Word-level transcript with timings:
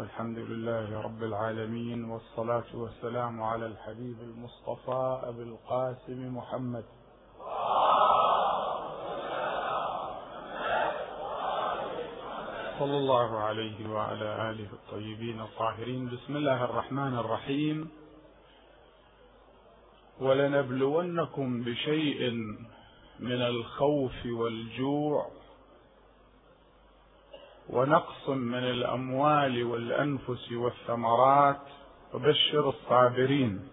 الحمد 0.00 0.38
لله 0.38 1.00
رب 1.00 1.22
العالمين 1.22 2.04
والصلاة 2.04 2.64
والسلام 2.74 3.42
على 3.42 3.66
الحبيب 3.66 4.16
المصطفى 4.20 5.20
أبي 5.24 5.42
القاسم 5.42 6.36
محمد. 6.36 6.84
صلى 12.78 12.96
الله 12.96 13.38
عليه 13.38 13.90
وعلى 13.90 14.50
آله 14.50 14.68
الطيبين 14.72 15.40
الطاهرين. 15.40 16.08
بسم 16.08 16.36
الله 16.36 16.64
الرحمن 16.64 17.14
الرحيم. 17.18 17.90
ولنبلونكم 20.20 21.62
بشيء 21.62 22.30
من 23.20 23.42
الخوف 23.42 24.26
والجوع 24.26 25.39
ونقص 27.72 28.28
من 28.28 28.64
الأموال 28.64 29.64
والأنفس 29.64 30.52
والثمرات 30.52 31.60
وبشر 32.14 32.68
الصابرين. 32.68 33.68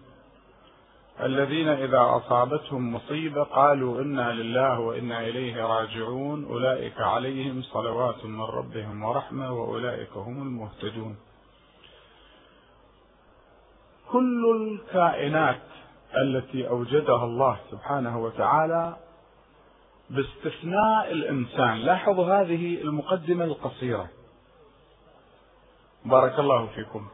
الذين 1.20 1.68
إذا 1.68 2.00
أصابتهم 2.00 2.94
مصيبة 2.94 3.42
قالوا 3.42 4.02
إنا 4.02 4.32
لله 4.32 4.80
وإنا 4.80 5.20
إليه 5.20 5.62
راجعون 5.66 6.44
أولئك 6.44 7.00
عليهم 7.00 7.62
صلوات 7.62 8.24
من 8.24 8.40
ربهم 8.40 9.02
ورحمة 9.02 9.52
وأولئك 9.52 10.12
هم 10.16 10.42
المهتدون. 10.42 11.16
كل 14.10 14.56
الكائنات 14.56 15.62
التي 16.22 16.68
أوجدها 16.68 17.24
الله 17.24 17.56
سبحانه 17.70 18.18
وتعالى 18.18 18.96
باستثناء 20.10 21.12
الإنسان. 21.12 21.78
لاحظوا 21.78 22.34
هذه 22.34 22.80
المقدمة 22.82 23.44
القصيرة. 23.44 24.08
بارك 26.04 26.38
الله 26.38 26.66
فيكم. 26.66 27.08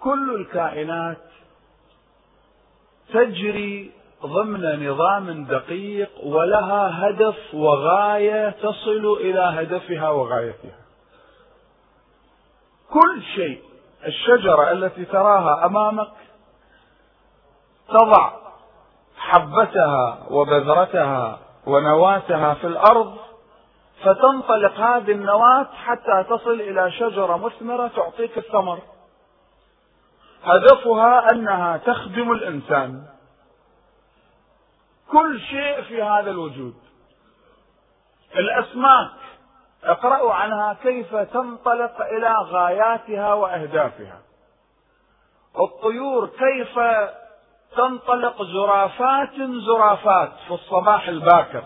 كل 0.00 0.34
الكائنات 0.34 1.18
تجري 3.12 3.92
ضمن 4.26 4.88
نظام 4.88 5.44
دقيق 5.44 6.10
ولها 6.24 7.08
هدف 7.08 7.54
وغاية 7.54 8.50
تصل 8.50 9.18
إلى 9.20 9.40
هدفها 9.40 10.08
وغايتها. 10.08 10.80
كل 12.90 13.22
شيء 13.34 13.62
الشجرة 14.06 14.72
التي 14.72 15.04
تراها 15.04 15.66
أمامك 15.66 16.12
تضع 17.88 18.39
حبتها 19.30 20.26
وبذرتها 20.30 21.38
ونواتها 21.66 22.54
في 22.54 22.66
الأرض 22.66 23.16
فتنطلق 24.02 24.72
هذه 24.80 25.12
النواه 25.12 25.66
حتى 25.84 26.24
تصل 26.28 26.60
إلى 26.60 26.90
شجرة 26.90 27.36
مثمرة 27.36 27.88
تعطيك 27.88 28.38
الثمر. 28.38 28.78
هدفها 30.44 31.32
أنها 31.32 31.76
تخدم 31.76 32.32
الإنسان. 32.32 33.06
كل 35.12 35.40
شيء 35.40 35.82
في 35.82 36.02
هذا 36.02 36.30
الوجود. 36.30 36.74
الأسماك 38.36 39.10
اقرأوا 39.84 40.32
عنها 40.32 40.76
كيف 40.82 41.16
تنطلق 41.16 42.00
إلى 42.00 42.34
غاياتها 42.34 43.34
وأهدافها. 43.34 44.20
الطيور 45.58 46.26
كيف 46.26 46.78
تنطلق 47.76 48.42
زرافات 48.42 49.34
زرافات 49.66 50.32
في 50.48 50.54
الصباح 50.54 51.08
الباكر. 51.08 51.62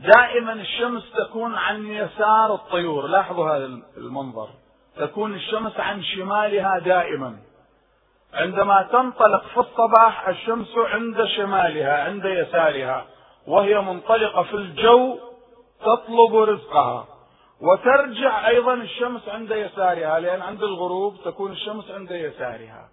دائما 0.00 0.52
الشمس 0.52 1.12
تكون 1.12 1.54
عن 1.54 1.86
يسار 1.86 2.54
الطيور. 2.54 3.06
لاحظوا 3.06 3.50
هذا 3.50 3.66
المنظر. 3.96 4.48
تكون 4.96 5.34
الشمس 5.34 5.80
عن 5.80 6.02
شمالها 6.02 6.78
دائما. 6.78 7.36
عندما 8.34 8.88
تنطلق 8.92 9.42
في 9.54 9.60
الصباح 9.60 10.28
الشمس 10.28 10.68
عند 10.76 11.24
شمالها 11.24 12.04
عند 12.04 12.24
يسارها 12.24 13.06
وهي 13.46 13.80
منطلقة 13.80 14.42
في 14.42 14.54
الجو 14.54 15.18
تطلب 15.80 16.36
رزقها. 16.36 17.06
وترجع 17.60 18.48
أيضا 18.48 18.74
الشمس 18.74 19.28
عند 19.28 19.50
يسارها 19.50 20.20
لأن 20.20 20.42
عند 20.42 20.62
الغروب 20.62 21.16
تكون 21.24 21.52
الشمس 21.52 21.90
عند 21.90 22.10
يسارها. 22.10 22.88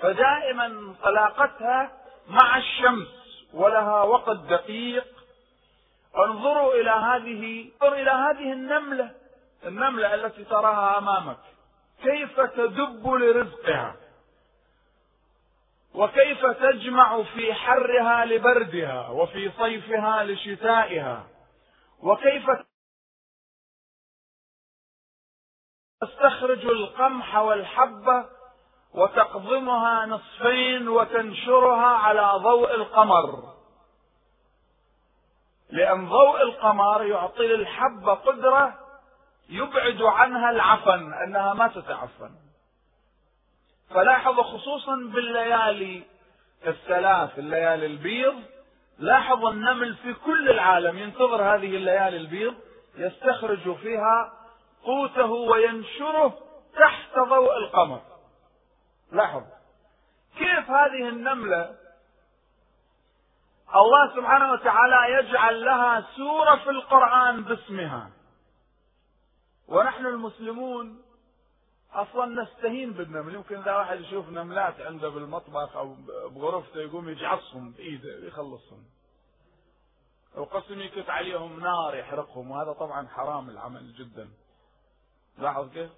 فدائما 0.00 0.66
انطلاقتها 0.66 1.92
مع 2.28 2.56
الشمس 2.56 3.08
ولها 3.52 4.02
وقت 4.02 4.36
دقيق. 4.36 5.06
انظروا 6.18 6.74
إلى 6.74 6.90
هذه 6.90 7.70
انظر 7.82 7.94
إلى 7.94 8.10
هذه 8.10 8.52
النملة 8.52 9.14
النملة 9.64 10.14
التي 10.14 10.44
تراها 10.44 10.98
أمامك. 10.98 11.38
كيف 12.02 12.40
تدب 12.40 13.08
لرزقها. 13.08 13.96
وكيف 15.94 16.46
تجمع 16.46 17.22
في 17.22 17.54
حرها 17.54 18.24
لبردها 18.24 19.08
وفي 19.08 19.50
صيفها 19.58 20.24
لشتائها. 20.24 21.26
وكيف 22.00 22.50
تستخرج 26.00 26.66
القمح 26.66 27.36
والحبة 27.36 28.26
وتقضمها 28.94 30.06
نصفين 30.06 30.88
وتنشرها 30.88 31.86
على 31.86 32.32
ضوء 32.36 32.74
القمر. 32.74 33.54
لأن 35.70 36.08
ضوء 36.08 36.42
القمر 36.42 37.04
يعطي 37.04 37.46
للحبة 37.46 38.14
قدرة 38.14 38.74
يبعد 39.48 40.02
عنها 40.02 40.50
العفن 40.50 41.12
أنها 41.12 41.54
ما 41.54 41.68
تتعفن. 41.68 42.30
فلاحظوا 43.90 44.42
خصوصا 44.42 44.94
بالليالي 44.94 46.02
الثلاث 46.66 47.38
الليالي 47.38 47.86
البيض. 47.86 48.34
لاحظ 48.98 49.44
النمل 49.44 49.94
في 49.94 50.14
كل 50.14 50.50
العالم 50.50 50.98
ينتظر 50.98 51.42
هذه 51.42 51.76
الليالي 51.76 52.16
البيض 52.16 52.54
يستخرج 52.96 53.76
فيها 53.76 54.32
قوته 54.84 55.30
وينشره 55.30 56.38
تحت 56.78 57.18
ضوء 57.18 57.56
القمر. 57.56 58.00
لاحظ. 59.12 59.42
كيف 60.36 60.70
هذه 60.70 61.08
النملة 61.08 61.76
الله 63.74 64.16
سبحانه 64.16 64.52
وتعالى 64.52 65.18
يجعل 65.18 65.64
لها 65.64 66.06
سورة 66.16 66.56
في 66.56 66.70
القرآن 66.70 67.44
باسمها. 67.44 68.10
ونحن 69.68 70.06
المسلمون 70.06 71.02
أصلا 71.92 72.42
نستهين 72.42 72.92
بالنمل. 72.92 73.34
يمكن 73.34 73.56
إذا 73.56 73.76
واحد 73.76 74.00
يشوف 74.00 74.28
نملات 74.28 74.80
عنده 74.80 75.08
بالمطبخ 75.08 75.76
أو 75.76 75.94
بغرفته 76.28 76.80
يقوم 76.80 77.08
يجعصهم 77.08 77.72
بإيده 77.72 78.26
يخلصهم. 78.26 78.84
وقسم 80.36 80.80
يكت 80.80 81.10
عليهم 81.10 81.60
نار 81.60 81.94
يحرقهم 81.94 82.50
وهذا 82.50 82.72
طبعا 82.72 83.08
حرام 83.08 83.50
العمل 83.50 83.94
جدا. 83.94 84.28
لاحظ 85.38 85.72
كيف؟ 85.72 85.90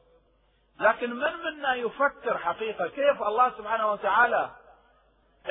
لكن 0.80 1.10
من 1.10 1.32
منا 1.44 1.74
يفكر 1.74 2.38
حقيقة 2.38 2.88
كيف 2.88 3.22
الله 3.22 3.50
سبحانه 3.58 3.92
وتعالى 3.92 4.50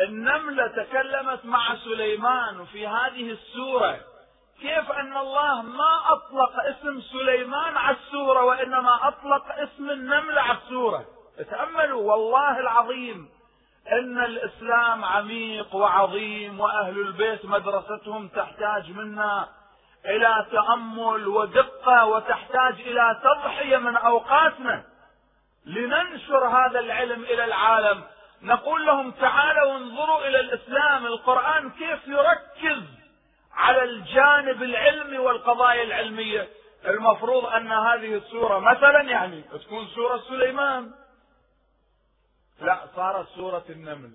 النملة 0.02 0.68
تكلمت 0.68 1.46
مع 1.46 1.75
سليمان 1.75 2.66
في 2.66 2.88
هذه 2.88 3.31
السورة؟ 3.31 4.00
كيف 4.62 4.91
أن 4.91 5.18
الله 5.18 5.62
ما 5.62 6.02
أطلق 6.08 6.66
اسم 6.66 7.02
سليمان 7.02 7.78
على 7.78 7.96
السورة 7.96 8.44
وإنما 8.44 9.08
أطلق 9.08 9.46
اسم 9.52 9.90
النملة 9.90 10.41
على 10.41 10.58
السورة؟ 10.58 11.06
تأملوا 11.50 12.12
والله 12.12 12.59
العظيم 12.59 13.30
إن 13.92 14.24
الإسلام 14.24 15.06
عميق 15.06 15.75
وعظيم 15.75 16.59
وأهل 16.59 17.00
البيت 17.00 17.46
مدرستهم 17.46 18.28
تحتاج 18.28 18.92
منا 18.92 19.47
إلى 20.06 20.46
تأمل 20.52 21.28
ودقة 21.28 22.06
وتحتاج 22.06 22.81
إلى 22.81 23.22
تضحية 23.24 23.78
من 23.78 23.96
أوقاتنا. 23.96 24.84
لننشر 25.65 26.47
هذا 26.47 26.79
العلم 26.79 27.23
إلى 27.23 27.44
العالم. 27.44 28.03
نقول 28.41 28.85
لهم 28.85 29.12
تعالوا 29.12 29.77
انظروا 29.77 30.27
إلى 30.27 30.39
الإسلام. 30.39 31.06
القرآن 31.06 31.71
كيف 31.71 32.07
يركز 32.07 32.83
على 33.53 33.83
الجانب 33.83 34.63
العلمي 34.63 35.17
والقضايا 35.17 35.83
العلمية. 35.83 36.50
المفروض 36.85 37.45
أن 37.45 37.71
هذه 37.71 38.15
السورة 38.15 38.59
مثلا 38.59 39.01
يعني 39.01 39.41
تكون 39.41 39.88
سورة 39.88 40.17
سليمان. 40.17 40.91
لا 42.61 42.79
صارت 42.95 43.27
سورة 43.35 43.65
النمل. 43.69 44.11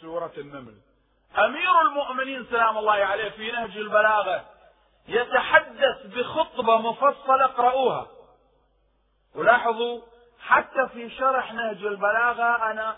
سورة 0.00 0.32
النمل. 0.38 0.74
أمير 1.38 1.80
المؤمنين 1.80 2.46
سلام 2.50 2.78
الله 2.78 2.92
عليه 2.92 3.28
في 3.28 3.52
نهج 3.52 3.76
البلاغة 3.76 4.44
يتحدث 5.08 6.06
بخطبة 6.06 6.76
مفصلة 6.76 7.44
اقرأوها 7.44 8.06
ولاحظوا 9.34 10.00
حتى 10.40 10.88
في 10.88 11.10
شرح 11.10 11.52
نهج 11.52 11.84
البلاغة 11.84 12.70
أنا 12.70 12.96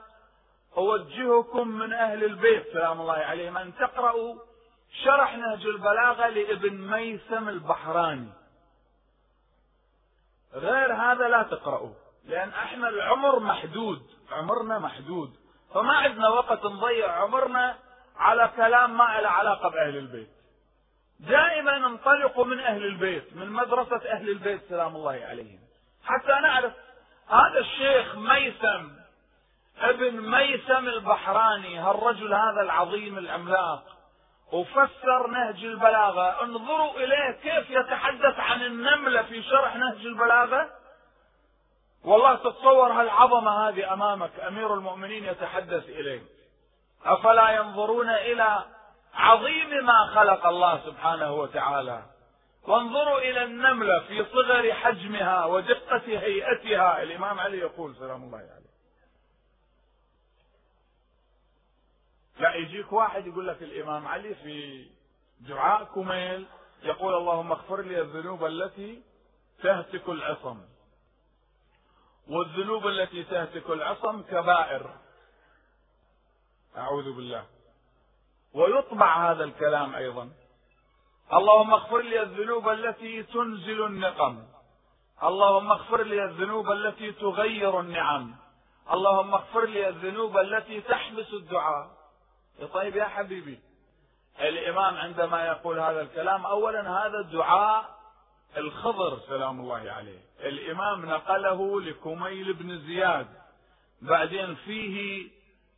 أوجهكم 0.77 1.69
من 1.69 1.93
أهل 1.93 2.25
البيت 2.25 2.73
سلام 2.73 3.01
الله 3.01 3.15
عليهم 3.15 3.57
أن 3.57 3.75
تقرأوا 3.77 4.37
شرح 5.05 5.37
نهج 5.37 5.67
البلاغة 5.67 6.29
لابن 6.29 6.91
ميسم 6.91 7.49
البحراني. 7.49 8.29
غير 10.55 10.95
هذا 10.95 11.29
لا 11.29 11.43
تقرأوا 11.43 11.95
لأن 12.25 12.49
إحنا 12.49 12.89
العمر 12.89 13.39
محدود 13.39 14.03
عمرنا 14.33 14.79
محدود 14.79 15.37
فما 15.75 15.93
عندنا 15.93 16.29
وقت 16.29 16.65
نضيع 16.65 17.13
عمرنا 17.13 17.79
على 18.17 18.51
كلام 18.57 18.97
ما 18.97 19.21
له 19.21 19.29
علاقة 19.29 19.69
بأهل 19.69 19.97
البيت. 19.97 20.31
دائما 21.21 21.77
انطلقوا 21.77 22.45
من 22.45 22.61
أهل 22.61 22.85
البيت 22.85 23.37
من 23.37 23.51
مدرسة 23.51 24.11
أهل 24.11 24.29
البيت 24.29 24.61
سلام 24.69 24.97
الله 24.97 25.25
عليهم. 25.25 25.66
حتى 26.07 26.41
نعرف 26.43 26.73
هذا 27.29 27.59
الشيخ 27.59 28.15
ميسم 28.15 28.97
ابن 29.81 30.21
ميسم 30.21 30.89
البحراني 30.89 31.79
هالرجل 31.79 32.35
هذا 32.35 32.61
العظيم 32.61 33.19
العملاق 33.19 33.83
وفسر 34.53 35.27
نهج 35.27 35.65
البلاغة. 35.65 36.43
انظروا 36.43 36.93
إليه 36.93 37.31
كيف 37.31 37.71
يتحدث 37.71 38.39
عن 38.39 38.63
النملة 38.63 39.23
في 39.23 39.43
شرح 39.43 39.77
نهج 39.77 40.07
البلاغة. 40.07 40.71
والله 42.05 42.35
تتصور 42.35 42.93
هالعظمة 42.93 43.69
هذه 43.69 43.93
أمامك 43.93 44.41
أمير 44.41 44.75
المؤمنين 44.75 45.25
يتحدث 45.25 45.89
إليه. 45.89 46.23
أفلا 47.05 47.51
ينظرون 47.51 48.11
إلى 48.11 48.65
عظيم 49.15 49.85
ما 49.85 50.07
خلق 50.15 50.47
الله 50.47 50.81
سبحانه 50.87 51.33
وتعالى. 51.33 52.03
وانظروا 52.67 53.19
إلى 53.19 53.45
النملة 53.45 54.01
في 54.01 54.25
صغر 54.25 54.73
حجمها 54.73 55.45
ودقة 55.45 56.03
هيئتها. 56.07 57.03
الإمام 57.03 57.41
علي 57.41 57.59
يقول 57.59 57.97
سلام 57.97 58.25
الله 58.25 58.39
عليه. 58.39 58.67
لا 62.39 62.55
يجيك 62.55 62.93
واحد 62.93 63.27
يقول 63.27 63.49
لك 63.49 63.63
الإمام 63.63 64.09
علي 64.09 64.35
في 64.35 64.87
دعاء 65.41 65.85
كميل 65.85 66.47
يقول 66.83 67.15
اللهم 67.15 67.53
اغفر 67.53 67.83
لي 67.83 68.01
الذنوب 68.01 68.45
التي 68.45 69.03
تهتك 69.63 70.09
العصم. 70.09 70.61
والذنوب 72.29 72.87
التي 72.87 73.25
تهتك 73.25 73.71
العصم 73.71 74.23
كبائر. 74.23 74.97
أعوذ 76.77 77.13
بالله. 77.13 77.47
ويطبع 78.53 79.31
هذا 79.31 79.45
الكلام 79.45 79.95
أيضا. 79.95 80.31
اللهم 81.33 81.73
اغفر 81.73 82.01
لي 82.01 82.23
الذنوب 82.23 82.69
التي 82.69 83.23
تنزل 83.23 83.87
النقم. 83.87 84.43
اللهم 85.23 85.71
اغفر 85.71 86.03
لي 86.03 86.25
الذنوب 86.25 86.73
التي 86.73 87.13
تغير 87.13 87.81
النعم. 87.81 88.35
اللهم 88.93 89.35
اغفر 89.35 89.65
لي 89.65 89.89
الذنوب 89.89 90.39
التي 90.39 90.81
تحبس 90.81 91.33
الدعاء. 91.33 91.91
طيب 92.73 92.97
يا 92.97 93.05
حبيبي 93.05 93.61
الإمام 94.41 94.97
عندما 94.97 95.47
يقول 95.47 95.79
هذا 95.79 96.03
الكلام 96.03 96.47
أولا 96.47 97.07
هذا 97.07 97.21
دعاء 97.23 97.97
الخضر 98.57 99.19
سلام 99.19 99.61
الله 99.61 99.91
عليه. 99.91 100.21
الإمام 100.41 101.07
نقله 101.07 101.81
لكميل 101.81 102.53
بن 102.53 102.79
زياد. 102.79 103.27
بعدين 104.03 104.55
فيه 104.55 105.29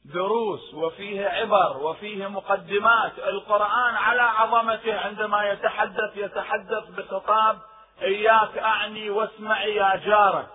دروس 0.05 0.75
وفيه 0.75 1.29
عبر 1.29 1.77
وفيه 1.77 2.27
مقدمات. 2.27 3.19
القرآن 3.19 3.95
على 3.95 4.23
عظمته 4.23 5.00
عندما 5.00 5.49
يتحدث 5.50 6.17
يتحدث 6.17 6.85
بخطاب 6.89 7.59
إياك 8.03 8.59
أعني 8.59 9.11
واسمعي 9.11 9.75
يا 9.75 9.97
جارك. 9.97 10.49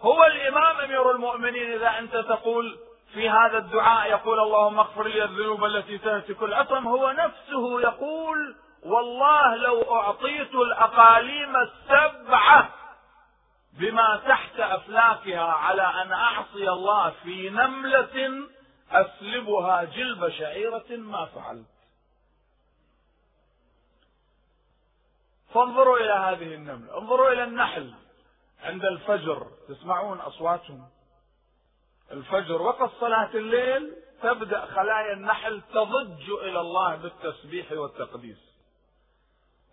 هو 0.00 0.24
الإمام 0.24 0.80
أمير 0.80 1.10
المؤمنين. 1.10 1.72
إذا 1.72 1.98
أنت 1.98 2.16
تقول 2.16 2.78
في 3.14 3.30
هذا 3.30 3.58
الدعاء 3.58 4.10
يقول 4.10 4.40
اللهم 4.40 4.78
اغفر 4.78 5.02
لي 5.08 5.24
الذنوب 5.24 5.64
التي 5.64 5.98
تهتك 5.98 6.42
الأطم 6.42 6.88
هو 6.88 7.10
نفسه 7.10 7.80
يقول 7.80 8.56
والله 8.84 9.56
لو 9.56 9.94
أعطيت 9.96 10.54
الأقاليم 10.54 11.56
السبعة 11.56 12.68
بما 13.78 14.22
تحت 14.28 14.60
أفلاكها 14.60 15.52
على 15.52 15.82
أن 15.82 16.12
أعصي 16.12 16.68
الله 16.68 17.10
في 17.10 17.50
نملة 17.50 18.48
أسلبها 18.90 19.84
جلب 19.84 20.28
شعيرة 20.28 20.96
ما 20.96 21.24
فعلت. 21.26 21.66
فانظروا 25.54 25.98
إلى 25.98 26.12
هذه 26.12 26.54
النملة. 26.54 26.98
انظروا 26.98 27.32
إلى 27.32 27.44
النحل 27.44 27.94
عند 28.62 28.84
الفجر. 28.84 29.46
تسمعون 29.68 30.20
أصواتهم. 30.20 30.88
الفجر 32.12 32.62
وقت 32.62 32.90
صلاة 33.00 33.30
الليل 33.34 33.96
تبدأ 34.22 34.66
خلايا 34.66 35.12
النحل 35.12 35.62
تضج 35.74 36.30
إلى 36.30 36.60
الله 36.60 36.96
بالتسبيح 36.96 37.72
والتقديس. 37.72 38.53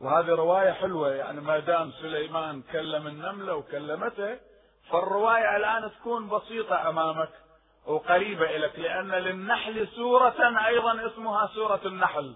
وهذه 0.02 0.30
رواية 0.30 0.72
حلوة 0.72 1.12
يعني 1.12 1.42
ما 1.42 1.60
دام 1.60 1.92
سليمان 1.92 2.62
كلم 2.72 3.08
النملة 3.08 3.56
وكلمته 3.56 4.38
فالرواية 4.92 5.58
الآن 5.58 5.92
تكون 5.92 6.30
بسيطة 6.30 6.90
أمامك 6.90 7.30
وقريبة 7.88 8.56
إليك 8.56 8.80
لأن 8.80 9.12
للنحل 9.12 9.88
سورة 9.88 10.66
أيضا 10.68 11.08
اسمها 11.08 11.48
سورة 11.48 11.80
النحل. 11.86 12.36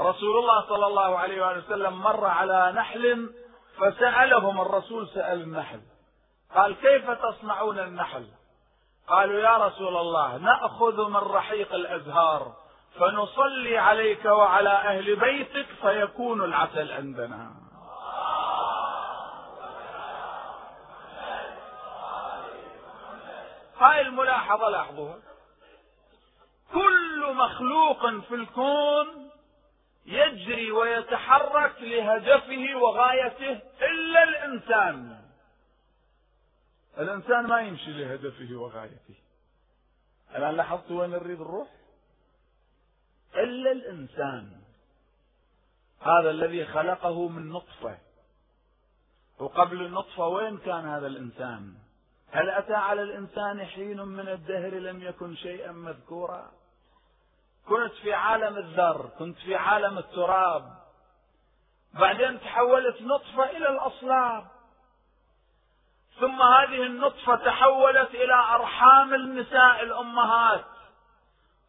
رسول 0.00 0.38
الله 0.38 0.68
صلى 0.68 0.86
الله 0.86 1.18
عليه 1.18 1.46
وآله 1.46 1.58
وسلم 1.58 2.02
مر 2.02 2.26
على 2.26 2.72
نحل 2.76 3.30
فسألهم 3.78 4.60
الرسول 4.60 5.08
سأل 5.08 5.42
النحل. 5.42 5.80
قال 6.54 6.76
كيف 6.76 7.10
تصنعون 7.10 7.78
النحل؟ 7.78 8.26
قالوا 9.08 9.40
يا 9.40 9.56
رسول 9.56 9.96
الله 9.96 10.36
نأخذ 10.36 11.08
من 11.08 11.16
رحيق 11.16 11.74
الأزهار. 11.74 12.52
فنصلي 12.94 13.78
عليك 13.78 14.24
وعلى 14.24 14.70
أهل 14.70 15.16
بيتك 15.16 15.66
فيكون 15.82 16.44
العسل 16.44 16.92
عندنا. 16.92 17.54
هاي 23.78 24.00
الملاحظة 24.00 24.68
لاحظوها. 24.68 25.18
كل 26.72 27.34
مخلوق 27.34 28.20
في 28.20 28.34
الكون 28.34 29.30
يجري 30.06 30.72
ويتحرك 30.72 31.74
لهدفه 31.80 32.74
وغايته 32.76 33.60
إلا 33.82 34.22
الإنسان. 34.22 35.20
الإنسان 36.98 37.46
ما 37.46 37.60
يمشي 37.60 37.92
لهدفه 37.92 38.48
وغايته. 38.54 39.14
الآن 40.36 40.56
لاحظت 40.56 40.90
وين 40.90 41.10
نريد 41.10 41.40
نروح 41.40 41.68
إلا 43.36 43.72
الإنسان. 43.72 44.60
هذا 46.00 46.30
الذي 46.30 46.64
خلقه 46.64 47.28
من 47.28 47.48
نطفة. 47.48 47.98
وقبل 49.40 49.82
النطفة 49.82 50.26
وين 50.26 50.58
كان 50.58 50.88
هذا 50.88 51.06
الإنسان؟ 51.06 51.74
هل 52.32 52.50
أتى 52.50 52.74
على 52.74 53.02
الإنسان 53.02 53.66
حين 53.66 54.00
من 54.00 54.28
الدهر 54.28 54.74
لم 54.74 55.02
يكن 55.02 55.36
شيئا 55.36 55.72
مذكورا؟ 55.72 56.50
كنت 57.66 57.92
في 57.92 58.12
عالم 58.12 58.56
الذر 58.56 59.10
كنت 59.18 59.38
في 59.38 59.56
عالم 59.56 59.98
التراب. 59.98 60.80
بعدين 61.94 62.40
تحولت 62.40 63.02
نطفة 63.02 63.50
إلى 63.50 63.68
الأصلاب 63.68 64.46
ثم 66.20 66.42
هذه 66.42 66.82
النطفة 66.82 67.36
تحولت 67.36 68.10
إلى 68.14 68.34
أرحام 68.34 69.14
النساء 69.14 69.82
الأمهات. 69.82 70.69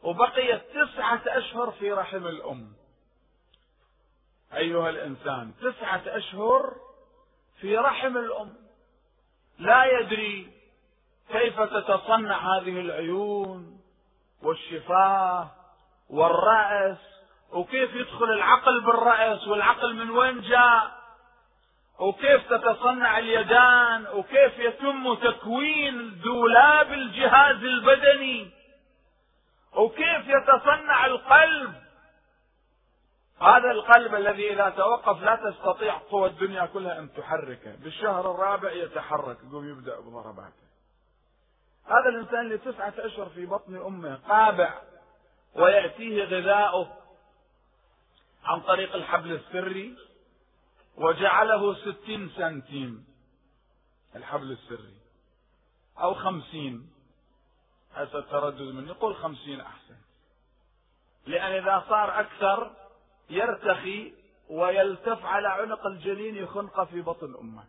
وبقيت 0.04 0.62
تسعة 0.74 1.22
أشهر 1.28 1.72
في 1.72 1.92
رحم 1.92 2.28
الأم. 2.28 2.74
أيها 4.54 4.90
الإنسان 4.90 5.52
تسعة 5.62 6.02
أشهر 6.06 6.76
في 7.62 7.78
رحم 7.78 8.18
الأم. 8.18 8.54
لا 9.60 10.00
يدري 10.00 10.52
كيف 11.32 11.62
تتصنع 11.62 12.58
هذه 12.58 12.80
العيون 12.80 13.82
والشفاه 14.44 15.50
والرأس 16.10 16.98
وكيف 17.52 17.96
يدخل 17.96 18.26
العقل 18.26 18.82
بالرأس 18.82 19.48
والعقل 19.48 19.96
من 19.96 20.10
وين 20.10 20.42
جاء 20.42 21.02
وكيف 22.00 22.54
تتصنع 22.54 23.18
اليدان 23.18 24.08
وكيف 24.14 24.60
يتم 24.60 25.14
تكوين 25.14 26.22
دولاب 26.24 26.94
الجهاز 26.94 27.56
البدني. 27.56 28.52
وكيف 29.76 30.28
يتصنع 30.28 31.06
القلب؟ 31.06 31.74
هذا 33.42 33.72
القلب 33.72 34.16
الذي 34.16 34.54
إذا 34.54 34.70
توقف 34.70 35.22
لا 35.24 35.36
تستطيع 35.36 35.98
قوى 35.98 36.30
الدنيا 36.30 36.66
كلها 36.66 37.00
أن 37.00 37.14
تحركه. 37.14 37.76
بالشهر 37.76 38.32
الرابع 38.32 38.72
يتحرك 38.72 39.38
يقوم 39.48 39.70
يبدأ 39.70 40.00
بضرباته. 40.00 40.72
هذا 41.86 42.10
الإنسان 42.10 42.40
اللي 42.40 42.58
تسعة 42.58 42.94
أشهر 42.98 43.30
في 43.30 43.46
بطن 43.46 43.76
أمه 43.76 44.16
قابع 44.16 44.82
ويأتيه 45.56 46.24
غذاؤه 46.24 46.98
عن 48.44 48.62
طريق 48.62 48.96
الحبل 48.96 49.32
السري 49.32 49.98
وجعله 50.96 51.74
ستين 51.74 52.30
سنتيم. 52.30 53.06
الحبل 54.16 54.52
السري. 54.52 54.96
أو 56.00 56.14
خمسين. 56.14 56.91
هذا 57.94 58.18
التردد 58.18 58.62
من 58.62 58.88
يقول 58.88 59.16
خمسين 59.16 59.62
أحسن. 59.62 59.96
لأن 61.26 61.52
إذا 61.52 61.84
صار 61.90 62.20
أكثر 62.20 62.72
يرتخي 63.30 64.14
ويلتف 64.50 65.26
على 65.26 65.48
عنق 65.48 65.86
الجنين 65.86 66.36
يخنق 66.36 66.84
في 66.84 67.02
بطن 67.02 67.36
أمه. 67.42 67.64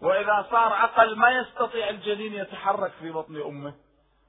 وإذا 0.00 0.46
صار 0.50 0.72
عقل 0.72 1.16
ما 1.16 1.30
يستطيع 1.30 1.88
الجنين 1.88 2.34
يتحرك 2.34 2.92
في 2.92 3.10
بطن 3.10 3.36
أمه. 3.36 3.74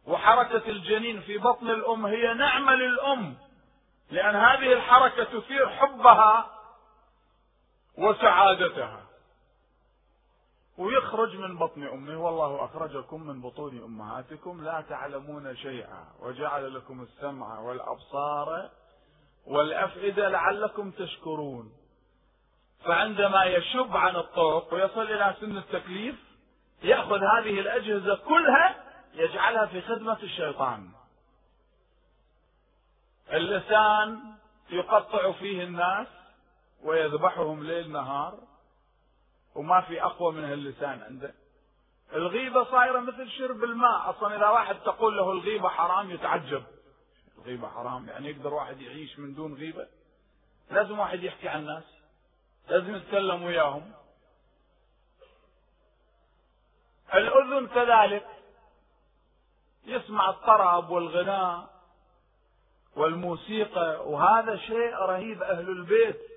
وحركة 0.06 0.70
الجنين 0.70 1.22
في 1.22 1.38
بطن 1.38 1.70
الأم 1.70 2.06
هي 2.06 2.34
نعمة 2.34 2.76
للأم. 2.76 3.38
لأن 4.12 4.36
هذه 4.36 4.74
الحركة 4.74 5.24
تثير 5.24 5.70
حبها 5.70 6.52
وسعادتها. 7.98 9.11
ويخرج 10.78 11.36
من 11.36 11.58
بطن 11.58 11.84
امه 11.84 12.24
والله 12.26 12.66
أخرجكم 12.66 13.24
من 13.28 13.42
بطون 13.42 13.84
أمهاتكم 13.84 14.64
لا 14.64 14.84
تعلمون 14.90 15.56
شيئا. 15.56 16.06
وجعل 16.20 16.76
لكم 16.76 17.02
السمع 17.02 17.60
والأبصار 17.60 18.70
والأفئدة 19.48 20.30
لعلكم 20.30 20.92
تشكرون. 20.92 21.72
فعندما 22.86 23.44
يشب 23.44 23.98
عن 23.98 24.16
الطرق 24.16 24.74
ويصل 24.74 25.02
إلى 25.02 25.36
سن 25.40 25.58
التكليف 25.58 26.16
يأخذ 26.84 27.18
هذه 27.18 27.60
الأجهزة 27.60 28.16
كلها 28.16 28.84
يجعلها 29.14 29.66
في 29.66 29.82
خدمة 29.82 30.18
الشيطان. 30.24 30.90
اللسان 33.32 34.20
يقطع 34.70 35.32
فيه 35.32 35.64
الناس 35.64 36.08
ويذبحهم 36.84 37.64
ليل 37.64 37.92
نهار. 37.92 38.51
وما 39.56 39.82
في 39.82 40.04
أقوى 40.04 40.34
من 40.34 40.54
اللسان 40.54 41.02
عنده. 41.02 41.34
الغيبة 42.14 42.64
صايرة 42.64 43.00
مثل 43.00 43.30
شرب 43.30 43.64
الماء. 43.64 44.10
أصلا 44.10 44.38
إذا 44.38 44.48
واحد 44.48 44.76
تقول 44.80 45.18
له 45.18 45.32
الغيبة 45.32 45.70
حرام 45.70 46.12
يتعجب. 46.12 46.64
الغيبة 47.38 47.68
حرام 47.68 48.08
يعني 48.10 48.30
يقدر 48.30 48.54
واحد 48.54 48.82
يعيش 48.82 49.20
من 49.20 49.34
دون 49.34 49.54
غيبة. 49.54 49.88
لازم 50.72 51.00
واحد 51.00 51.24
يحكي 51.24 51.50
عن 51.50 51.60
الناس. 51.60 51.84
لازم 52.70 52.96
يتكلم 52.96 53.44
وياهم. 53.44 53.92
الأذن 57.14 57.68
كذلك. 57.68 58.28
يسمع 59.86 60.30
الطرب 60.30 60.90
والغناء 60.90 61.70
والموسيقى. 62.96 64.10
وهذا 64.10 64.58
شيء 64.58 64.96
رهيب 64.96 65.44
أهل 65.44 65.70
البيت. 65.70 66.31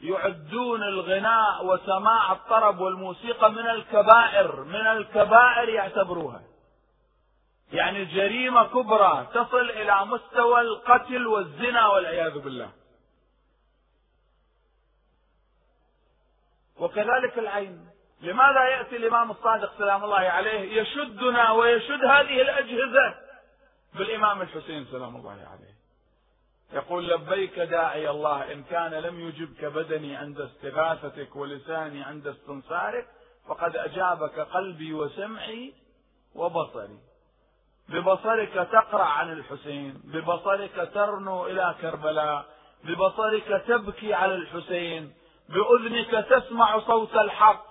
يعدون 0.00 0.82
الغناء 0.82 1.66
وسماع 1.66 2.32
الطرب 2.32 2.80
والموسيقى 2.80 3.52
من 3.52 3.70
الكبائر 3.70 4.64
من 4.64 4.86
الكبائر 4.86 5.68
يعتبروها. 5.68 6.42
يعني 7.72 8.04
جريمة 8.04 8.64
كبرى 8.64 9.26
تصل 9.34 9.70
إلى 9.70 10.06
مستوى 10.06 10.60
القتل 10.60 11.26
والزنا 11.26 11.86
والعياذ 11.86 12.38
بالله. 12.38 12.70
وكذلك 16.78 17.38
العين. 17.38 17.88
لماذا 18.20 18.64
يأتي 18.64 18.96
الإمام 18.96 19.30
الصادق 19.30 19.78
سلام 19.78 20.04
الله 20.04 20.18
عليه 20.18 20.80
يشدنا 20.82 21.50
ويشد 21.50 22.04
هذه 22.04 22.42
الأجهزة؟ 22.42 23.14
بالإمام 23.94 24.42
الحسين 24.42 24.84
سلام 24.84 25.16
الله 25.16 25.30
عليه. 25.30 25.75
يقول 26.72 27.08
لبيك 27.08 27.58
داعي 27.58 28.10
الله 28.10 28.52
إن 28.52 28.62
كان 28.62 28.94
لم 28.94 29.20
يجبك 29.20 29.64
بدني 29.64 30.16
عند 30.16 30.40
استغاثتك 30.40 31.36
ولساني 31.36 32.02
عند 32.02 32.26
استنصارك 32.26 33.06
فقد 33.48 33.76
أجابك 33.76 34.38
قلبي 34.38 34.94
وسمعي 34.94 35.74
وبصري. 36.34 36.98
ببصرك 37.88 38.68
تقرأ 38.72 39.04
عن 39.04 39.32
الحسين 39.32 40.02
ببصرك 40.04 40.90
ترنو 40.94 41.46
إلى 41.46 41.74
كربلاء 41.80 42.46
ببصرك 42.84 43.64
تبكي 43.68 44.14
على 44.14 44.34
الحسين 44.34 45.14
بأذنك 45.48 46.26
تسمع 46.26 46.80
صوت 46.80 47.14
الحق 47.14 47.66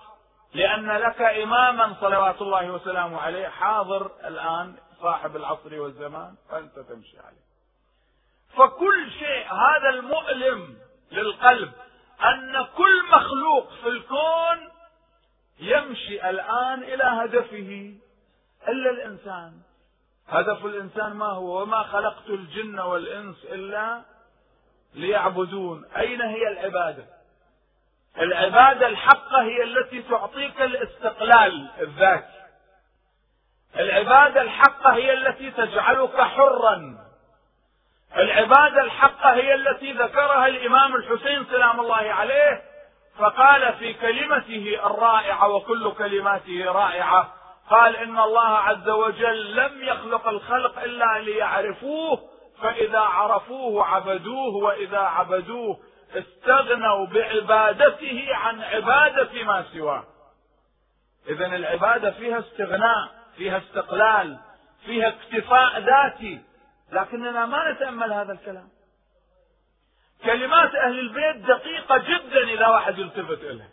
لأن 0.54 0.90
لك 0.90 1.22
إماما 1.22 1.96
صلوات 2.00 2.42
الله 2.42 2.70
وسلامه 2.70 3.20
عليه. 3.20 3.48
حاضر 3.48 4.10
الآن 4.24 4.76
صاحب 5.02 5.36
العصر 5.36 5.80
والزمان 5.80 6.34
فأنت 6.50 6.78
تمشي 6.78 7.18
عليه. 7.18 7.46
فكل 8.54 9.10
شيء 9.18 9.46
هذا 9.52 9.88
المؤلم 9.88 10.78
للقلب 11.12 11.72
أن 12.24 12.66
كل 12.76 13.02
مخلوق 13.12 13.70
في 13.82 13.88
الكون 13.88 14.68
يمشي 15.60 16.30
الآن 16.30 16.82
إلى 16.82 17.04
هدفه 17.04 17.94
إلا 18.68 18.90
الإنسان. 18.90 19.52
هدف 20.28 20.64
الإنسان 20.64 21.12
ما 21.12 21.26
هو؟ 21.26 21.62
وما 21.62 21.82
خلقت 21.82 22.28
الجن 22.28 22.80
والإنس 22.80 23.44
إلا 23.44 24.02
ليعبدون. 24.94 25.84
أين 25.84 26.22
هي 26.22 26.48
العبادة؟ 26.48 27.04
العبادة 28.18 28.86
الحقة 28.86 29.42
هي 29.42 29.62
التي 29.62 30.02
تعطيك 30.02 30.62
الاستقلال 30.62 31.70
الذاتي. 31.80 32.36
العبادة 33.76 34.42
الحقة 34.42 34.94
هي 34.94 35.12
التي 35.12 35.50
تجعلك 35.50 36.20
حرا. 36.20 37.05
العبادة 38.16 38.82
الحقة 38.82 39.34
هي 39.34 39.54
التي 39.54 39.92
ذكرها 39.92 40.46
الإمام 40.46 40.94
الحسين 40.94 41.46
سلام 41.50 41.80
الله 41.80 41.96
عليه 41.96 42.62
فقال 43.18 43.72
في 43.72 43.94
كلمته 43.94 44.78
الرائعة 44.84 45.48
وكل 45.48 45.92
كلماته 45.92 46.64
رائعة 46.72 47.34
قال 47.70 47.96
إن 47.96 48.18
الله 48.18 48.48
عز 48.48 48.88
وجل 48.88 49.56
لم 49.56 49.82
يخلق 49.82 50.28
الخلق 50.28 50.78
إلا 50.78 51.18
ليعرفوه 51.18 52.20
فإذا 52.62 52.98
عرفوه 52.98 53.86
عبدوه 53.86 54.56
وإذا 54.56 54.98
عبدوه 54.98 55.78
استغنوا 56.14 57.06
بعبادته 57.06 58.28
عن 58.30 58.62
عبادة 58.62 59.44
ما 59.44 59.64
سواه. 59.72 60.04
إذا 61.28 61.46
العبادة 61.46 62.10
فيها 62.10 62.38
استغناء 62.38 63.08
فيها 63.36 63.58
استقلال 63.58 64.38
فيها 64.86 65.08
اكتفاء 65.08 65.80
ذاتي. 65.80 66.40
لكننا 66.92 67.46
ما 67.46 67.72
نتأمل 67.72 68.12
هذا 68.12 68.32
الكلام. 68.32 68.68
كلمات 70.24 70.74
أهل 70.74 70.98
البيت 70.98 71.36
دقيقة 71.36 71.98
جدا 71.98 72.42
إذا 72.44 72.66
واحد 72.66 72.98
يلتفت 72.98 73.42
إليها. 73.42 73.68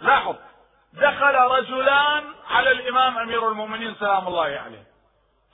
لاحظ 0.00 0.36
دخل 0.92 1.34
رجلان 1.34 2.24
على 2.46 2.70
الإمام 2.70 3.18
أمير 3.18 3.48
المؤمنين 3.48 3.94
سلام 3.94 4.28
الله 4.28 4.44
عليه. 4.44 4.86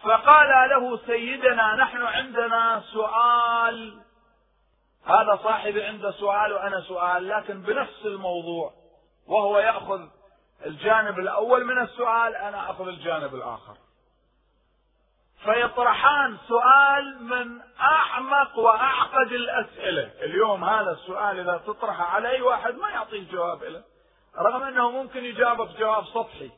فقال 0.02 0.70
له 0.70 1.06
سيدنا 1.06 1.74
نحن 1.74 2.02
عندنا 2.02 2.82
سؤال. 2.92 4.02
هذا 5.04 5.40
صاحبي 5.42 5.84
عنده 5.84 6.10
سؤال 6.10 6.52
وأنا 6.52 6.80
سؤال 6.80 7.28
لكن 7.28 7.62
بنفس 7.62 8.00
الموضوع. 8.04 8.72
وهو 9.26 9.58
يأخذ 9.58 10.08
الجانب 10.66 11.18
الأول 11.18 11.64
من 11.64 11.82
السؤال 11.82 12.34
أنا 12.34 12.70
أخذ 12.70 12.88
الجانب 12.88 13.34
الآخر. 13.34 13.76
فيطرحان 15.44 16.38
سؤال 16.48 17.22
من 17.22 17.60
أعمق 17.80 18.58
وأعقد 18.58 19.32
الأسئلة، 19.32 20.10
اليوم 20.22 20.64
هذا 20.64 20.90
السؤال 20.90 21.40
إذا 21.40 21.62
تطرحه 21.66 22.04
على 22.04 22.28
أي 22.28 22.42
واحد 22.42 22.74
ما 22.74 22.90
يعطيك 22.90 23.30
جواب 23.30 23.64
له، 23.64 23.82
رغم 24.38 24.62
أنه 24.62 24.90
ممكن 24.90 25.24
يجاوبك 25.24 25.78
جواب 25.78 26.04
سطحي. 26.04 26.50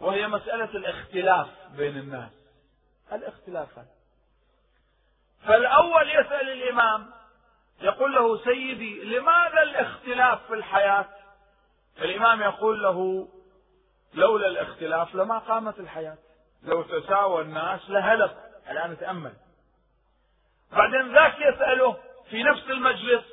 وهي 0.00 0.28
مسألة 0.28 0.64
الاختلاف 0.64 1.48
بين 1.76 1.96
الناس. 1.96 2.32
الاختلاف 3.12 3.78
هذا. 3.78 3.88
فالأول 5.46 6.10
يسأل 6.10 6.48
الإمام 6.48 7.10
يقول 7.80 8.14
له 8.14 8.44
سيدي 8.44 9.04
لماذا 9.04 9.62
الاختلاف 9.62 10.46
في 10.46 10.54
الحياة؟ 10.54 11.08
الإمام 11.98 12.42
يقول 12.42 12.82
له 12.82 13.28
لولا 14.14 14.48
الاختلاف 14.48 15.14
لما 15.14 15.38
قامت 15.38 15.80
الحياة. 15.80 16.18
لو 16.62 16.82
تساوى 16.82 17.42
الناس 17.42 17.80
لهلك 17.90 18.36
الآن 18.70 18.98
تأمل. 18.98 19.32
بعدين 20.72 21.14
ذاك 21.14 21.34
يسأله 21.40 21.96
في 22.30 22.42
نفس 22.42 22.70
المجلس 22.70 23.24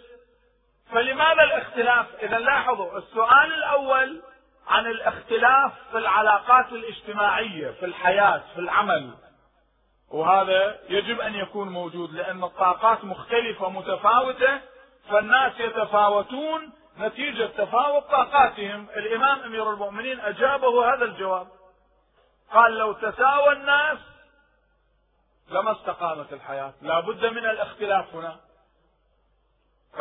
فلماذا 0.91 1.43
الاختلاف؟ 1.43 2.05
إذا 2.21 2.39
لاحظوا 2.39 2.97
السؤال 2.97 3.53
الأول 3.53 4.21
عن 4.67 4.87
الاختلاف 4.87 5.71
في 5.91 5.97
العلاقات 5.97 6.71
الاجتماعية 6.71 7.71
في 7.71 7.85
الحياة 7.85 8.41
في 8.53 8.59
العمل. 8.59 9.13
وهذا 10.11 10.79
يجب 10.89 11.21
أن 11.21 11.35
يكون 11.35 11.69
موجود 11.69 12.13
لأن 12.13 12.43
الطاقات 12.43 13.03
مختلفة 13.03 13.69
متفاوتة 13.69 14.61
فالناس 15.09 15.59
يتفاوتون 15.59 16.73
نتيجة 16.99 17.45
تفاوت 17.45 18.03
طاقاتهم. 18.03 18.87
الإمام 18.97 19.39
أمير 19.39 19.71
المؤمنين 19.73 20.19
أجابه 20.19 20.93
هذا 20.93 21.05
الجواب. 21.05 21.47
قال 22.53 22.77
لو 22.77 22.93
تساوى 22.93 23.53
الناس 23.53 23.97
لما 25.49 25.71
استقامت 25.71 26.33
الحياة. 26.33 26.73
لا 26.81 26.99
بد 26.99 27.25
من 27.25 27.45
الاختلاف 27.45 28.15
هنا. 28.15 28.39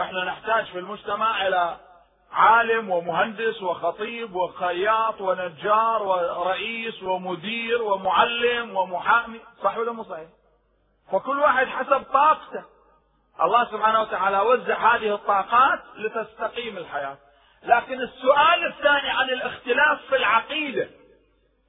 إحنا 0.00 0.24
نحتاج 0.24 0.64
في 0.64 0.78
المجتمع 0.78 1.46
إلى 1.46 1.76
عالم 2.32 2.90
ومهندس 2.90 3.62
وخطيب 3.62 4.34
وخياط 4.34 5.20
ونجار 5.20 6.02
ورئيس 6.02 7.02
ومدير 7.02 7.82
ومعلم 7.82 8.76
ومحامي. 8.76 9.40
صح 9.62 9.76
ولا 9.76 9.92
مو 9.92 10.04
صحيح؟ 10.04 10.28
فكل 11.12 11.38
واحد 11.38 11.66
حسب 11.66 12.02
طاقته. 12.12 12.64
الله 13.40 13.64
سبحانه 13.64 14.00
وتعالى 14.00 14.40
وزع 14.40 14.94
هذه 14.94 15.14
الطاقات 15.14 15.80
لتستقيم 15.96 16.78
الحياة. 16.78 17.16
لكن 17.62 18.00
السؤال 18.00 18.66
الثاني 18.66 19.10
عن 19.10 19.30
الاختلاف 19.30 20.00
في 20.08 20.16
العقيدة. 20.16 20.88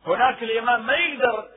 هناك 0.07 0.43
الإمام 0.43 0.85
ما 0.85 0.93
يقدر 0.93 1.49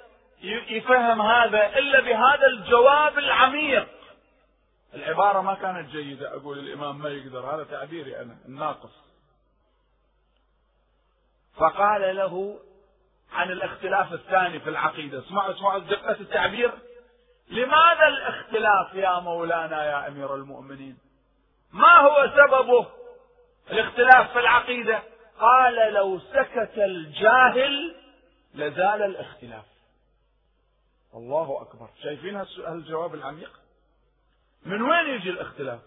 يفهم 0.68 1.22
هذا 1.22 1.78
إلا 1.78 2.00
بهذا 2.00 2.46
الجواب 2.46 3.18
العميق. 3.18 3.88
العبارة 4.94 5.40
ما 5.40 5.54
كانت 5.54 5.90
جيدة. 5.90 6.36
أقول 6.36 6.58
الإمام 6.58 6.98
ما 6.98 7.08
يقدر. 7.08 7.54
هذا 7.54 7.64
تعبيري 7.64 8.20
أنا 8.20 8.36
الناقص. 8.48 8.92
فقال 11.56 12.16
له 12.16 12.58
عن 13.32 13.50
الاختلاف 13.50 14.12
الثاني 14.12 14.60
في 14.60 14.70
العقيدة. 14.70 15.18
اسمعوا 15.18 15.52
اسمعوا 15.52 15.78
دقة 15.78 16.20
التعبير. 16.20 16.72
لماذا 17.48 18.06
الاختلاف 18.06 18.94
يا 18.94 19.20
مولانا 19.20 19.84
يا 19.84 20.08
أمير 20.08 20.34
المؤمنين؟ 20.34 20.98
ما 21.72 21.96
هو 21.98 22.30
سببه 22.36 22.86
الاختلاف 23.70 24.32
في 24.32 24.40
العقيدة؟ 24.40 25.02
قال 25.40 25.92
لو 25.92 26.18
سكت 26.18 26.78
الجاهل 26.78 27.94
لزال 28.54 29.02
الاختلاف. 29.02 29.64
الله 31.14 31.62
أكبر. 31.62 31.88
شايفين 32.02 32.44
هالجواب 32.66 33.14
العميق؟ 33.14 33.60
من 34.66 34.82
وين 34.82 35.06
يجي 35.06 35.30
الاختلاف؟ 35.30 35.80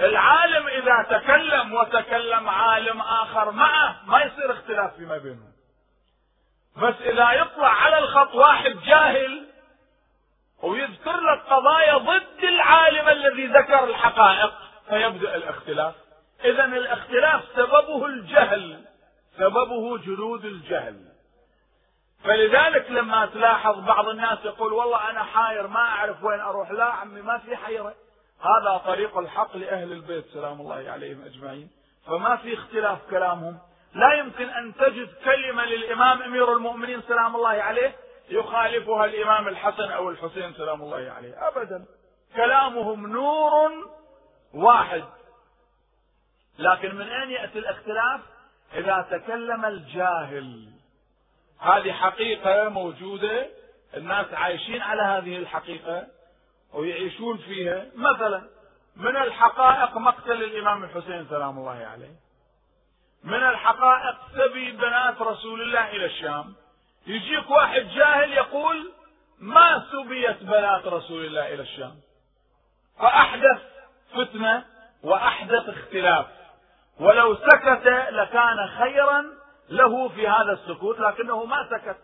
العالم 0.00 0.66
إذا 0.66 1.18
تكلم 1.18 1.74
وتكلم 1.74 2.48
عالم 2.48 3.00
آخر 3.00 3.50
معه 3.50 4.02
ما 4.06 4.22
يصير 4.22 4.52
اختلاف 4.52 4.96
فيما 4.96 5.18
بينهم. 5.18 5.52
بس 6.76 6.94
إذا 7.00 7.32
يطلع 7.32 7.68
على 7.68 7.98
الخط 7.98 8.34
واحد 8.34 8.70
جاهل 8.70 9.46
ويذكر 10.62 11.20
لك 11.20 11.42
قضايا 11.50 11.96
ضد 11.96 12.44
العالم 12.44 13.08
الذي 13.08 13.46
ذكر 13.46 13.84
الحقائق 13.84 14.54
فيبدأ 14.88 15.34
الاختلاف. 15.34 15.94
إذا 16.44 16.64
الاختلاف 16.64 17.44
سببه 17.56 18.06
الجهل 18.06 18.84
سببه 19.38 19.98
جلود 19.98 20.44
الجهل. 20.44 21.13
فلذلك 22.24 22.90
لما 22.90 23.26
تلاحظ 23.26 23.78
بعض 23.78 24.08
الناس 24.08 24.38
يقول 24.44 24.72
والله 24.72 25.10
أنا 25.10 25.22
حاير 25.22 25.66
ما 25.66 25.80
أعرف 25.80 26.24
وين 26.24 26.40
أروح. 26.40 26.70
لا 26.70 26.84
عمي 26.84 27.22
ما 27.22 27.38
في 27.38 27.56
حيرة. 27.56 27.94
هذا 28.40 28.82
طريق 28.86 29.18
الحق 29.18 29.56
لأهل 29.56 29.92
البيت 29.92 30.26
سلام 30.26 30.60
الله 30.60 30.90
عليهم 30.90 31.24
أجمعين. 31.24 31.70
فما 32.06 32.36
في 32.36 32.54
اختلاف 32.54 32.98
كلامهم. 33.10 33.58
لا 33.94 34.14
يمكن 34.14 34.48
أن 34.48 34.74
تجد 34.74 35.08
كلمة 35.24 35.64
للإمام 35.64 36.22
أمير 36.22 36.52
المؤمنين 36.52 37.02
سلام 37.02 37.36
الله 37.36 37.48
عليه 37.48 37.96
يخالفها 38.28 39.04
الإمام 39.04 39.48
الحسن 39.48 39.90
أو 39.90 40.10
الحسين 40.10 40.52
سلام 40.52 40.82
الله 40.82 41.12
عليه. 41.16 41.48
أبدا. 41.48 41.84
كلامهم 42.36 43.06
نور 43.06 43.70
واحد. 44.54 45.04
لكن 46.58 46.94
من 46.94 47.08
أين 47.08 47.30
يأتي 47.30 47.58
الاختلاف؟ 47.58 48.20
إذا 48.74 49.06
تكلم 49.10 49.64
الجاهل. 49.64 50.73
هذه 51.60 51.92
حقيقة 51.92 52.68
موجودة 52.68 53.46
الناس 53.96 54.26
عايشين 54.34 54.82
على 54.82 55.02
هذه 55.02 55.36
الحقيقة 55.36 56.06
ويعيشون 56.72 57.38
فيها. 57.38 57.86
مثلا 57.94 58.48
من 58.96 59.16
الحقائق 59.16 59.96
مقتل 59.96 60.42
الإمام 60.42 60.84
الحسين 60.84 61.26
سلام 61.30 61.58
الله 61.58 61.86
عليه. 61.92 62.14
من 63.24 63.42
الحقائق 63.42 64.16
سبي 64.34 64.72
بنات 64.72 65.22
رسول 65.22 65.62
الله 65.62 65.90
إلى 65.90 66.04
الشام. 66.06 66.54
يجيك 67.06 67.50
واحد 67.50 67.80
جاهل 67.80 68.32
يقول 68.32 68.92
ما 69.38 69.86
سبيت 69.92 70.42
بنات 70.42 70.86
رسول 70.86 71.24
الله 71.24 71.54
إلى 71.54 71.62
الشام؟ 71.62 71.94
فأحدث 72.98 73.62
فتنة 74.14 74.64
وأحدث 75.02 75.68
اختلاف. 75.68 76.26
ولو 77.00 77.36
سكت 77.36 77.86
لكان 78.10 78.68
خيرا 78.78 79.24
له 79.68 80.08
في 80.08 80.28
هذا 80.28 80.52
السكوت 80.52 81.00
لكنه 81.00 81.44
ما 81.44 81.68
سكت. 81.70 81.96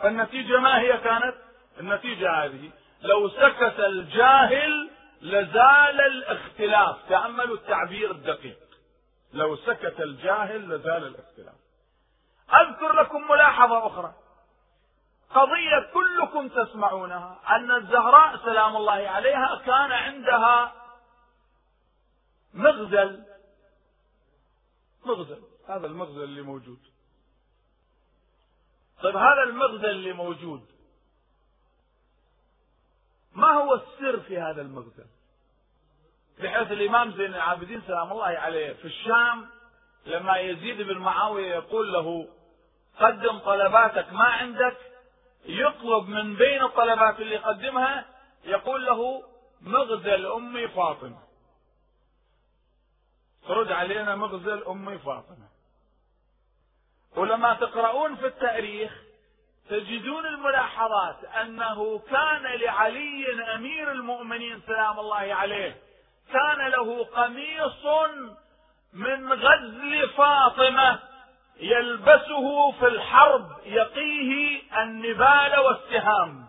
فالنتيجة 0.00 0.60
ما 0.60 0.80
هي 0.80 0.98
كانت؟ 0.98 1.34
النتيجة 1.80 2.30
هذه. 2.30 2.70
لو 3.02 3.28
سكت 3.28 3.80
الجاهل 3.80 4.90
لزال 5.22 6.00
الاختلاف. 6.00 6.96
تأملوا 7.08 7.56
التعبير 7.56 8.10
الدقيق. 8.10 8.58
لو 9.32 9.56
سكت 9.56 10.00
الجاهل 10.00 10.68
لزال 10.68 11.06
الاختلاف. 11.06 11.54
أذكر 12.54 12.92
لكم 12.92 13.28
ملاحظة 13.30 13.86
أخرى. 13.86 14.14
قضية 15.30 15.90
كلكم 15.94 16.48
تسمعونها 16.48 17.40
أن 17.50 17.70
الزهراء 17.70 18.36
سلام 18.36 18.76
الله 18.76 19.08
عليها 19.08 19.62
كان 19.66 19.92
عندها 19.92 20.72
مغزل. 22.54 23.24
مغزل. 25.04 25.42
هذا 25.68 25.86
المغزل 25.86 26.22
اللي 26.22 26.42
موجود. 26.42 26.93
طيب 29.02 29.16
هذا 29.16 29.42
المغزل 29.42 29.90
اللي 29.90 30.12
موجود 30.12 30.66
ما 33.32 33.50
هو 33.50 33.74
السر 33.74 34.20
في 34.20 34.40
هذا 34.40 34.62
المغزل 34.62 35.06
بحيث 36.38 36.72
الإمام 36.72 37.12
زين 37.12 37.34
العابدين 37.34 37.82
سلام 37.86 38.12
الله 38.12 38.24
عليه 38.24 38.72
في 38.72 38.84
الشام 38.84 39.48
لما 40.06 40.36
يزيد 40.36 40.82
بن 40.82 40.98
معاوية 40.98 41.54
يقول 41.54 41.92
له 41.92 42.28
قدم 43.00 43.38
طلباتك 43.38 44.12
ما 44.12 44.24
عندك 44.24 44.76
يطلب 45.44 46.08
من 46.08 46.36
بين 46.36 46.62
الطلبات 46.62 47.20
اللي 47.20 47.34
يقدمها 47.34 48.06
يقول 48.44 48.86
له 48.86 49.22
مغزل 49.60 50.26
أمي 50.26 50.68
فاطمة. 50.68 51.18
ترد 53.48 53.72
علينا 53.72 54.16
مغزل 54.16 54.64
أمي 54.64 54.98
فاطمة. 54.98 55.48
ولما 57.16 57.54
تقرؤون 57.54 58.16
في 58.16 58.26
التاريخ 58.26 58.92
تجدون 59.70 60.26
الملاحظات 60.26 61.24
أنه 61.24 61.98
كان 61.98 62.42
لعلي 62.42 63.54
أمير 63.54 63.92
المؤمنين 63.92 64.62
سلام 64.66 65.00
الله 65.00 65.34
عليه 65.34 65.76
كان 66.32 66.68
له 66.68 67.04
قميص 67.04 67.86
من 68.92 69.32
غزل 69.32 70.08
فاطمة 70.08 70.98
يلبسه 71.60 72.72
في 72.72 72.86
الحرب 72.86 73.50
يقيه 73.64 74.62
النبال 74.82 75.58
والسهام. 75.58 76.46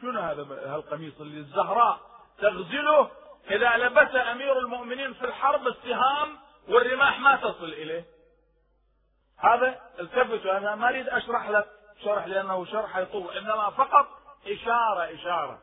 شنو 0.00 0.20
هذا 0.20 0.42
هالقميص 0.74 1.20
اللي 1.20 1.38
الزهراء 1.38 2.00
تغزله؟ 2.38 3.10
إذا 3.50 3.76
لبس 3.76 4.14
أمير 4.14 4.58
المؤمنين 4.58 5.12
في 5.14 5.24
الحرب 5.24 5.66
السهام 5.66 6.28
والرماح 6.68 7.20
ما 7.20 7.36
تصل 7.36 7.64
إليه. 7.64 8.04
هذا 9.38 9.80
التفتوا 10.00 10.56
أنا 10.56 10.74
ما 10.74 10.88
أريد 10.88 11.08
أشرح 11.08 11.48
لك 11.48 11.66
شرح 12.04 12.26
لأنه 12.26 12.64
شرح 12.64 12.96
يطول 12.96 13.36
إنما 13.36 13.70
فقط 13.70 14.06
إشارة 14.46 15.14
إشارة. 15.14 15.58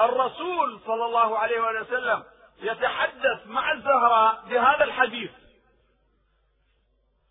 الرسول 0.00 0.80
صلى 0.86 1.04
الله 1.04 1.38
عليه 1.38 1.80
وسلم 1.80 2.24
يتحدث 2.58 3.46
مع 3.46 3.72
الزهراء 3.72 4.44
بهذا 4.48 4.84
الحديث. 4.84 5.30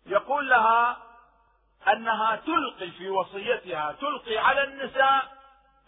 يقول 0.06 0.48
لها 0.50 0.96
أنها 1.92 2.36
تلقي 2.36 2.90
في 2.90 3.08
وصيتها 3.08 3.92
تلقي 3.92 4.38
على 4.38 4.64
النساء 4.64 5.32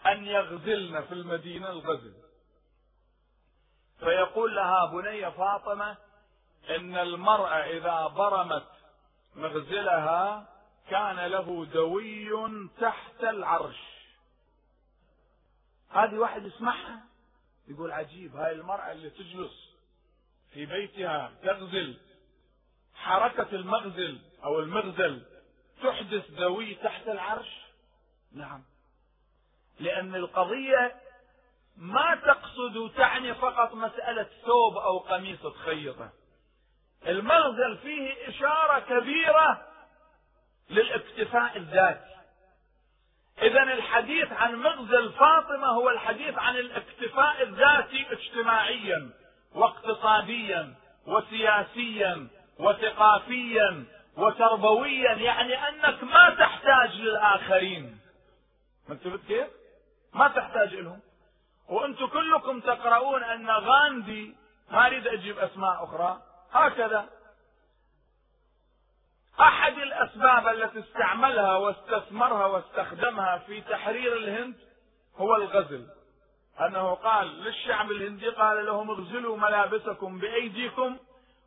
أن 0.05 0.25
يغزلن 0.25 1.01
في 1.01 1.13
المدينة 1.13 1.69
الغزل. 1.69 2.13
فيقول 3.99 4.55
لها 4.55 4.85
بني 4.85 5.31
فاطمة 5.31 5.97
إن 6.69 6.97
المرأة 6.97 7.55
إذا 7.55 8.07
برمت 8.07 8.67
مغزلها 9.37 10.47
كان 10.89 11.19
له 11.19 11.65
دوي 11.65 12.29
تحت 12.81 13.23
العرش. 13.23 13.79
هذه 15.89 16.15
واحد 16.17 16.45
يسمعها 16.45 17.03
يقول 17.67 17.91
عجيب 17.91 18.35
هاي 18.35 18.51
المرأة 18.51 18.91
اللي 18.91 19.09
تجلس 19.09 19.73
في 20.53 20.65
بيتها 20.65 21.31
تغزل. 21.43 21.97
حركة 22.95 23.55
المغزل 23.55 24.19
أو 24.43 24.59
المغزل 24.59 25.25
تحدث 25.83 26.31
ذوي 26.31 26.75
تحت 26.75 27.07
العرش؟ 27.07 27.61
نعم. 28.31 28.63
لأن 29.79 30.15
القضية 30.15 30.95
ما 31.77 32.15
تقصد 32.15 32.91
تعني 32.97 33.33
فقط 33.33 33.73
مسألة 33.73 34.29
ثوب 34.45 34.77
أو 34.77 34.97
قميص 34.97 35.41
تخيطه 35.41 36.09
المغزل 37.07 37.77
فيه 37.77 38.29
إشارة 38.29 38.79
كبيرة 38.79 39.67
للاكتفاء 40.69 41.57
الذاتي. 41.57 42.17
إذا 43.41 43.63
الحديث 43.63 44.31
عن 44.31 44.55
مغزل 44.55 45.13
فاطمة 45.13 45.67
هو 45.67 45.89
الحديث 45.89 46.37
عن 46.37 46.55
الاكتفاء 46.55 47.43
الذاتي 47.43 48.05
اجتماعيا 48.11 49.09
واقتصاديا 49.55 50.73
وسياسيا 51.05 52.27
وثقافيا 52.59 53.85
وتربويا 54.17 55.13
يعني 55.13 55.69
أنك 55.69 56.03
ما 56.03 56.29
تحتاج 56.39 56.95
للآخرين. 56.95 57.99
انتبهت 58.89 59.19
كيف؟ 59.27 59.47
ما 60.13 60.27
تحتاج 60.27 60.75
لهم 60.75 60.99
وأنتم 61.69 62.05
كلكم 62.07 62.59
تقرؤون 62.59 63.23
أن 63.23 63.49
غاندي 63.49 64.35
ما 64.71 64.87
أريد 64.87 65.07
أجيب 65.07 65.39
أسماء 65.39 65.83
أخرى 65.83 66.21
هكذا. 66.51 67.09
أحد 69.39 69.77
الأسباب 69.77 70.47
التي 70.47 70.79
استعملها 70.79 71.55
واستثمرها 71.55 72.45
واستخدمها 72.45 73.37
في 73.37 73.61
تحرير 73.61 74.17
الهند 74.17 74.55
هو 75.17 75.35
الغزل. 75.35 75.87
أنه 76.59 76.93
قال 76.93 77.27
للشعب 77.27 77.91
الهندي 77.91 78.29
قال 78.29 78.65
لهم 78.65 78.89
اغزلوا 78.89 79.37
ملابسكم 79.37 80.19
بأيديكم 80.19 80.97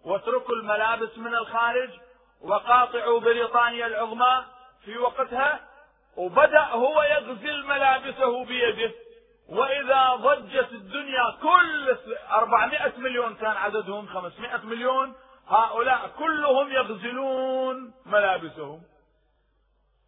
واتركوا 0.04 0.54
الملابس 0.54 1.18
من 1.18 1.34
الخارج 1.34 1.90
وقاطعوا 2.40 3.20
بريطانيا 3.20 3.86
العظمى 3.86 4.44
في 4.84 4.98
وقتها 4.98 5.60
وبدأ 6.16 6.64
هو 6.64 7.02
يغزل 7.02 7.66
ملابسه 7.66 8.44
بيده. 8.44 8.92
وإذا 9.50 10.14
ضجت 10.14 10.72
الدنيا 10.72 11.36
كل 11.42 11.96
400 12.30 12.92
مليون 12.98 13.34
كان 13.34 13.56
عددهم 13.56 14.06
500 14.06 14.64
مليون 14.64 15.14
هؤلاء 15.48 16.10
كلهم 16.18 16.72
يغزلون 16.72 17.92
ملابسهم. 18.06 18.82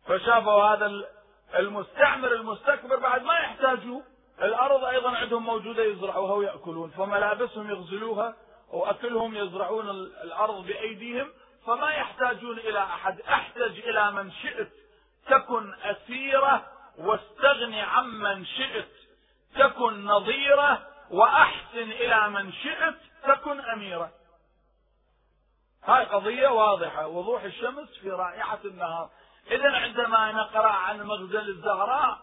فشافوا 0.06 0.62
هذا 0.62 1.04
المستعمر 1.58 2.32
المستكبر 2.32 2.96
بعد 2.96 3.22
ما 3.22 3.34
يحتاجوا. 3.34 4.00
الأرض 4.42 4.84
أيضا 4.84 5.16
عندهم 5.16 5.44
موجودة 5.44 5.82
يزرعوها 5.82 6.34
ويأكلون. 6.34 6.90
فملابسهم 6.90 7.70
يغزلوها 7.70 8.34
وأكلهم 8.72 9.36
يزرعون 9.36 9.90
الأرض 10.24 10.66
بأيديهم. 10.66 11.32
فما 11.66 11.90
يحتاجون 11.90 12.58
إلى 12.58 12.78
أحد. 12.78 13.20
احتج 13.20 13.78
إلى 13.78 14.12
من 14.12 14.30
شئت 14.30 14.72
تكن 15.26 15.74
أسيرة 15.82 16.66
واستغني 16.98 17.80
عمن 17.82 18.44
شئت. 18.44 18.88
تكن 19.54 20.04
نظيرة 20.04 20.86
وأحسن 21.10 21.90
إلى 21.90 22.30
من 22.30 22.52
شئت 22.52 22.94
تكن 23.24 23.60
أميرة. 23.60 24.10
هاي 25.84 26.04
قضية 26.04 26.48
واضحة 26.48 27.06
وضوح 27.06 27.42
الشمس 27.42 27.98
في 28.02 28.10
رائحة 28.10 28.58
النهار. 28.64 29.10
إذا 29.50 29.70
عندما 29.70 30.32
نقرأ 30.32 30.72
عن 30.72 31.02
مغزل 31.02 31.48
الزهراء 31.48 32.18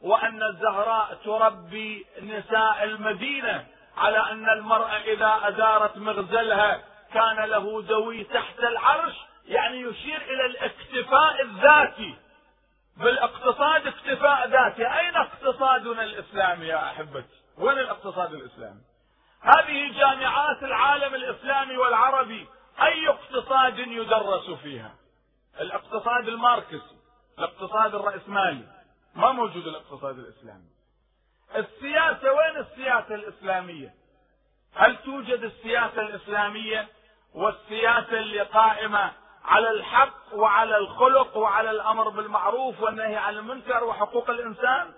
وأن 0.00 0.42
الزهراء 0.42 1.18
تربي 1.24 2.06
نساء 2.22 2.84
المدينة 2.84 3.66
على 3.96 4.18
أن 4.18 4.48
المرأة 4.48 4.96
إذا 4.96 5.40
أدارت 5.42 5.96
مغزلها 5.96 6.82
كان 7.14 7.44
له 7.44 7.82
دوي 7.82 8.24
تحت 8.24 8.58
العرش 8.58 9.14
يعني 9.46 9.80
يشير 9.80 10.22
إلى 10.22 10.46
الاكتفاء 10.46 11.42
الذاتي. 11.42 12.16
بالاقتصاد 12.96 13.86
اكتفاء 13.86 14.48
ذاتي. 14.48 14.86
أين 15.00 15.16
اقتصادنا 15.16 16.02
الإسلامي 16.02 16.66
يا 16.66 16.84
أحبتي؟ 16.86 17.34
وين 17.58 17.78
الاقتصاد 17.78 18.34
الإسلامي؟ 18.34 18.80
هذه 19.40 19.98
جامعات 19.98 20.62
العالم 20.62 21.14
الإسلامي 21.14 21.76
والعربي 21.76 22.46
أي 22.82 23.08
اقتصاد 23.08 23.78
يدرس 23.78 24.50
فيها؟ 24.50 24.94
الاقتصاد 25.60 26.28
الماركسي 26.28 26.96
الاقتصاد 27.38 27.94
الرأسمالي 27.94 28.64
ما 29.14 29.32
موجود 29.32 29.66
الاقتصاد 29.66 30.18
الإسلامي. 30.18 30.68
السياسة 31.56 32.32
وين 32.32 32.56
السياسة 32.56 33.14
الإسلامية؟ 33.14 33.94
هل 34.74 34.96
توجد 34.96 35.42
السياسة 35.42 36.00
الإسلامية؟ 36.00 36.88
والسياسة 37.34 38.18
اللي 38.18 38.40
قائمة 38.42 39.12
على 39.44 39.70
الحق 39.70 40.34
وعلى 40.34 40.76
الخلق 40.76 41.36
وعلى 41.36 41.70
الأمر 41.70 42.08
بالمعروف 42.08 42.80
والنهي 42.80 43.16
عن 43.16 43.36
المنكر 43.36 43.84
وحقوق 43.84 44.30
الإنسان؟ 44.30 44.92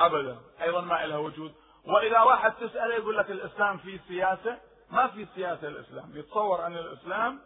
أبدا. 0.00 0.38
أيضا 0.62 0.80
ما 0.80 1.06
لها 1.06 1.18
وجود. 1.18 1.54
وإذا 1.84 2.20
واحد 2.20 2.52
تسأله 2.52 2.94
يقول 2.94 3.16
لك 3.16 3.30
الإسلام 3.30 3.78
فيه 3.78 4.00
سياسة؟ 4.08 4.58
ما 4.90 5.06
في 5.06 5.26
سياسة 5.34 5.68
الإسلام. 5.68 6.10
يتصور 6.14 6.66
أن 6.66 6.76
الإسلام 6.76 7.40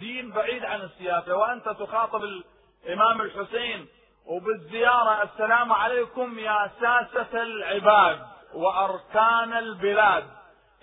دين 0.00 0.30
بعيد 0.30 0.64
عن 0.64 0.80
السياسة. 0.80 1.36
وأنت 1.36 1.68
تخاطب 1.68 2.24
الإمام 2.24 3.20
الحسين 3.20 3.88
وبالزيارة 4.26 5.22
السلام 5.22 5.72
عليكم 5.72 6.38
يا 6.38 6.70
ساسة 6.80 7.42
العباد 7.42 8.26
وأركان 8.54 9.52
البلاد. 9.52 10.24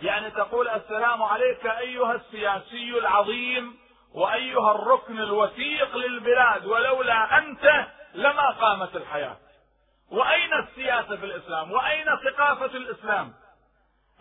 يعني 0.01 0.31
تقول 0.31 0.67
السلام 0.67 1.23
عليك 1.23 1.65
أيها 1.65 2.13
السياسي 2.15 2.97
العظيم 2.97 3.86
وأيها 4.17 4.71
الركن 4.71 5.19
الوثيق 5.19 5.97
للبلاد 5.97 6.65
ولولا 6.65 7.37
أنت 7.37 7.85
لما 8.13 8.49
قامت 8.49 8.95
الحياة. 8.95 9.37
وأين 10.11 10.53
السياسة 10.53 11.15
في 11.15 11.25
الإسلام؟ 11.25 11.71
وأين 11.71 12.05
ثقافة 12.25 12.77
الإسلام؟ 12.77 13.33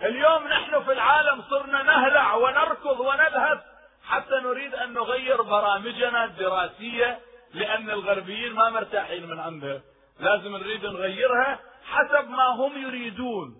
اليوم 0.02 0.48
نحن 0.48 0.82
في 0.82 0.92
العالم 0.92 1.42
صرنا 1.50 1.82
نهلع 1.82 2.34
ونركض 2.34 3.00
ونذهب 3.00 3.62
حتى 4.04 4.34
نريد 4.34 4.74
أن 4.74 4.92
نغير 4.92 5.42
برامجنا 5.42 6.24
الدراسية 6.24 7.18
لأن 7.54 7.90
الغربيين 7.90 8.52
ما 8.52 8.70
مرتاحين 8.70 9.26
من 9.28 9.40
عندها 9.40 9.80
لازم 10.20 10.56
نريد 10.56 10.86
نغيرها 10.86 11.58
حسب 11.84 12.30
ما 12.30 12.46
هم 12.46 12.86
يريدون. 12.86 13.56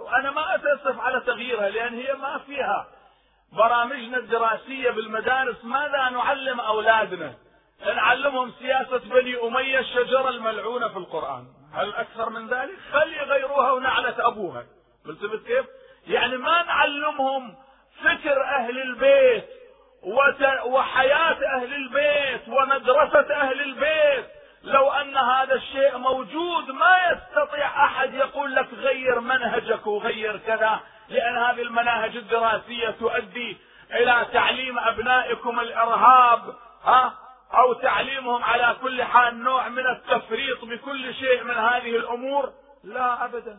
وأنا 0.00 0.30
ما 0.30 0.54
أتأسف 0.54 1.00
على 1.00 1.20
تغييرها 1.20 1.68
لأن 1.68 1.94
هي 1.94 2.12
ما 2.14 2.38
فيها 2.38 2.86
برامجنا 3.52 4.16
الدراسية 4.16 4.90
بالمدارس 4.90 5.64
ماذا 5.64 6.08
نعلم 6.08 6.60
أولادنا؟ 6.60 7.34
نعلمهم 7.86 8.52
سياسة 8.58 8.98
بني 8.98 9.42
أمية 9.42 9.78
الشجرة 9.78 10.28
الملعونة 10.28 10.88
في 10.88 10.96
القرآن؟ 10.96 11.44
هل 11.74 11.94
أكثر 11.94 12.30
من 12.30 12.48
ذلك؟ 12.48 12.78
خلي 12.92 13.16
يغيروها 13.16 13.72
ونعلة 13.72 14.14
أبوها. 14.18 14.64
ملتفت 15.04 15.46
كيف؟ 15.46 15.66
يعني 16.06 16.36
ما 16.36 16.62
نعلمهم 16.62 17.54
فكر 18.04 18.42
أهل 18.42 18.78
البيت 18.82 19.44
وحياة 20.66 21.56
أهل 21.56 21.74
البيت 21.74 22.48
ومدرسة 22.48 23.34
أهل 23.34 23.60
البيت. 23.60 24.26
لو 24.62 24.90
أن 24.90 25.16
هذا 25.16 25.54
الشيء 25.54 25.96
موجود 25.98 26.70
ما 26.70 26.96
يستطيع 27.12 27.84
أحد 27.84 28.14
يقول 28.14 28.54
لك 28.54 28.74
غير 28.74 29.20
منهجك 29.20 29.86
وغير 29.86 30.36
كذا. 30.36 30.80
لأن 31.10 31.36
هذه 31.36 31.62
المناهج 31.62 32.16
الدراسية 32.16 32.90
تؤدي 32.90 33.56
إلى 33.92 34.26
تعليم 34.32 34.78
أبنائكم 34.78 35.60
الإرهاب 35.60 36.54
ها؟ 36.84 37.14
أو 37.54 37.72
تعليمهم 37.72 38.44
على 38.44 38.76
كل 38.82 39.02
حال 39.02 39.42
نوع 39.42 39.68
من 39.68 39.86
التفريط 39.86 40.64
بكل 40.64 41.14
شيء 41.14 41.44
من 41.44 41.54
هذه 41.54 41.96
الأمور؟ 41.96 42.52
لا 42.84 43.24
أبدا. 43.24 43.58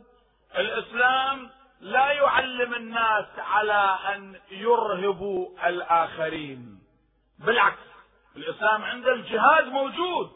الإسلام 0.57 1.49
لا 1.81 2.11
يعلم 2.11 2.73
الناس 2.73 3.25
على 3.37 3.97
أن 4.15 4.35
يرهبوا 4.51 5.47
الآخرين. 5.65 6.79
بالعكس 7.45 7.91
الإسلام 8.35 8.83
عند 8.83 9.07
الجهاد 9.07 9.67
موجود. 9.67 10.31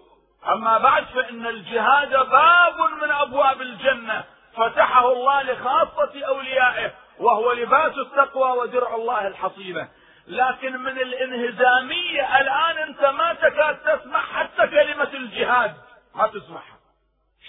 أما 0.48 0.78
بعد 0.78 1.06
فإن 1.06 1.48
الجهاد 1.48 2.10
باب 2.10 2.76
من 3.02 3.12
أبواب 3.12 3.62
الجنة. 3.62 4.24
فتحه 4.58 5.12
الله 5.12 5.44
لخاصة 5.44 6.26
أوليائه. 6.28 7.05
وهو 7.20 7.52
لباس 7.52 7.94
التقوى 7.98 8.58
ودرع 8.58 8.96
الله 8.96 9.28
الحصينة. 9.28 9.90
لكن 10.28 10.78
من 10.78 10.98
الانهزامية 10.98 12.38
الآن 12.42 12.78
أنت 12.78 13.06
ما 13.06 13.34
تكاد 13.34 13.78
تسمع 13.78 14.20
حتى 14.20 14.68
كلمة 14.68 15.10
الجهاد. 15.14 15.76
ما 16.16 16.28
تسمعها. 16.28 16.80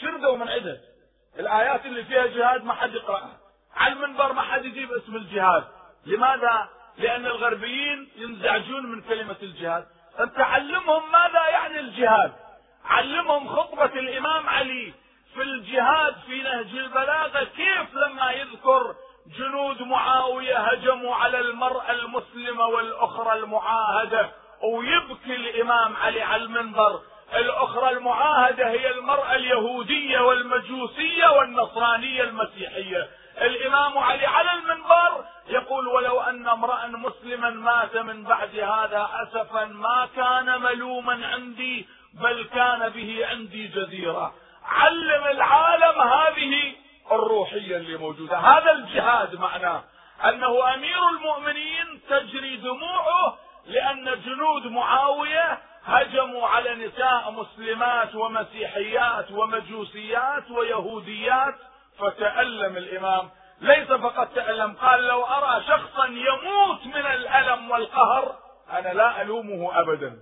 شردوا 0.00 0.36
من 0.36 0.48
عدة؟ 0.48 0.80
الآيات 1.38 1.86
اللي 1.86 2.04
فيها 2.04 2.26
جهاد 2.26 2.64
ما 2.64 2.74
حد 2.74 2.94
يقرأها. 2.94 3.36
على 3.76 3.92
المنبر 3.92 4.32
ما 4.32 4.42
حد 4.42 4.64
يجيب 4.64 4.92
اسم 4.92 5.16
الجهاد. 5.16 5.64
لماذا؟ 6.06 6.68
لأن 6.98 7.26
الغربيين 7.26 8.08
ينزعجون 8.16 8.86
من 8.86 9.02
كلمة 9.02 9.36
الجهاد. 9.42 9.86
أنت 10.20 10.40
علمهم 10.40 11.12
ماذا 11.12 11.48
يعني 11.48 11.80
الجهاد؟ 11.80 12.32
علمهم 12.84 13.48
خطبة 13.48 13.84
الإمام 13.84 14.48
علي 14.48 14.94
في 15.34 15.42
الجهاد 15.42 16.14
في 16.26 16.42
نهج 16.42 16.76
البلاغة 16.76 17.44
كيف 17.44 17.94
لما 17.94 18.30
يذكر 18.30 18.94
جنود 19.38 19.82
معاوية 19.82 20.58
هجموا 20.58 21.14
على 21.14 21.40
المرأة 21.40 21.90
المسلمة 21.90 22.66
والأخرى 22.66 23.38
المعاهدة 23.38 24.30
ويبكي 24.62 25.34
الإمام 25.36 25.96
علي 25.96 26.22
على 26.22 26.42
المنبر. 26.44 27.00
الأخرى 27.34 27.90
المعاهدة 27.90 28.70
هي 28.70 28.90
المرأة 28.90 29.34
اليهودية 29.34 30.18
والمجوسية 30.20 31.26
والنصرانية 31.26 32.22
المسيحية. 32.22 33.08
الإمام 33.40 33.98
علي 33.98 34.26
على 34.26 34.52
المنبر 34.52 35.24
يقول 35.48 35.88
ولو 35.88 36.20
أن 36.20 36.48
امرأ 36.48 36.86
مسلما 36.86 37.50
مات 37.50 37.96
من 37.96 38.24
بعد 38.24 38.58
هذا 38.58 39.08
أسفا 39.22 39.64
ما 39.64 40.08
كان 40.16 40.60
ملوما 40.60 41.26
عندي 41.26 41.88
بل 42.14 42.44
كان 42.54 42.88
به 42.88 43.26
عندي 43.30 43.66
جزيرة. 43.66 44.34
علم 44.64 45.26
العالم 45.26 46.00
هذه 46.00 46.74
الروحية 47.12 47.76
اللي 47.76 47.96
موجودة. 47.96 48.38
هذا 48.38 48.72
الجهاد 48.72 49.34
معناه 49.34 49.84
أنه 50.24 50.74
أمير 50.74 51.08
المؤمنين 51.08 52.00
تجري 52.08 52.56
دموعه 52.56 53.38
لأن 53.66 54.22
جنود 54.22 54.66
معاوية 54.66 55.58
هجموا 55.84 56.48
على 56.48 56.74
نساء 56.74 57.30
مسلمات 57.30 58.14
ومسيحيات 58.14 59.30
ومجوسيات 59.30 60.50
ويهوديات. 60.50 61.54
فتألم 61.98 62.76
الإمام. 62.76 63.30
ليس 63.60 63.88
فقط 63.88 64.28
تألم 64.34 64.74
قال 64.74 65.06
لو 65.06 65.24
أرى 65.24 65.64
شخصا 65.64 66.06
يموت 66.06 66.86
من 66.86 67.06
الألم 67.06 67.70
والقهر 67.70 68.36
أنا 68.70 68.88
لا 68.88 69.22
ألومه 69.22 69.80
أبدا. 69.80 70.16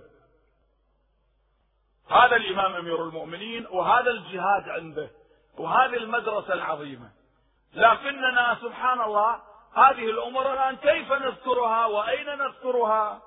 هذا 2.11 2.35
الإمام 2.35 2.75
أمير 2.75 3.03
المؤمنين 3.03 3.67
وهذا 3.71 4.11
الجهاد 4.11 4.69
عنده. 4.69 5.09
وهذه 5.57 5.97
المدرسة 5.97 6.53
العظيمة. 6.53 7.09
لكننا 7.73 8.57
سبحان 8.61 9.01
الله 9.01 9.41
هذه 9.75 10.09
الأمور 10.09 10.53
الآن 10.53 10.75
كيف 10.75 11.11
نذكرها 11.13 11.85
وأين 11.85 12.25
نذكرها؟ 12.37 13.21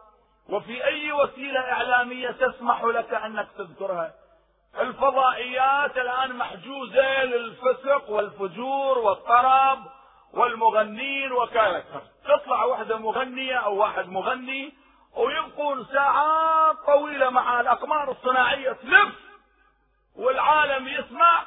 وفي 0.49 0.85
أي 0.85 1.13
وسيلة 1.13 1.61
إعلامية 1.61 2.31
تسمح 2.31 2.85
لك 2.85 3.15
أنك 3.15 3.49
تذكرها؟ 3.59 4.15
الفضائيات 4.81 5.97
الآن 5.99 6.37
محجوزة 6.37 7.25
للفسق 7.25 8.11
والفجور 8.11 8.99
والطرب 8.99 9.79
والمغنين 10.33 11.33
وكذا 11.33 11.85
تطلع 12.25 12.65
واحدة 12.65 12.99
مغنية 12.99 13.57
أو 13.57 13.77
واحد 13.77 14.09
مغني 14.09 14.75
ويبقون 15.17 15.87
ساعات 15.93 16.77
طويلة 16.87 17.31
مع 17.31 17.61
الأقمار 17.61 18.11
الصناعية 18.11 18.73
تلف 18.73 19.15
والعالم 20.17 20.89
يسمع 20.89 21.47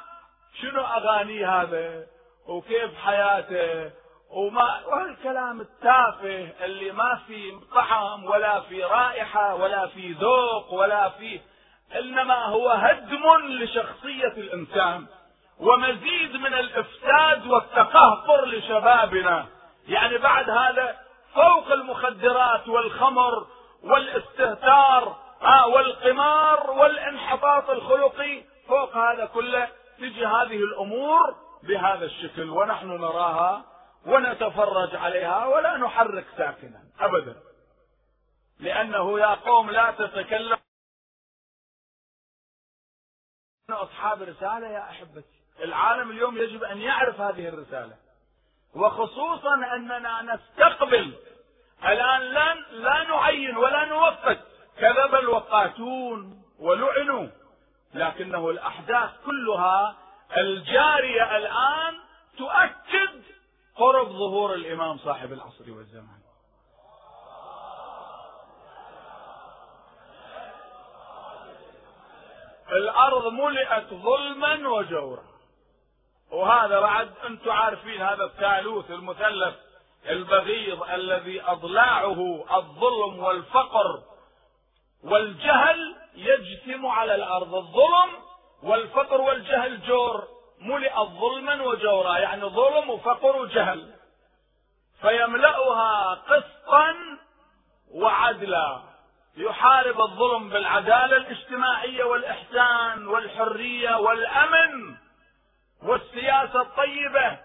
شنو 0.60 0.82
أغاني 0.82 1.46
هذا؟ 1.46 2.06
وكيف 2.48 2.90
حياته؟ 3.04 3.90
وما 4.30 4.80
وهالكلام 4.86 5.60
التافه 5.60 6.64
اللي 6.64 6.92
ما 6.92 7.20
في 7.26 7.58
طعم 7.74 8.24
ولا 8.24 8.60
في 8.60 8.84
رائحة 8.84 9.54
ولا 9.54 9.86
في 9.86 10.12
ذوق 10.12 10.72
ولا 10.74 11.08
في 11.08 11.40
إنما 11.98 12.44
هو 12.44 12.68
هدم 12.68 13.46
لشخصية 13.48 14.32
الإنسان 14.36 15.06
ومزيد 15.58 16.36
من 16.36 16.54
الإفساد 16.54 17.46
والتقهقر 17.46 18.44
لشبابنا. 18.44 19.46
يعني 19.88 20.18
بعد 20.18 20.50
هذا 20.50 20.96
فوق 21.34 21.72
المخدرات 21.72 22.68
والخمر 22.68 23.46
والاستهتار 23.82 25.16
آه 25.42 25.68
والقمار 25.68 26.70
والانحطاط 26.70 27.70
الخلقي 27.70 28.42
فوق 28.68 28.96
هذا 28.96 29.24
كله 29.26 29.68
تجي 30.02 30.26
هذه 30.26 30.56
الأمور 30.56 31.36
بهذا 31.62 32.04
الشكل 32.04 32.50
ونحن 32.50 32.86
نراها 32.86 33.64
ونتفرج 34.06 34.96
عليها 34.96 35.46
ولا 35.46 35.76
نحرك 35.76 36.26
ساكنا 36.36 36.84
أبدا. 37.00 37.36
لأنه 38.60 39.20
يا 39.20 39.34
قوم 39.34 39.70
لا 39.70 39.90
تتكلم. 39.90 40.58
أصحاب 43.70 44.22
رسالة 44.22 44.68
يا 44.68 44.82
أحبتي. 44.90 45.42
العالم 45.60 46.10
اليوم 46.10 46.38
يجب 46.38 46.64
أن 46.64 46.78
يعرف 46.78 47.20
هذه 47.20 47.48
الرسالة. 47.48 47.96
وخصوصا 48.74 49.54
أننا 49.54 50.22
نستقبل 50.22 51.14
الآن 51.84 52.20
لا 52.20 52.54
لا 52.54 53.04
نعين 53.04 53.56
ولا 53.56 53.84
نوفق 53.84 54.38
كذب 54.78 55.14
الوقاتون 55.14 56.42
ولعنوا. 56.58 57.41
لكنه 57.94 58.50
الأحداث 58.50 59.10
كلها 59.26 59.96
الجارية 60.36 61.36
الآن 61.36 61.98
تؤكد 62.38 63.22
قرب 63.76 64.08
ظهور 64.08 64.54
الإمام 64.54 64.98
صاحب 64.98 65.32
العصر 65.32 65.70
والزمان. 65.70 66.22
الأرض 72.72 73.32
ملئت 73.32 73.94
ظلما 73.94 74.68
وجورا. 74.68 75.32
وهذا 76.30 76.80
بعد 76.80 77.10
أنتم 77.26 77.50
عارفين 77.50 78.02
هذا 78.02 78.24
الثالوث 78.24 78.90
المثلث 78.90 79.54
البغيض 80.08 80.82
الذي 80.82 81.42
أضلاعه 81.42 82.44
الظلم 82.56 83.18
والفقر 83.18 84.02
والجهل 85.04 85.96
يجثم 86.14 86.86
على 86.86 87.14
الأرض 87.14 87.54
الظلم 87.54 88.10
والفقر 88.62 89.20
والجهل 89.20 89.82
جور 89.82 90.28
ملئت 90.60 90.96
ظلما 90.96 91.62
وجورا 91.62 92.18
يعني 92.18 92.44
ظلم 92.44 92.90
وفقر 92.90 93.36
وجهل. 93.36 93.94
فيملأها 95.00 96.14
قسطا 96.14 96.94
وعدلا 97.90 98.82
يحارب 99.36 100.00
الظلم 100.00 100.48
بالعدالة 100.48 101.16
الاجتماعية 101.16 102.04
والإحسان 102.04 103.06
والحرية 103.06 103.96
والأمن 103.96 104.96
والسياسة 105.82 106.60
الطيبة 106.60 107.38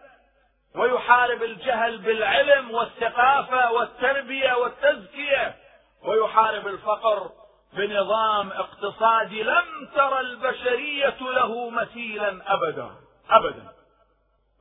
ويحارب 0.75 1.43
الجهل 1.43 1.97
بالعلم 1.97 2.71
والثقافة 2.71 3.71
والتربية 3.71 4.53
والتزكية 4.53 5.55
ويحارب 6.03 6.67
الفقر 6.67 7.31
بنظام 7.73 8.51
اقتصادي 8.51 9.43
لم 9.43 9.89
تر 9.95 10.19
البشرية 10.19 11.17
له 11.21 11.69
مثيلا 11.69 12.53
أبدا 12.53 12.95
أبدا. 13.29 13.73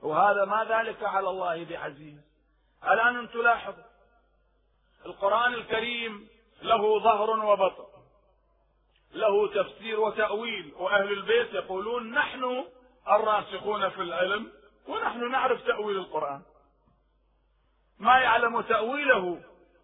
وهذا 0.02 0.44
ما 0.44 0.64
ذلك 0.64 1.02
على 1.02 1.30
الله 1.30 1.64
بعزيز. 1.64 2.20
الآن 2.84 3.16
أن 3.16 3.30
تلاحظوا 3.30 3.84
القرآن 5.06 5.54
الكريم 5.54 6.28
له 6.62 7.00
ظهر 7.00 7.30
وبطن 7.30 7.84
له 9.14 9.48
تفسير 9.62 10.00
وتأويل 10.00 10.74
وأهل 10.78 11.12
البيت 11.12 11.54
يقولون 11.54 12.12
نحن 12.12 12.64
الراسخون 13.08 13.88
في 13.88 14.02
العلم 14.02 14.52
ونحن 14.88 15.30
نعرف 15.30 15.62
تأويل 15.66 15.96
القرآن. 15.96 16.42
ما 17.98 18.18
يعلم 18.18 18.60
تأويله 18.60 19.40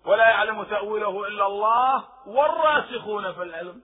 ولا 0.07 0.29
يعلم 0.29 0.63
تأويله 0.63 1.29
إلا 1.29 1.47
الله 1.47 2.05
والراسخون 2.27 3.33
في 3.33 3.43
العلم 3.43 3.83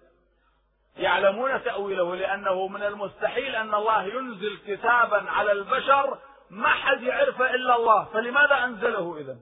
يعلمون 0.96 1.62
تأويله 1.64 2.16
لأنه 2.16 2.68
من 2.68 2.82
المستحيل 2.82 3.56
أن 3.56 3.74
الله 3.74 4.02
ينزل 4.02 4.58
كتابا 4.66 5.30
على 5.30 5.52
البشر 5.52 6.18
ما 6.50 6.68
حد 6.68 7.02
يعرفه 7.02 7.50
إلا 7.50 7.76
الله. 7.76 8.04
فلماذا 8.04 8.64
أنزله 8.64 9.16
إذا 9.20 9.36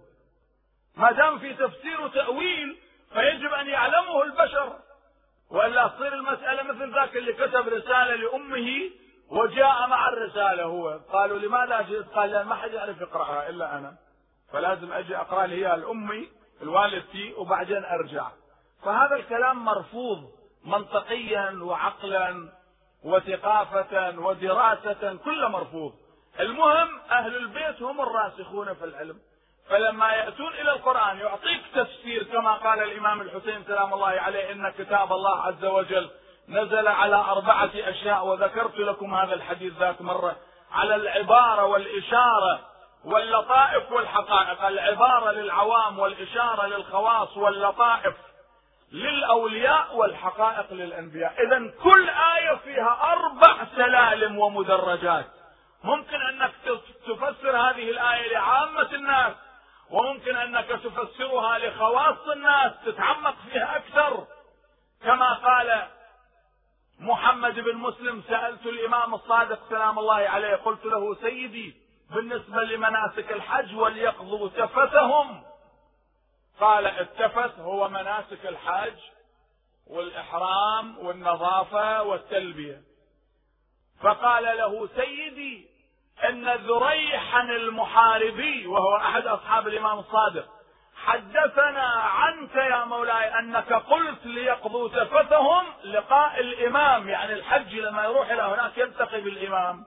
ما 0.96 1.12
دام 1.12 1.38
في 1.38 1.54
تفسير 1.54 2.00
وتأويل 2.00 2.78
فيجب 3.12 3.52
أن 3.52 3.66
يعلمه 3.66 4.22
البشر. 4.22 4.72
وإلا 5.50 5.88
تصير 5.88 6.12
المسألة 6.12 6.62
مثل 6.62 6.94
ذاك 6.94 7.16
اللي 7.16 7.32
كتب 7.32 7.68
رسالة 7.68 8.14
لأمه 8.14 8.90
وجاء 9.30 9.86
مع 9.86 10.08
الرسالة 10.08 10.62
هو. 10.62 11.00
قالوا 11.12 11.38
لماذا 11.38 11.82
جئت؟ 11.82 12.08
قال 12.08 12.30
لأن 12.30 12.46
ما 12.46 12.54
حد 12.54 12.72
يعرف 12.72 13.00
يقرأها 13.00 13.48
إلا 13.48 13.78
أنا. 13.78 13.96
فلازم 14.52 14.92
أجي 14.92 15.16
أقرأ 15.16 15.46
لي 15.46 15.60
لأمي. 15.60 16.28
الوالدتي 16.62 17.34
وبعدين 17.36 17.84
أرجع. 17.84 18.28
فهذا 18.84 19.16
الكلام 19.16 19.64
مرفوض 19.64 20.30
منطقيا 20.64 21.58
وعقلا 21.62 22.52
وثقافة 23.04 24.18
ودراسة 24.18 25.16
كله 25.24 25.48
مرفوض. 25.48 25.92
المهم 26.40 27.00
أهل 27.10 27.36
البيت 27.36 27.82
هم 27.82 28.00
الراسخون 28.00 28.74
في 28.74 28.84
العلم. 28.84 29.18
فلما 29.68 30.12
يأتون 30.12 30.52
إلى 30.52 30.72
القرآن 30.72 31.18
يعطيك 31.18 31.60
تفسير 31.74 32.22
كما 32.22 32.52
قال 32.52 32.82
الإمام 32.82 33.20
الحسين 33.20 33.64
سلام 33.66 33.94
الله 33.94 34.08
عليه 34.08 34.52
إن 34.52 34.72
كتاب 34.78 35.12
الله 35.12 35.42
عز 35.42 35.64
وجل 35.64 36.10
نزل 36.48 36.88
على 36.88 37.16
أربعة 37.16 37.70
أشياء 37.74 38.26
وذكرت 38.26 38.78
لكم 38.78 39.14
هذا 39.14 39.34
الحديث 39.34 39.72
ذات 39.78 40.02
مرة 40.02 40.36
على 40.72 40.94
العبارة 40.94 41.64
والإشارة 41.64 42.60
واللطائف 43.06 43.92
والحقائق 43.92 44.64
العبارة 44.64 45.30
للعوام 45.30 45.98
والإشارة 45.98 46.66
للخواص 46.66 47.36
واللطائف 47.36 48.14
للأولياء 48.92 49.96
والحقائق 49.96 50.72
للأنبياء. 50.72 51.34
إذا 51.42 51.70
كل 51.82 52.08
آية 52.08 52.54
فيها 52.56 53.12
أربع 53.12 53.64
سلالم 53.76 54.38
ومدرجات. 54.38 55.26
ممكن 55.84 56.20
أنك 56.20 56.52
تفسر 57.06 57.56
هذه 57.56 57.90
الآية 57.90 58.32
لعامة 58.32 58.88
الناس 58.92 59.32
وممكن 59.90 60.36
أنك 60.36 60.66
تفسرها 60.68 61.58
لخواص 61.58 62.28
الناس 62.32 62.72
تتعمق 62.86 63.34
فيها 63.50 63.76
أكثر. 63.76 64.26
كما 65.04 65.32
قال 65.32 65.86
محمد 67.00 67.60
بن 67.60 67.76
مسلم 67.76 68.22
سألت 68.28 68.66
الإمام 68.66 69.14
الصادق 69.14 69.58
سلام 69.68 69.98
الله 69.98 70.28
عليه 70.28 70.56
قلت 70.56 70.84
له 70.84 71.14
سيدي 71.14 71.85
بالنسبة 72.10 72.62
لمناسك 72.62 73.32
الحج 73.32 73.74
وليقضوا 73.74 74.48
تفتهم 74.48 75.42
قال 76.60 76.86
التفت 76.86 77.58
هو 77.58 77.88
مناسك 77.88 78.46
الحج 78.46 78.98
والإحرام 79.86 80.98
والنظافة 80.98 82.02
والتلبية. 82.02 82.82
فقال 84.02 84.44
له 84.44 84.88
سيدي 84.96 85.68
إن 86.28 86.48
ذريحا 86.48 87.42
المحاربي 87.42 88.66
وهو 88.66 88.96
أحد 88.96 89.26
أصحاب 89.26 89.68
الإمام 89.68 89.98
الصادق 89.98 90.48
حدثنا 91.04 91.86
عنك 91.92 92.54
يا 92.54 92.84
مولاي 92.84 93.38
أنك 93.38 93.72
قلت 93.72 94.26
ليقضوا 94.26 94.88
تفتهم 94.88 95.64
لقاء 95.84 96.40
الإمام 96.40 97.08
يعني 97.08 97.32
الحج 97.32 97.74
لما 97.74 98.04
يروح 98.04 98.30
إلى 98.30 98.42
هناك 98.42 98.78
يلتقي 98.78 99.20
بالإمام. 99.20 99.84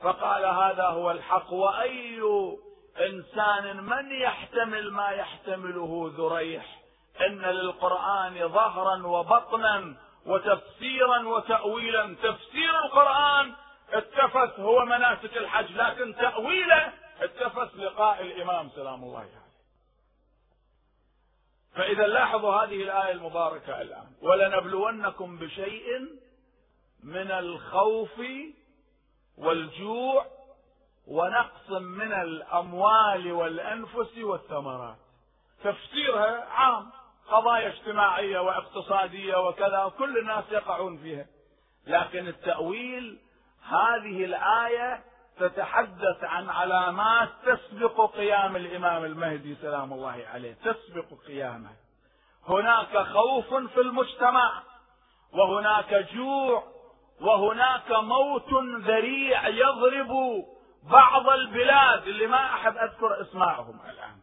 فقال 0.00 0.44
هذا 0.44 0.84
هو 0.84 1.10
الحق 1.10 1.52
وأي 1.52 2.20
إنسان 3.00 3.84
من 3.84 4.12
يحتمل 4.12 4.92
ما 4.92 5.08
يحتمله 5.10 6.12
ذريح 6.16 6.82
إن 7.26 7.42
للقرآن 7.42 8.48
ظهرا 8.48 9.06
وبطنا 9.06 9.96
وتفسيرا 10.26 11.28
وتأويلا. 11.28 12.16
تفسير 12.22 12.78
القرآن 12.84 13.52
اتفت 13.92 14.60
هو 14.60 14.84
مناسك 14.84 15.36
الحج 15.36 15.72
لكن 15.72 16.14
تأويله 16.14 16.92
اتفت 17.20 17.76
لقاء 17.76 18.22
الإمام 18.22 18.68
سلام 18.68 19.04
الله 19.04 19.18
عليه. 19.18 19.48
فإذا 21.74 22.06
لاحظوا 22.06 22.54
هذه 22.54 22.82
الآية 22.82 23.12
المباركة 23.12 23.82
الآن. 23.82 24.06
ولنبلونكم 24.22 25.38
بشيء 25.38 25.86
من 27.02 27.30
الخوف 27.30 28.20
والجوع 29.38 30.26
ونقص 31.06 31.70
من 31.70 32.12
الأموال 32.12 33.32
والأنفس 33.32 34.18
والثمرات. 34.18 34.96
تفسيرها 35.64 36.44
عام 36.44 36.90
قضايا 37.30 37.68
اجتماعية 37.68 38.38
واقتصادية 38.38 39.48
وكذا 39.48 39.92
كل 39.98 40.18
الناس 40.18 40.44
يقعون 40.50 40.98
فيها. 40.98 41.26
لكن 41.86 42.28
التأويل 42.28 43.18
هذه 43.68 44.24
الآية 44.24 45.04
تتحدث 45.38 46.24
عن 46.24 46.50
علامات 46.50 47.28
تسبق 47.46 48.16
قيام 48.16 48.56
الإمام 48.56 49.04
المهدي 49.04 49.54
سلام 49.54 49.92
الله 49.92 50.24
عليه 50.32 50.54
تسبق 50.54 51.06
قيامه. 51.26 51.70
هناك 52.48 52.98
خوف 52.98 53.54
في 53.54 53.80
المجتمع 53.80 54.62
وهناك 55.32 55.94
جوع 55.94 56.77
وهناك 57.20 57.90
موت 57.90 58.52
ذريع 58.84 59.48
يضرب 59.48 60.44
بعض 60.82 61.28
البلاد 61.28 62.06
اللي 62.06 62.26
ما 62.26 62.54
أحب 62.54 62.76
أذكر 62.76 63.20
اسمائهم 63.20 63.80
الآن. 63.90 64.16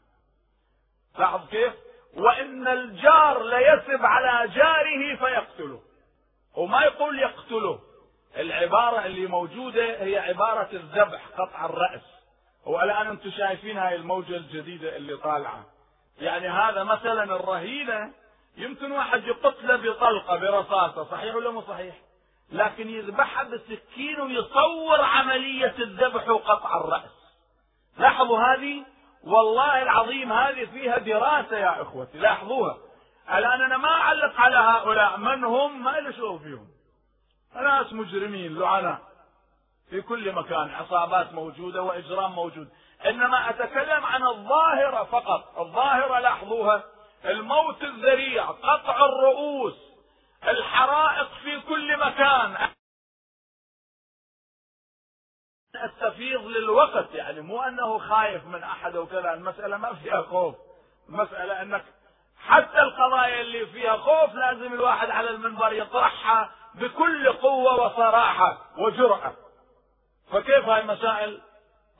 لاحظ 1.19 1.49
كيف؟ 1.49 1.73
وإن 2.17 2.67
الجار 2.67 3.43
ليسب 3.43 4.05
على 4.05 4.47
جاره 4.47 5.15
فيقتله. 5.15 5.81
وما 6.55 6.81
يقول 6.81 7.19
يقتله. 7.19 7.79
العبارة 8.37 9.05
اللي 9.05 9.27
موجودة 9.27 10.03
هي 10.03 10.17
عبارة 10.19 10.69
الذبح 10.73 11.27
قطع 11.37 11.65
الرأس. 11.65 12.01
والآن 12.65 13.07
أنتم 13.07 13.31
شايفين 13.31 13.77
هاي 13.77 13.95
الموجة 13.95 14.37
الجديدة 14.37 14.95
اللي 14.95 15.17
طالعة. 15.17 15.65
يعني 16.19 16.49
هذا 16.49 16.83
مثلا 16.83 17.23
الرهينة 17.23 18.13
يمكن 18.57 18.91
واحد 18.91 19.23
يقتله 19.23 19.75
بطلقة 19.75 20.37
برصاصة 20.37 21.03
صحيح 21.03 21.35
ولا 21.35 21.51
مو 21.51 21.61
صحيح؟ 21.61 21.95
لكن 22.51 22.89
يذبحها 22.89 23.43
بسكين 23.43 24.21
ويصور 24.21 25.01
عملية 25.01 25.75
الذبح 25.79 26.29
وقطع 26.29 26.77
الرأس. 26.77 27.35
لاحظوا 27.97 28.39
هذه؟ 28.39 28.85
والله 29.23 29.81
العظيم 29.81 30.33
هذه 30.33 30.65
فيها 30.65 30.97
دراسة 30.97 31.57
يا 31.57 31.81
إخوتي 31.81 32.17
لاحظوها. 32.17 32.77
الآن 33.29 33.61
أنا 33.61 33.77
ما 33.77 33.89
أعلق 33.89 34.39
على 34.39 34.55
هؤلاء 34.55 35.17
من 35.17 35.43
هم؟ 35.43 35.83
ما 35.83 35.89
له 35.89 36.11
شغل 36.11 36.39
فيهم. 36.39 36.67
ناس 37.55 37.93
مجرمين 37.93 38.59
لعناء 38.59 38.99
في 39.89 40.01
كل 40.01 40.31
مكان 40.31 40.69
عصابات 40.69 41.33
موجودة 41.33 41.81
وإجرام 41.83 42.31
موجود. 42.31 42.69
إنما 43.05 43.49
أتكلم 43.49 44.05
عن 44.05 44.23
الظاهرة 44.23 45.03
فقط. 45.03 45.59
الظاهرة 45.59 46.19
لاحظوها. 46.19 46.83
الموت 47.25 47.83
الذريع 47.83 48.45
قطع 48.45 49.05
الرؤوس. 49.05 49.94
الحرائق 50.47 51.29
في 51.43 51.59
كل 51.61 51.97
مكان. 51.99 52.57
استفيض 55.75 56.41
للوقت 56.41 57.13
يعني 57.13 57.41
مو 57.41 57.61
أنه 57.61 57.97
خايف 57.97 58.45
من 58.45 58.63
أحد 58.63 58.95
وكذا 58.95 59.33
المسألة 59.33 59.77
ما 59.77 59.93
فيها 59.93 60.21
خوف. 60.21 60.55
المسألة 61.09 61.61
أنك 61.61 61.83
حتى 62.39 62.79
القضايا 62.79 63.41
اللي 63.41 63.65
فيها 63.65 63.97
خوف 63.97 64.33
لازم 64.33 64.73
الواحد 64.73 65.09
على 65.09 65.29
المنبر 65.29 65.73
يطرحها 65.73 66.51
بكل 66.75 67.33
قوة 67.33 67.85
وصراحة 67.85 68.57
وجرأة. 68.77 69.33
فكيف 70.31 70.65
هاي 70.65 70.81
المسائل؟ 70.81 71.41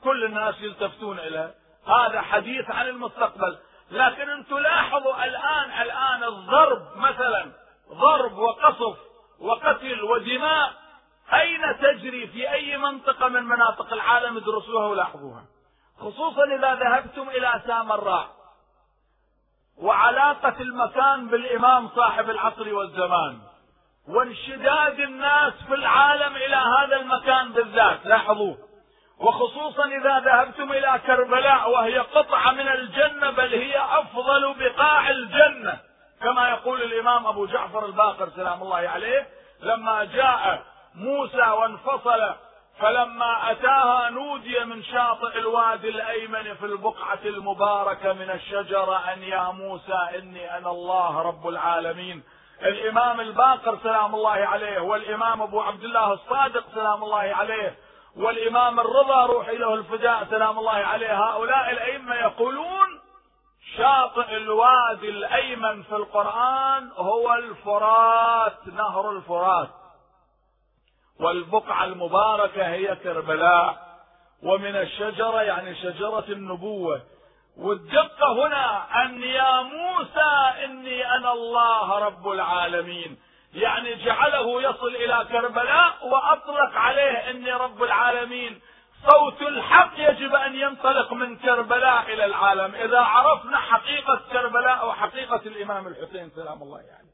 كل 0.04 0.24
الناس 0.24 0.60
يلتفتون 0.60 1.18
إليها 1.18 1.54
هذا 1.86 2.20
حديث 2.20 2.70
عن 2.70 2.88
المستقبل. 2.88 3.58
لكن 3.90 4.30
أنتم 4.30 4.58
لاحظوا 4.58 5.24
الآن 5.24 5.82
الآن 5.82 6.24
الضرب 6.24 6.96
مثلا. 6.96 7.65
ضرب 7.92 8.38
وقصف 8.38 8.96
وقتل 9.40 10.02
ودماء 10.02 10.72
أين 11.32 11.78
تجري 11.80 12.26
في 12.26 12.52
أي 12.52 12.76
منطقة 12.76 13.28
من 13.28 13.42
مناطق 13.42 13.92
العالم 13.92 14.36
ادرسوها 14.36 14.86
ولاحظوها. 14.86 15.44
خصوصا 16.00 16.44
إذا 16.44 16.74
ذهبتم 16.74 17.28
إلى 17.28 17.62
سامراء 17.66 18.28
وعلاقة 19.78 20.54
المكان 20.60 21.28
بالإمام 21.28 21.88
صاحب 21.88 22.30
العصر 22.30 22.74
والزمان. 22.74 23.38
وانشداد 24.08 25.00
الناس 25.00 25.52
في 25.68 25.74
العالم 25.74 26.36
إلى 26.36 26.56
هذا 26.56 26.96
المكان 26.96 27.52
بالذات 27.52 28.06
لاحظوه. 28.06 28.58
وخصوصا 29.18 29.86
إذا 29.86 30.20
ذهبتم 30.20 30.72
إلى 30.72 31.00
كربلاء 31.06 31.70
وهي 31.70 31.98
قطعة 31.98 32.52
من 32.52 32.68
الجنة 32.68 33.30
بل 33.30 33.54
هي 33.54 33.78
أفضل 33.78 34.54
بقاع 34.58 35.10
الجنة. 35.10 35.85
كما 36.22 36.48
يقول 36.48 36.82
الإمام 36.82 37.26
أبو 37.26 37.46
جعفر 37.46 37.86
الباقر 37.86 38.28
سلام 38.36 38.62
الله 38.62 38.88
عليه 38.88 39.26
لما 39.60 40.04
جاء 40.04 40.62
موسى 40.94 41.50
وانفصل 41.50 42.34
فلما 42.80 43.50
أتاها 43.50 44.10
نودي 44.10 44.64
من 44.64 44.82
شاطئ 44.82 45.38
الوادي 45.38 45.88
الأيمن 45.88 46.54
في 46.54 46.66
البقعة 46.66 47.18
المباركة 47.24 48.12
من 48.12 48.30
الشجرة 48.30 49.12
أن 49.12 49.22
يا 49.22 49.50
موسى 49.50 49.98
إني 50.18 50.56
أنا 50.58 50.70
الله 50.70 51.22
رب 51.22 51.48
العالمين. 51.48 52.22
الإمام 52.62 53.20
الباقر 53.20 53.78
سلام 53.82 54.14
الله 54.14 54.30
عليه 54.30 54.80
والإمام 54.80 55.42
أبو 55.42 55.60
عبد 55.60 55.84
الله 55.84 56.12
الصادق 56.12 56.64
سلام 56.74 57.04
الله 57.04 57.18
عليه 57.18 57.74
والإمام 58.16 58.80
الرضا 58.80 59.26
روح 59.26 59.48
له 59.48 59.74
الفداء 59.74 60.26
سلام 60.30 60.58
الله 60.58 60.72
عليه. 60.72 61.24
هؤلاء 61.24 61.70
الأئمة 61.70 62.14
يقولون 62.14 62.95
شاطئ 63.74 64.36
الوادي 64.36 65.08
الأيمن 65.08 65.82
في 65.82 65.96
القرآن 65.96 66.90
هو 66.96 67.34
الفرات 67.34 68.66
نهر 68.66 69.10
الفرات. 69.10 69.68
والبقعة 71.20 71.84
المباركة 71.84 72.66
هي 72.66 72.96
كربلاء. 72.96 73.86
ومن 74.42 74.76
الشجرة 74.76 75.42
يعني 75.42 75.74
شجرة 75.74 76.24
النبوة. 76.28 77.02
والدقة 77.56 78.32
هنا 78.32 78.86
أن 79.04 79.22
يا 79.22 79.62
موسى 79.62 80.64
إني 80.64 81.14
أنا 81.14 81.32
الله 81.32 81.98
رب 81.98 82.28
العالمين. 82.28 83.18
يعني 83.54 83.94
جعله 83.94 84.62
يصل 84.62 84.94
إلى 84.96 85.26
كربلاء 85.32 86.08
وأطلق 86.08 86.74
عليه 86.74 87.30
إني 87.30 87.52
رب 87.52 87.82
العالمين. 87.82 88.60
صوت 89.10 89.42
الحق 89.42 89.92
يجب 89.96 90.34
أن 90.34 90.54
ينطلق 90.54 91.12
من 91.12 91.36
كربلاء 91.36 92.12
إلى 92.12 92.24
العالم. 92.24 92.74
إذا 92.74 93.00
عرفنا 93.00 93.58
حقيقة 93.58 94.20
كربلاء 94.32 94.88
وحقيقة 94.88 95.40
الإمام 95.46 95.86
الحسين 95.86 96.30
سلام 96.30 96.62
الله 96.62 96.80
يعني. 96.80 97.08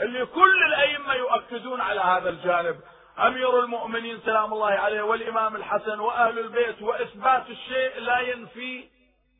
اللي 0.00 0.26
كل 0.26 0.64
الأئمة 0.66 1.14
يؤكدون 1.14 1.80
على 1.80 2.00
هذا 2.00 2.28
الجانب. 2.28 2.80
أمير 3.18 3.60
المؤمنين 3.60 4.20
سلام 4.24 4.52
الله 4.52 4.70
عليه 4.70 5.02
والإمام 5.02 5.56
الحسن 5.56 6.00
وأهل 6.00 6.38
البيت 6.38 6.82
وإثبات 6.82 7.50
الشيء 7.50 8.00
لا 8.00 8.20
ينفي 8.20 8.88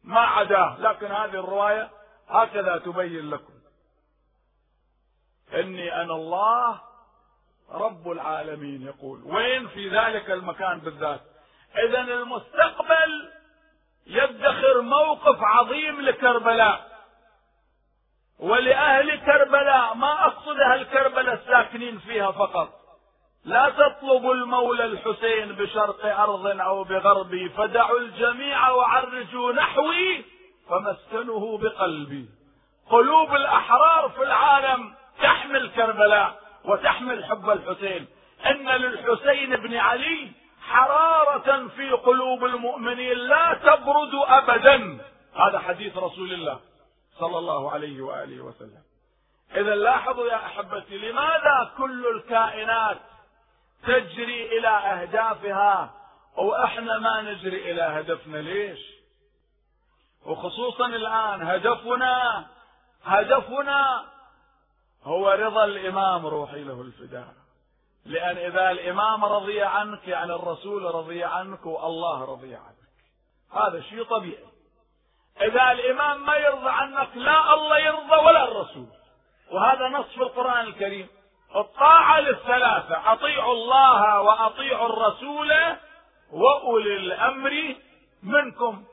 ما 0.04 0.20
عداه. 0.20 0.76
لكن 0.80 1.06
هذه 1.06 1.34
الرواية 1.34 1.90
هكذا 2.28 2.78
تبين 2.78 3.30
لكم. 3.30 3.54
إني 5.54 6.02
أنا 6.02 6.14
الله 6.14 6.80
رب 7.70 8.10
العالمين 8.10 8.82
يقول. 8.82 9.22
وين 9.24 9.68
في 9.68 9.88
ذلك 9.88 10.30
المكان 10.30 10.80
بالذات؟ 10.80 11.33
إذا 11.78 12.00
المستقبل 12.00 13.30
يدخر 14.06 14.80
موقف 14.80 15.38
عظيم 15.42 16.00
لكربلاء. 16.00 16.94
ولأهل 18.38 19.20
كربلاء 19.20 19.94
ما 19.94 20.26
أقصد 20.26 20.60
أهل 20.60 20.84
كربلاء 20.84 21.34
الساكنين 21.34 21.98
فيها 21.98 22.30
فقط. 22.30 22.84
لا 23.44 23.68
تطلبوا 23.68 24.34
المولى 24.34 24.84
الحسين 24.84 25.52
بشرق 25.52 26.20
أرض 26.20 26.46
أو 26.46 26.84
بغرب 26.84 27.50
فدعوا 27.56 27.98
الجميع 27.98 28.70
وعرجوا 28.70 29.52
نحوي 29.52 30.24
فمسكنه 30.70 31.58
بقلبي 31.58 32.28
قلوب 32.90 33.34
الأحرار 33.34 34.08
في 34.08 34.22
العالم 34.22 34.94
تحمل 35.22 35.70
كربلاء 35.70 36.40
وتحمل 36.64 37.24
حب 37.24 37.50
الحسين. 37.50 38.06
إن 38.46 38.68
للحسين 38.68 39.56
بن 39.56 39.76
علي 39.76 40.32
حرارة 40.64 41.68
في 41.68 41.90
قلوب 41.90 42.44
المؤمنين 42.44 43.18
لا 43.18 43.54
تبرد 43.54 44.14
ابدا. 44.14 44.98
هذا 45.34 45.58
حديث 45.58 45.96
رسول 45.96 46.32
الله 46.32 46.60
صلى 47.18 47.38
الله 47.38 47.70
عليه 47.70 48.02
وآله 48.02 48.40
وسلم. 48.40 48.82
إذا 49.56 49.74
لاحظوا 49.74 50.26
يا 50.26 50.36
أحبتي 50.36 50.98
لماذا 50.98 51.72
كل 51.78 52.06
الكائنات 52.16 52.98
تجري 53.82 54.58
إلى 54.58 54.68
أهدافها 54.68 55.94
وإحنا 56.36 56.98
ما 56.98 57.22
نجري 57.22 57.70
إلى 57.70 57.82
هدفنا؟ 57.82 58.36
ليش؟ 58.36 58.80
وخصوصا 60.26 60.86
الآن 60.86 61.42
هدفنا 61.42 62.46
هدفنا 63.04 64.04
هو 65.04 65.30
رضا 65.30 65.64
الإمام 65.64 66.26
روحي 66.26 66.64
له 66.64 66.80
الفداء. 66.80 67.34
لأن 68.06 68.36
إذا 68.36 68.70
الإمام 68.70 69.24
رضي 69.24 69.62
عنك 69.62 70.08
يعني 70.08 70.32
الرسول 70.32 70.94
رضي 70.94 71.24
عنك 71.24 71.66
والله 71.66 72.24
رضي 72.24 72.54
عنك. 72.54 72.84
هذا 73.52 73.80
شيء 73.80 74.04
طبيعي. 74.04 74.44
إذا 75.42 75.72
الإمام 75.72 76.26
ما 76.26 76.36
يرضى 76.36 76.70
عنك 76.70 77.08
لا 77.14 77.54
الله 77.54 77.78
يرضى 77.78 78.16
ولا 78.16 78.44
الرسول. 78.44 78.86
وهذا 79.52 79.88
نص 79.88 80.06
في 80.06 80.22
القرآن 80.22 80.66
الكريم. 80.66 81.08
الطاعة 81.56 82.20
للثلاثة 82.20 83.12
أطيعوا 83.12 83.52
الله 83.52 84.20
وأطيعوا 84.20 84.86
الرسول 84.86 85.52
وأولي 86.32 86.96
الأمر 86.96 87.74
منكم. 88.22 88.84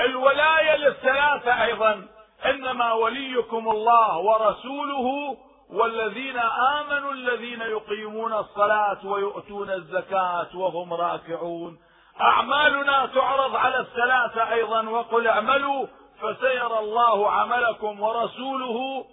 الولاية 0.00 0.76
للثلاثة 0.76 1.64
أيضا. 1.64 2.08
إنما 2.44 2.92
وليكم 2.92 3.70
الله 3.70 4.18
ورسوله 4.18 5.36
والذين 5.72 6.38
آمنوا 6.38 7.12
الذين 7.12 7.60
يقيمون 7.60 8.32
الصلاة 8.32 9.06
ويؤتون 9.06 9.70
الزكاة 9.70 10.56
وهم 10.56 10.94
راكعون. 10.94 11.78
أعمالنا 12.20 13.06
تعرض 13.06 13.56
على 13.56 13.80
الثلاثه 13.80 14.52
أيضا 14.52 14.88
وقل 14.88 15.26
اعملوا 15.26 15.86
فسيرى 16.20 16.78
الله 16.78 17.30
عملكم 17.30 18.00
ورسوله 18.00 19.06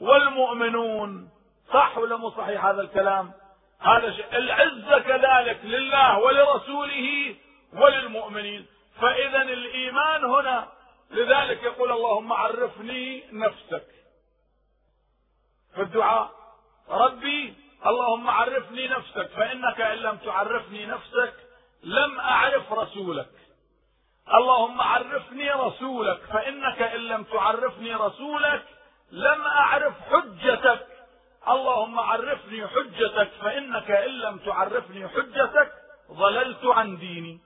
والمؤمنون. 0.00 1.28
صح 1.72 1.98
ولا 1.98 2.16
مو 2.16 2.30
صحيح 2.30 2.64
هذا 2.64 2.80
الكلام؟ 2.80 3.32
هذا 3.80 4.12
شيء. 4.12 4.26
العزة 4.32 4.98
كذلك 4.98 5.60
لله 5.64 6.18
ولرسوله 6.18 7.34
وللمؤمنين. 7.72 8.66
فاذا 9.00 9.42
الإيمان 9.42 10.24
هنا 10.24 10.68
لذلك 11.10 11.62
يقول 11.62 11.92
اللهم 11.92 12.32
عرفني 12.32 13.24
نفسك. 13.32 13.99
في 15.74 15.82
الدعاء 15.82 16.30
ربي 16.88 17.54
اللهم 17.86 18.30
عرفني 18.30 18.88
نفسك 18.88 19.30
فإنك 19.36 19.80
إن 19.80 19.98
لم 19.98 20.16
تعرفني 20.16 20.86
نفسك 20.86 21.34
لم 21.82 22.20
أعرف 22.20 22.72
رسولك. 22.72 23.30
اللهم 24.34 24.80
عرفني 24.80 25.50
رسولك 25.50 26.20
فإنك 26.32 26.82
إن 26.82 27.00
لم 27.00 27.22
تعرفني 27.24 27.94
رسولك 27.94 28.64
لم 29.10 29.40
أعرف 29.40 29.94
حجتك. 30.10 30.86
اللهم 31.48 32.00
عرفني 32.00 32.66
حجتك 32.66 33.30
فإنك 33.40 33.90
إن 33.90 34.10
لم 34.10 34.38
تعرفني 34.38 35.08
حجتك 35.08 35.72
ضللت 36.12 36.64
عن 36.64 36.96
ديني. 36.96 37.40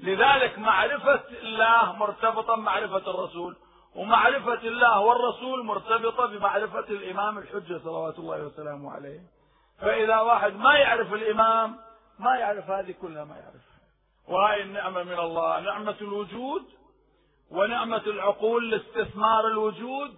لذلك 0.00 0.58
معرفة 0.58 1.24
الله 1.42 1.92
مرتبطه 1.92 2.56
بمعرفه 2.56 3.10
الرسول. 3.10 3.56
ومعرفة 3.96 4.68
الله 4.68 5.00
والرسول 5.00 5.64
مرتبطة 5.64 6.26
بمعرفة 6.26 6.88
الإمام 6.90 7.38
الحجة 7.38 7.78
صلوات 7.84 8.18
الله 8.18 8.46
وسلامه 8.46 8.92
عليه. 8.92 9.20
فإذا 9.80 10.20
واحد 10.20 10.56
ما 10.56 10.74
يعرف 10.74 11.12
الإمام 11.12 11.76
ما 12.18 12.36
يعرف 12.36 12.70
هذه 12.70 12.94
كلها 13.02 13.24
ما 13.24 13.34
يعرفها. 13.34 13.76
وهاي 14.28 14.62
النعمة 14.62 15.02
من 15.02 15.18
الله 15.18 15.60
نعمة 15.60 15.96
الوجود 16.00 16.62
ونعمة 17.50 18.02
العقول 18.06 18.70
لاستثمار 18.70 19.46
الوجود 19.46 20.14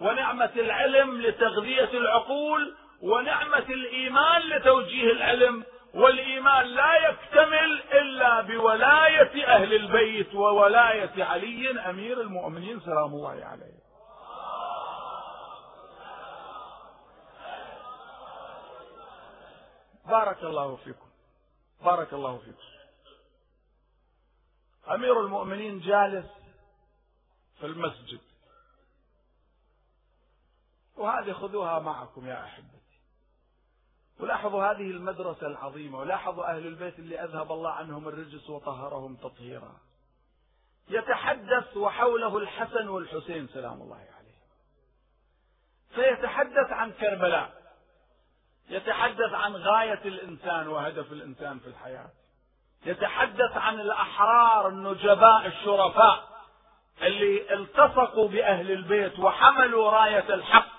ونعمة 0.00 0.52
العلم 0.56 1.20
لتغذية 1.20 1.90
العقول 1.98 2.76
ونعمة 3.02 3.66
الإيمان 3.68 4.42
لتوجيه 4.42 5.12
العلم. 5.12 5.64
والإيمان 5.94 6.66
لا 6.66 7.08
يكتمل 7.08 7.82
إلا 7.92 8.40
بولاية 8.40 9.46
أهل 9.46 9.74
البيت 9.74 10.34
وولاية 10.34 11.24
علي 11.24 11.90
أمير 11.90 12.20
المؤمنين 12.20 12.80
سلام 12.80 13.14
الله 13.14 13.44
عليه. 13.44 13.80
بارك 20.06 20.42
الله 20.44 20.76
فيكم. 20.76 21.10
بارك 21.84 22.12
الله 22.12 22.38
فيكم. 22.38 22.70
أمير 24.94 25.20
المؤمنين 25.20 25.80
جالس 25.80 26.26
في 27.60 27.66
المسجد. 27.66 28.20
وهذه 30.96 31.32
خذوها 31.32 31.78
معكم 31.78 32.26
يا 32.26 32.44
أحبتي 32.44 32.79
ولاحظوا 34.22 34.64
هذه 34.64 34.90
المدرسة 34.90 35.46
العظيمة 35.46 35.98
ولاحظوا 35.98 36.50
أهل 36.50 36.66
البيت 36.66 36.98
اللي 36.98 37.24
أذهب 37.24 37.52
الله 37.52 37.70
عنهم 37.70 38.08
الرجس 38.08 38.50
وطهرهم 38.50 39.16
تطهيرا. 39.16 39.76
يتحدث 40.88 41.76
وحوله 41.76 42.38
الحسن 42.38 42.88
والحسين 42.88 43.48
سلام 43.48 43.82
الله 43.82 43.96
عليه. 43.96 44.40
سيتحدث 45.94 46.72
عن 46.72 46.92
كربلاء 46.92 47.60
يتحدث 48.68 49.32
عن 49.32 49.56
غاية 49.56 50.00
الإنسان 50.04 50.68
وهدف 50.68 51.12
الإنسان 51.12 51.58
في 51.58 51.66
الحياة. 51.66 52.10
يتحدث 52.86 53.56
عن 53.56 53.80
الأحرار 53.80 54.68
النجباء 54.68 55.46
الشرفاء 55.46 56.30
اللي 57.02 57.54
التصقوا 57.54 58.28
بأهل 58.28 58.70
البيت 58.70 59.18
وحملوا 59.18 59.90
راية 59.90 60.34
الحق 60.34 60.70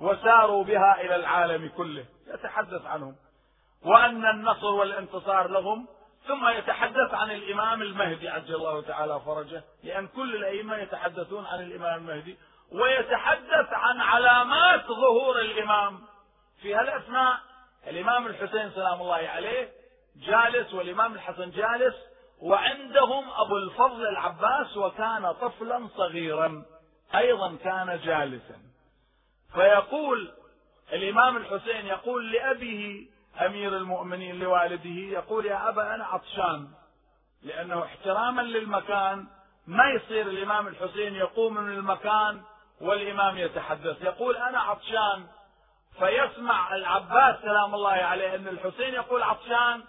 وساروا 0.00 0.64
بها 0.64 1.00
إلى 1.00 1.16
العالم 1.16 1.68
كله. 1.68 2.04
يتحدث 2.26 2.86
عنهم 2.86 3.16
وأن 3.84 4.24
النصر 4.24 4.66
والانتصار 4.66 5.48
لهم 5.48 5.86
ثم 6.28 6.48
يتحدث 6.48 7.14
عن 7.14 7.30
الإمام 7.30 7.82
المهدي 7.82 8.28
عجل 8.28 8.54
الله 8.54 8.82
تعالى 8.82 9.20
فرجه 9.20 9.62
لأن 9.84 10.06
كل 10.06 10.36
الأئمة 10.36 10.76
يتحدثون 10.76 11.46
عن 11.46 11.62
الإمام 11.62 11.94
المهدي 11.94 12.38
ويتحدث 12.72 13.72
عن 13.72 14.00
علامات 14.00 14.86
ظهور 14.86 15.40
الإمام. 15.40 16.00
في 16.62 16.74
هالأثناء 16.74 17.38
الإمام 17.86 18.26
الحسين 18.26 18.70
سلام 18.70 19.00
الله 19.00 19.28
عليه 19.28 19.70
جالس 20.16 20.74
والإمام 20.74 21.14
الحسن 21.14 21.50
جالس 21.50 21.94
وعندهم 22.42 23.30
أبو 23.30 23.56
الفضل 23.56 24.06
العباس 24.06 24.76
وكان 24.76 25.32
طفلا 25.32 25.88
صغيرا 25.96 26.64
أيضا 27.14 27.56
كان 27.64 28.00
جالسا. 28.04 28.58
فيقول 29.54 30.32
الإمام 30.92 31.36
الحسين 31.36 31.86
يقول 31.86 32.32
لأبيه 32.32 33.06
أمير 33.46 33.76
المؤمنين 33.76 34.38
لوالده 34.38 34.90
يقول 35.18 35.46
يا 35.46 35.68
أبا 35.68 35.94
أنا 35.94 36.04
عطشان 36.04 36.68
لأنه 37.42 37.84
احتراما 37.84 38.42
للمكان 38.42 39.26
ما 39.66 39.84
يصير 39.90 40.26
الإمام 40.26 40.66
الحسين 40.66 41.14
يقوم 41.14 41.54
من 41.54 41.72
المكان 41.72 42.42
والإمام 42.80 43.38
يتحدث. 43.38 44.02
يقول 44.02 44.36
أنا 44.36 44.60
عطشان 44.60 45.26
فيسمع 45.98 46.74
العباس 46.74 47.42
سلام 47.42 47.74
الله 47.74 47.90
عليه 47.90 48.34
أن 48.34 48.48
الحسين 48.48 48.94
يقول 48.94 49.22
عطشان 49.22 49.82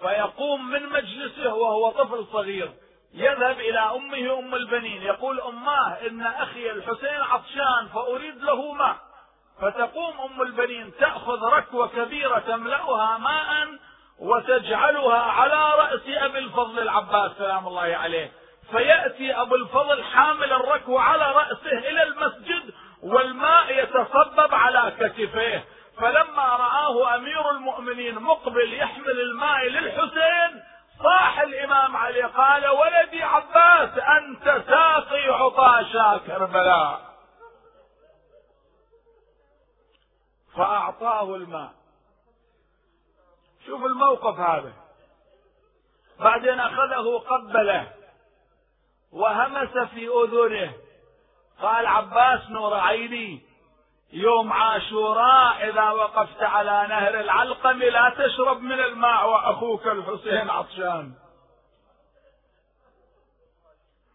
فيقوم 0.00 0.70
من 0.70 0.88
مجلسه 0.88 1.54
وهو 1.54 1.90
طفل 1.90 2.26
صغير 2.32 2.72
يذهب 3.14 3.60
إلى 3.60 3.78
أمه 3.78 4.38
أم 4.38 4.54
البنين 4.54 5.02
يقول 5.02 5.40
أماه 5.40 6.06
إن 6.06 6.22
أخي 6.22 6.70
الحسين 6.70 7.20
عطشان 7.20 7.88
فأريد 7.94 8.36
له 8.36 8.72
ماء 8.72 8.96
فتقوم 9.60 10.20
أم 10.20 10.42
البنين 10.42 10.92
تأخذ 11.00 11.42
ركوة 11.44 11.88
كبيرة 11.88 12.38
تملأها 12.38 13.18
ماء 13.18 13.68
وتجعلها 14.18 15.18
على 15.18 15.74
رأس 15.74 16.00
أبي 16.06 16.38
الفضل 16.38 16.78
العباس 16.78 17.32
سلام 17.38 17.68
الله 17.68 17.96
عليه. 17.96 18.32
فيأتي 18.70 19.32
أبو 19.40 19.54
الفضل 19.54 20.04
حامل 20.04 20.52
الركوة 20.52 21.00
على 21.00 21.32
رأسه 21.32 21.78
إلى 21.78 22.02
المسجد 22.02 22.74
والماء 23.02 23.82
يتصبب 23.82 24.54
على 24.54 24.92
كتفيه. 25.00 25.64
فلما 26.00 26.42
رآه 26.42 27.16
أمير 27.16 27.50
المؤمنين 27.50 28.14
مقبل 28.14 28.72
يحمل 28.74 29.20
الماء 29.20 29.68
للحسين 29.68 30.62
صاح 31.04 31.40
الإمام 31.40 31.96
علي 31.96 32.22
قال 32.22 32.68
ولدي 32.68 33.22
عباس 33.22 33.98
أنت 33.98 34.62
ساقي 34.68 35.28
عطاشا 35.28 36.20
كربلاء. 36.26 37.09
فأعطاه 40.56 41.34
الماء. 41.34 41.72
شوف 43.66 43.84
الموقف 43.84 44.38
هذا. 44.38 44.72
بعدين 46.18 46.60
أخذه 46.60 47.18
قبله 47.18 47.92
وهمس 49.12 49.88
في 49.88 50.08
أذنه. 50.08 50.74
قال 51.62 51.86
عباس 51.86 52.50
نور 52.50 52.74
عيني 52.74 53.42
يوم 54.12 54.52
عاشوراء 54.52 55.68
إذا 55.68 55.90
وقفت 55.90 56.42
على 56.42 56.86
نهر 56.88 57.20
العلقم 57.20 57.78
لا 57.78 58.14
تشرب 58.18 58.60
من 58.60 58.80
الماء 58.80 59.30
وأخوك 59.30 59.86
الحسين 59.86 60.50
عطشان. 60.50 61.14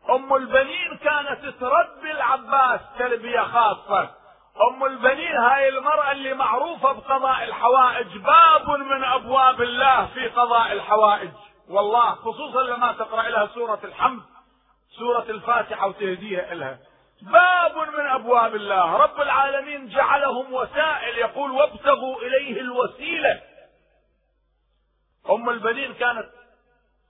أم 0.09 0.33
البنين 0.33 0.97
كانت 0.97 1.55
تربي 1.59 2.11
العباس 2.11 2.79
تربية 2.99 3.41
خاصة. 3.41 4.24
أم 4.61 4.85
البنين 4.85 5.35
هاي 5.35 5.69
المرأة 5.69 6.11
اللي 6.11 6.33
معروفة 6.33 6.91
بقضاء 6.91 7.43
الحوائج. 7.43 8.17
باب 8.17 8.69
من 8.69 9.03
أبواب 9.03 9.61
الله 9.61 10.05
في 10.05 10.27
قضاء 10.27 10.71
الحوائج. 10.71 11.29
والله 11.69 12.15
خصوصا 12.15 12.63
لما 12.63 12.93
تقرأ 12.93 13.29
لها 13.29 13.47
سورة 13.47 13.79
الحمد 13.83 14.21
سورة 14.97 15.25
الفاتحة 15.29 15.87
وتهديها 15.87 16.53
لها 16.53 16.79
باب 17.21 17.77
من 17.77 18.05
أبواب 18.05 18.55
الله. 18.55 18.97
رب 18.97 19.21
العالمين 19.21 19.89
جعلهم 19.89 20.53
وسائل 20.53 21.17
يقول 21.17 21.51
وابتغوا 21.51 22.21
إليه 22.21 22.61
الوسيلة. 22.61 23.41
أم 25.29 25.49
البنين 25.49 25.93
كانت 25.93 26.29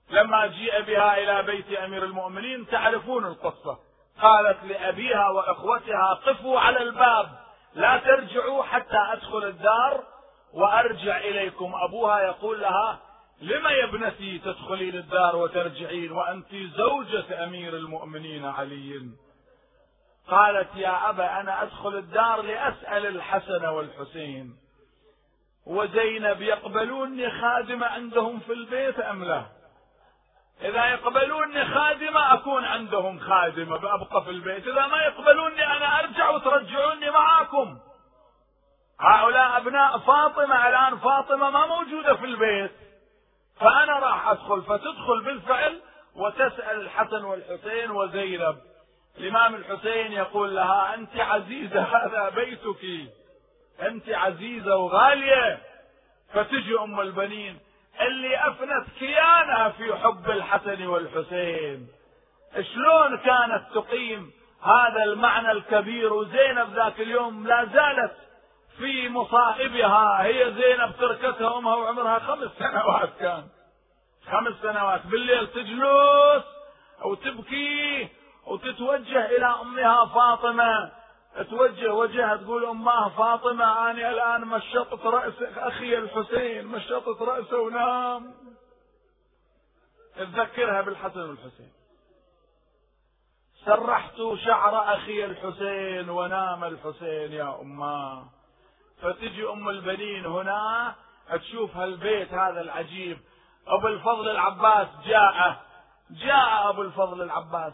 لما 0.10 0.48
جيء 0.48 0.82
بها 0.82 1.18
إلى 1.18 1.44
بيت 1.44 1.72
أمير 1.72 2.04
المؤمنين 2.04 2.68
تعرفون 2.68 3.26
القصة. 3.26 3.80
قالت 4.22 4.64
لأبيها 4.64 5.30
وإخوتها 5.30 6.14
قفوا 6.14 6.60
على 6.60 6.82
الباب 6.82 7.30
لا 7.76 7.98
ترجعوا 7.98 8.64
حتى 8.64 8.98
أدخل 9.14 9.44
الدار 9.44 10.04
وأرجع 10.54 11.18
إليكم. 11.18 11.74
أبوها 11.76 12.22
يقول 12.22 12.62
لها 12.62 13.00
لما 13.42 13.70
يا 13.70 13.86
ابنتي 13.86 14.40
تدخلي 14.40 14.92
للدار 14.92 15.36
وترجعين 15.36 16.12
وأنت 16.12 16.56
زوجة 16.78 17.44
أمير 17.44 17.76
المؤمنين 17.76 18.46
علي؟ 18.46 19.10
قالت 20.28 20.76
يا 20.76 21.10
أبا 21.10 21.40
أنا 21.40 21.64
أدخل 21.64 21.96
الدار 21.96 22.42
لأسأل 22.42 23.06
الحسن 23.06 23.66
والحسين. 23.66 24.56
وزينب 25.66 26.42
يقبلوني 26.42 27.42
خادمة 27.42 27.86
عندهم 27.86 28.40
في 28.40 28.54
البيت 28.54 29.00
أم 29.00 29.24
لا؟ 29.24 29.46
إذا 30.62 30.86
يقبلوني 30.86 31.66
خادمة 31.66 32.34
أكون 32.34 32.66
عندهم 32.66 33.20
خادمة 33.20 33.78
بأبقى 33.78 34.24
في 34.24 34.30
البيت. 34.30 34.68
إذا 34.68 34.88
ما 34.88 34.98
يقبلوني 34.98 35.66
أنا 35.66 36.00
أرجع 36.00 36.30
وترجعوني 36.30 37.12
معاكم. 37.12 37.78
هؤلاء 39.00 39.58
أبناء 39.58 39.98
فاطمة 39.98 40.68
الآن 40.68 40.98
فاطمة 40.98 41.50
ما 41.50 41.66
موجودة 41.66 42.16
في 42.16 42.26
البيت. 42.26 42.72
فأنا 43.60 44.00
راح 44.00 44.28
أدخل 44.28 44.62
فتدخل 44.62 45.24
بالفعل 45.24 45.82
وتسأل 46.16 46.82
الحسن 46.82 47.24
والحسين 47.24 47.92
وزينب. 47.92 48.58
الإمام 49.18 49.56
الحسين 49.56 50.12
يقول 50.12 50.56
لها 50.56 50.94
أنت 50.94 51.20
عزيزة 51.20 51.82
هذا 51.82 52.30
بيتك. 52.30 53.12
أنت 53.82 54.10
عزيزة 54.10 54.76
وغالية. 54.76 55.60
فتجي 56.34 56.80
أم 56.80 57.00
البنين. 57.00 57.60
اللي 58.02 58.48
أفنت 58.48 58.90
كيانها 59.00 59.70
في 59.70 59.96
حب 59.96 60.30
الحسن 60.30 60.88
والحسين. 60.88 61.88
شلون 62.74 63.18
كانت 63.18 63.64
تقيم 63.74 64.32
هذا 64.64 65.04
المعنى 65.04 65.52
الكبير 65.52 66.14
وزينب 66.14 66.74
ذاك 66.74 67.00
اليوم 67.00 67.48
لا 67.48 67.66
زالت 67.66 68.16
في 68.78 69.10
مصائبها. 69.10 70.24
هي 70.24 70.54
زينب 70.54 70.92
تركتها 71.00 71.58
أمها 71.58 71.76
وعمرها 71.76 72.20
خمس 72.20 72.50
سنوات 72.60 73.10
كان. 73.20 73.44
خمس 74.32 74.54
سنوات. 74.62 75.06
بالليل 75.06 75.48
تجلس 75.48 76.44
وتبكي 77.06 78.10
وتتوجه 78.46 79.26
إلى 79.26 79.56
أمها 79.62 80.06
فاطمة. 80.06 80.92
توجه 81.44 81.94
وجهها 81.94 82.38
تقول 82.38 82.66
أمها 82.66 83.10
فاطمة 83.10 83.92
اني 83.92 84.10
الآن 84.10 84.42
مشطت 84.42 85.06
رأس 85.06 85.34
أخي 85.42 85.98
الحسين 85.98 86.68
مشطت 86.68 87.22
رأسه 87.22 87.60
ونام 87.60 88.34
تذكرها 90.16 90.82
بالحسن 90.82 91.20
والحسين. 91.20 91.72
سرحت 93.66 94.16
شعر 94.46 94.94
أخي 94.96 95.26
الحسين 95.26 96.10
ونام 96.10 96.64
الحسين 96.64 97.32
يا 97.32 97.62
اماه 97.62 98.26
فتجي 99.02 99.50
أم 99.50 99.70
البنين 99.70 100.26
هنا 100.26 100.96
تشوف 101.32 101.78
هالبيت 101.78 102.34
هذا 102.34 102.62
العجيب. 102.62 103.20
أبو 103.68 103.88
الفضل 103.88 104.30
العباس 104.30 104.88
جاء 105.06 105.66
جاء 106.10 106.70
أبو 106.70 106.82
الفضل 106.82 107.22
العباس. 107.22 107.74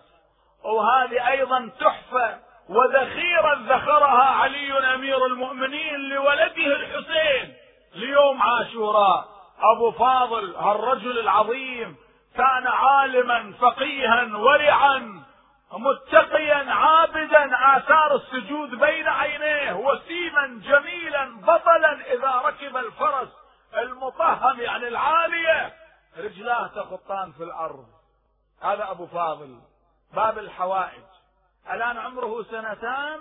وهذه 0.64 1.28
أيضا 1.28 1.70
تحفة. 1.80 2.51
وذخيرة 2.70 3.54
ذخرها 3.54 4.24
علي 4.24 4.94
أمير 4.96 5.26
المؤمنين 5.26 6.10
لولده 6.10 6.76
الحسين. 6.76 7.54
ليوم 7.96 8.42
عاشوراء. 8.42 9.32
أبو 9.62 9.92
فاضل 9.92 10.56
هالرجل 10.56 11.20
العظيم 11.20 11.96
كان 12.36 12.68
عالما 12.68 13.54
فقيها 13.60 14.38
ورعا 14.38 15.24
متقيا 15.72 16.72
عابدا 16.72 17.50
آثار 17.78 18.16
السجود 18.16 18.70
بين 18.80 19.08
عينيه 19.08 19.74
وسيما 19.74 20.62
جميلا 20.64 21.42
بطلا 21.42 22.14
إذا 22.14 22.42
ركب 22.46 22.78
الفرس 22.78 23.30
المطهم 23.78 24.62
يعني 24.62 24.88
العالية. 24.88 25.74
رجلاه 26.18 26.68
تخطان 26.68 27.32
في 27.32 27.44
الأرض. 27.44 27.86
هذا 28.62 28.92
أبو 28.92 29.08
فاضل 29.08 29.60
باب 30.14 30.38
الحوائج. 30.38 31.11
الآن 31.72 31.98
عمره 31.98 32.44
سنتان 32.44 33.20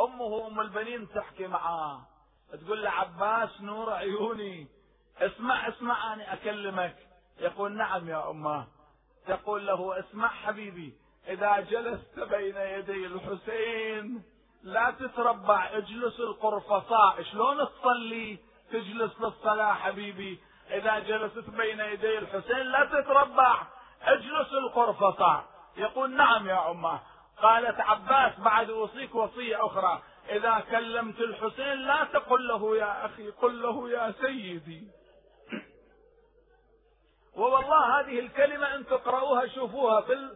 أمه 0.00 0.46
أم 0.46 0.60
البنين 0.60 1.08
تحكي 1.08 1.46
معاه. 1.46 2.00
تقول 2.52 2.82
له 2.82 2.90
عباس 2.90 3.60
نور 3.60 3.92
عيوني. 3.92 4.66
اسمع 5.18 5.68
اسمع 5.68 6.14
أنا 6.14 6.32
أكلمك. 6.32 6.96
يقول 7.38 7.76
نعم 7.76 8.08
يا 8.08 8.30
أمه. 8.30 8.66
تقول 9.26 9.66
له 9.66 9.98
اسمع 9.98 10.28
حبيبي 10.28 10.94
إذا 11.28 11.60
جلست 11.60 12.20
بين 12.20 12.56
يدي 12.56 13.06
الحسين 13.06 14.22
لا 14.62 14.90
تتربع 14.90 15.68
اجلس 15.72 16.20
القرفصاء 16.20 17.22
شلون 17.22 17.68
تصلي 17.68 18.38
تجلس 18.72 19.20
للصلاة 19.20 19.72
حبيبي؟ 19.72 20.40
إذا 20.70 20.98
جلست 20.98 21.50
بين 21.50 21.80
يدي 21.80 22.18
الحسين 22.18 22.66
لا 22.66 22.84
تتربع 22.84 23.66
اجلس 24.02 24.52
القرفصاء 24.52 25.44
يقول 25.76 26.16
نعم 26.16 26.48
يا 26.48 26.70
أمه. 26.70 27.00
قالت 27.42 27.80
عباس 27.80 28.40
بعد 28.40 28.70
أوصيك 28.70 29.14
وصية 29.14 29.66
أخرى 29.66 30.02
إذا 30.30 30.62
كلمت 30.70 31.20
الحسين 31.20 31.86
لا 31.86 32.04
تقل 32.12 32.48
له 32.48 32.76
يا 32.76 33.06
أخي 33.06 33.30
قل 33.30 33.62
له 33.62 33.90
يا 33.90 34.14
سيدي. 34.20 34.88
ووالله 37.38 38.00
هذه 38.00 38.18
الكلمة 38.18 38.74
أن 38.74 38.86
تقرأوها 38.86 39.46
شوفوها 39.46 40.00
في 40.00 40.28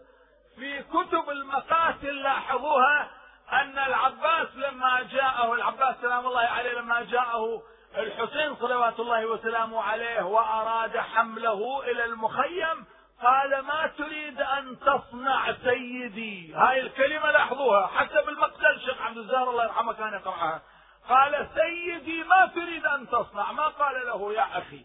في 0.56 0.82
كتب 0.82 1.30
المقاتل 1.30 2.22
لاحظوها 2.22 3.10
أن 3.52 3.78
العباس 3.78 4.48
لما 4.56 5.02
جاءه 5.02 5.52
العباس 5.52 5.96
سلام 6.02 6.26
الله 6.26 6.40
عليه 6.40 6.72
لما 6.72 7.02
جاءه 7.02 7.62
الحسين 7.96 8.56
صلوات 8.56 9.00
الله 9.00 9.26
وسلامه 9.26 9.82
عليه 9.82 10.22
وأراد 10.22 10.96
حمله 10.96 11.82
إلى 11.84 12.04
المخيم 12.04 12.86
قال 13.22 13.60
ما 13.60 13.86
تريد 13.86 14.40
أن 14.40 14.78
تصنع 14.80 15.52
سيدي. 15.52 16.54
هاي 16.54 16.80
الكلمة 16.80 17.30
لاحظوها. 17.30 17.86
حتى 17.86 18.22
بالمقتل 18.26 18.66
الشيخ 18.66 19.02
عبد 19.02 19.16
الزهر 19.16 19.50
الله 19.50 19.64
يرحمه 19.64 19.92
كان 19.92 20.12
يقرأها. 20.12 20.62
قال 21.08 21.48
سيدي 21.54 22.24
ما 22.24 22.46
تريد 22.46 22.86
أن 22.86 23.08
تصنع. 23.08 23.52
ما 23.52 23.68
قال 23.68 24.06
له 24.06 24.34
يا 24.34 24.58
أخي. 24.58 24.84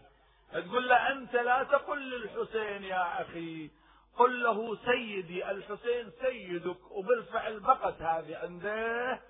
تقول 0.52 0.88
له 0.88 1.12
أنت 1.12 1.34
لا 1.34 1.62
تقل 1.62 2.10
للحسين 2.10 2.84
يا 2.84 3.22
أخي. 3.22 3.70
قل 4.18 4.42
له 4.42 4.78
سيدي 4.84 5.50
الحسين 5.50 6.10
سيدك. 6.22 6.90
وبالفعل 6.90 7.60
بقت 7.60 8.02
هذه 8.02 8.38
عنده 8.42 9.20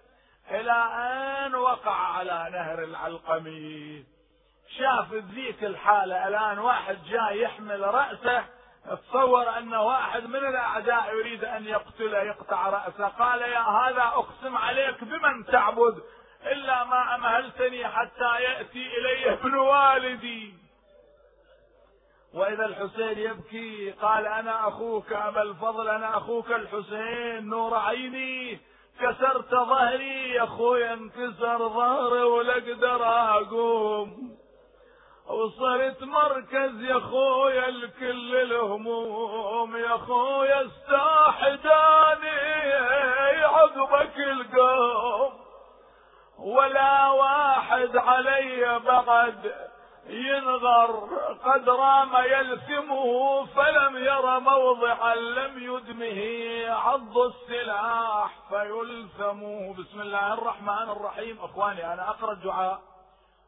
إلى 0.50 0.72
أن 1.46 1.54
وقع 1.54 1.96
على 1.96 2.48
نهر 2.52 2.84
العلقمي. 2.84 4.04
شاف 4.78 5.12
ذيك 5.12 5.64
الحالة. 5.64 6.28
الآن 6.28 6.58
واحد 6.58 6.98
جاي 7.04 7.40
يحمل 7.40 7.80
رأسه. 7.80 8.57
تصور 8.96 9.58
أن 9.58 9.74
واحد 9.74 10.26
من 10.26 10.36
الأعداء 10.36 11.14
يريد 11.14 11.44
أن 11.44 11.64
يقتله 11.64 12.22
يقطع 12.22 12.68
رأسه 12.68 13.08
قال 13.08 13.42
يا 13.42 13.60
هذا 13.60 14.02
أقسم 14.02 14.56
عليك 14.56 15.04
بمن 15.04 15.46
تعبد 15.46 16.02
إلا 16.46 16.84
ما 16.84 17.14
أمهلتني 17.14 17.88
حتى 17.88 18.42
يأتي 18.42 18.86
إلي 18.98 19.32
ابن 19.32 19.54
والدي. 19.54 20.54
وإذا 22.34 22.64
الحسين 22.66 23.18
يبكي 23.18 23.90
قال 23.90 24.26
أنا 24.26 24.68
أخوك 24.68 25.12
أبا 25.12 25.42
الفضل 25.42 25.88
أنا 25.88 26.16
أخوك 26.16 26.50
الحسين 26.50 27.48
نور 27.48 27.74
عيني 27.74 28.60
كسرت 29.00 29.50
ظهري 29.50 30.30
يا 30.30 30.44
أخوي 30.44 30.92
انكسر 30.92 31.68
ظهري 31.68 32.22
ولا 32.22 32.52
أقدر 32.52 33.04
أقوم. 33.04 34.37
وصرت 35.28 36.02
مركز 36.02 36.82
يا 36.82 36.98
خويا 36.98 37.70
لكل 37.70 38.36
الهموم. 38.36 39.76
يا 39.76 39.96
خويا 39.96 40.66
استاحداني 40.66 42.28
عقبك 43.44 44.16
القوم؟ 44.18 45.32
ولا 46.38 47.10
واحد 47.10 47.96
علي 47.96 48.78
بعد 48.78 49.54
ينظر. 50.06 51.08
قد 51.44 51.68
رام 51.68 52.16
يلثمه 52.16 53.44
فلم 53.44 53.96
ير 53.96 54.38
موضعا 54.38 55.14
لم 55.14 55.58
يدمه. 55.58 56.20
عض 56.74 57.18
السلاح 57.18 58.30
فيلثم 58.50 59.72
بسم 59.72 60.00
الله 60.00 60.34
الرحمن 60.34 60.90
الرحيم. 60.90 61.38
إخواني 61.42 61.92
أنا 61.92 62.10
أقرأ 62.10 62.32
الدعاء. 62.32 62.87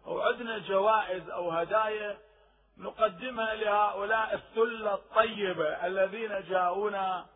وعندنا 0.07 0.59
جوائز 0.59 1.31
أو 1.31 1.51
هدايا 1.51 2.19
نقدمها 2.79 3.55
لهؤلاء 3.55 4.35
الثلة 4.35 4.95
الطيبة 4.95 5.87
الذين 5.87 6.43
جاءونا 6.49 7.27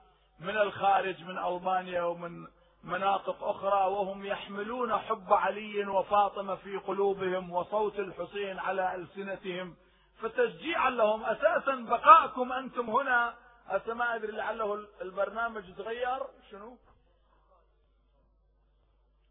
من 0.41 0.57
الخارج 0.57 1.23
من 1.23 1.39
ألمانيا 1.39 2.03
ومن 2.03 2.47
مناطق 2.85 3.45
أخرى 3.45 3.91
وهم 3.91 4.27
يحملون 4.27 4.99
حب 4.99 5.33
علي 5.33 5.87
وفاطمة 5.87 6.55
في 6.55 6.77
قلوبهم 6.77 7.53
وصوت 7.53 7.99
الحسين 7.99 8.59
على 8.59 8.95
ألسنتهم. 8.95 9.77
فتشجيعا 10.21 10.91
لهم. 10.91 11.25
أساسا 11.25 11.75
بقاءكم 11.75 12.53
أنتم 12.53 12.91
هنا. 12.91 13.35
هسه 13.67 13.95
ما 13.95 14.15
أدري 14.15 14.33
لعله 14.33 14.87
البرنامج 15.03 15.75
تغير. 15.75 16.27
شنو؟ 16.51 16.79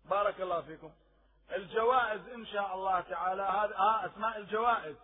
بارك 0.05 0.41
الله 0.41 0.61
فيكم. 0.61 0.91
الجوائز 1.55 2.27
إن 2.29 2.45
شاء 2.45 2.75
الله 2.75 2.99
تعالى. 2.99 3.41
هذا 3.41 3.75
آه 3.75 4.05
أسماء 4.05 4.37
الجوائز. 4.37 4.95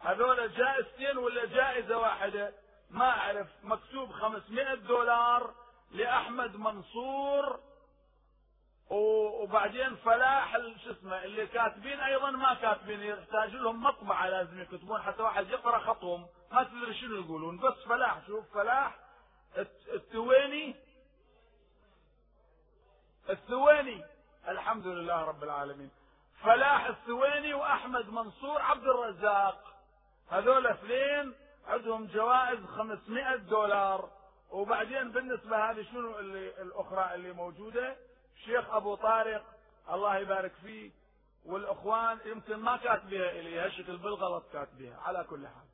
هذول 0.00 0.52
جائزتين 0.52 1.18
ولا 1.18 1.44
جائزة 1.44 1.98
واحدة؟ 1.98 2.52
ما 2.90 3.10
أعرف. 3.10 3.48
مكتوب 3.62 4.12
500 4.12 4.74
دولار 4.74 5.54
لأحمد 5.90 6.56
منصور 6.56 7.60
وبعدين 8.90 9.96
فلاح 9.96 10.56
شو 10.84 10.90
اسمه 10.90 11.24
اللي 11.24 11.46
كاتبين 11.46 12.00
أيضا 12.00 12.30
ما 12.30 12.54
كاتبين 12.54 13.02
يحتاج 13.02 13.50
لهم 13.54 13.82
مطبعة 13.82 14.28
لازم 14.28 14.60
يكتبون 14.60 15.02
حتى 15.02 15.22
واحد 15.22 15.48
يقرأ 15.48 15.78
خطهم. 15.78 16.26
ما 16.52 16.64
تدري 16.64 16.94
شنو 16.94 17.20
يقولون. 17.20 17.58
بس 17.58 17.74
فلاح 17.88 18.26
شوف 18.26 18.54
فلاح. 18.54 18.98
الثويني 19.94 20.76
الثويني 23.30 24.04
الحمد 24.48 24.86
لله 24.86 25.22
رب 25.22 25.44
العالمين. 25.44 25.90
فلاح 26.42 26.86
الثويني 26.86 27.54
وأحمد 27.54 28.08
منصور 28.08 28.62
عبد 28.62 28.84
الرزاق. 28.84 29.74
هذول 30.30 30.66
اثنين 30.66 31.34
عندهم 31.66 32.06
جوائز 32.06 32.64
500 32.64 33.36
دولار. 33.36 34.10
وبعدين 34.50 35.12
بالنسبة 35.12 35.70
هذه 35.70 35.82
شنو 35.82 36.18
اللي 36.18 36.62
الأخرى 36.62 37.14
اللي 37.14 37.32
موجودة؟ 37.32 37.96
الشيخ 38.36 38.74
أبو 38.74 38.94
طارق 38.94 39.44
الله 39.90 40.16
يبارك 40.16 40.52
فيه. 40.62 40.90
والأخوان 41.44 42.18
يمكن 42.24 42.56
ما 42.56 42.76
كاتبها 42.76 43.30
الي 43.30 43.60
هالشكل 43.60 43.96
بالغلط 43.96 44.44
كاتبها 44.52 45.00
على 45.00 45.24
كل 45.24 45.46
حال. 45.46 45.73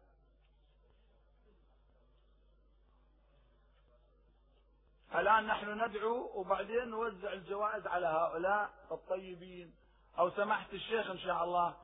الآن 5.14 5.46
نحن 5.46 5.84
ندعو 5.84 6.30
وبعدين 6.34 6.88
نوزع 6.88 7.32
الجوائز 7.32 7.86
على 7.86 8.06
هؤلاء 8.06 8.70
الطيبين. 8.92 9.74
أو 10.18 10.30
سمحت 10.30 10.74
الشيخ 10.74 11.10
إن 11.10 11.18
شاء 11.18 11.44
الله 11.44 11.76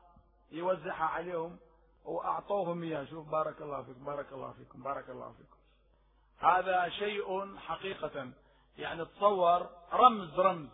يوزعها 0.50 1.04
عليهم 1.04 1.58
وأعطوهم 2.04 2.82
اياه 2.82 3.04
شوف 3.04 3.28
بارك 3.28 3.62
الله 3.62 3.82
فيكم 3.82 4.04
بارك 4.04 4.32
الله 4.32 4.52
فيكم 4.52 4.82
بارك 4.82 5.10
الله 5.10 5.32
فيكم. 5.32 5.56
هذا 6.38 6.88
شيء 6.88 7.56
حقيقة. 7.56 8.30
يعني 8.78 9.04
تصور 9.04 9.70
رمز 9.92 10.40
رمز. 10.40 10.68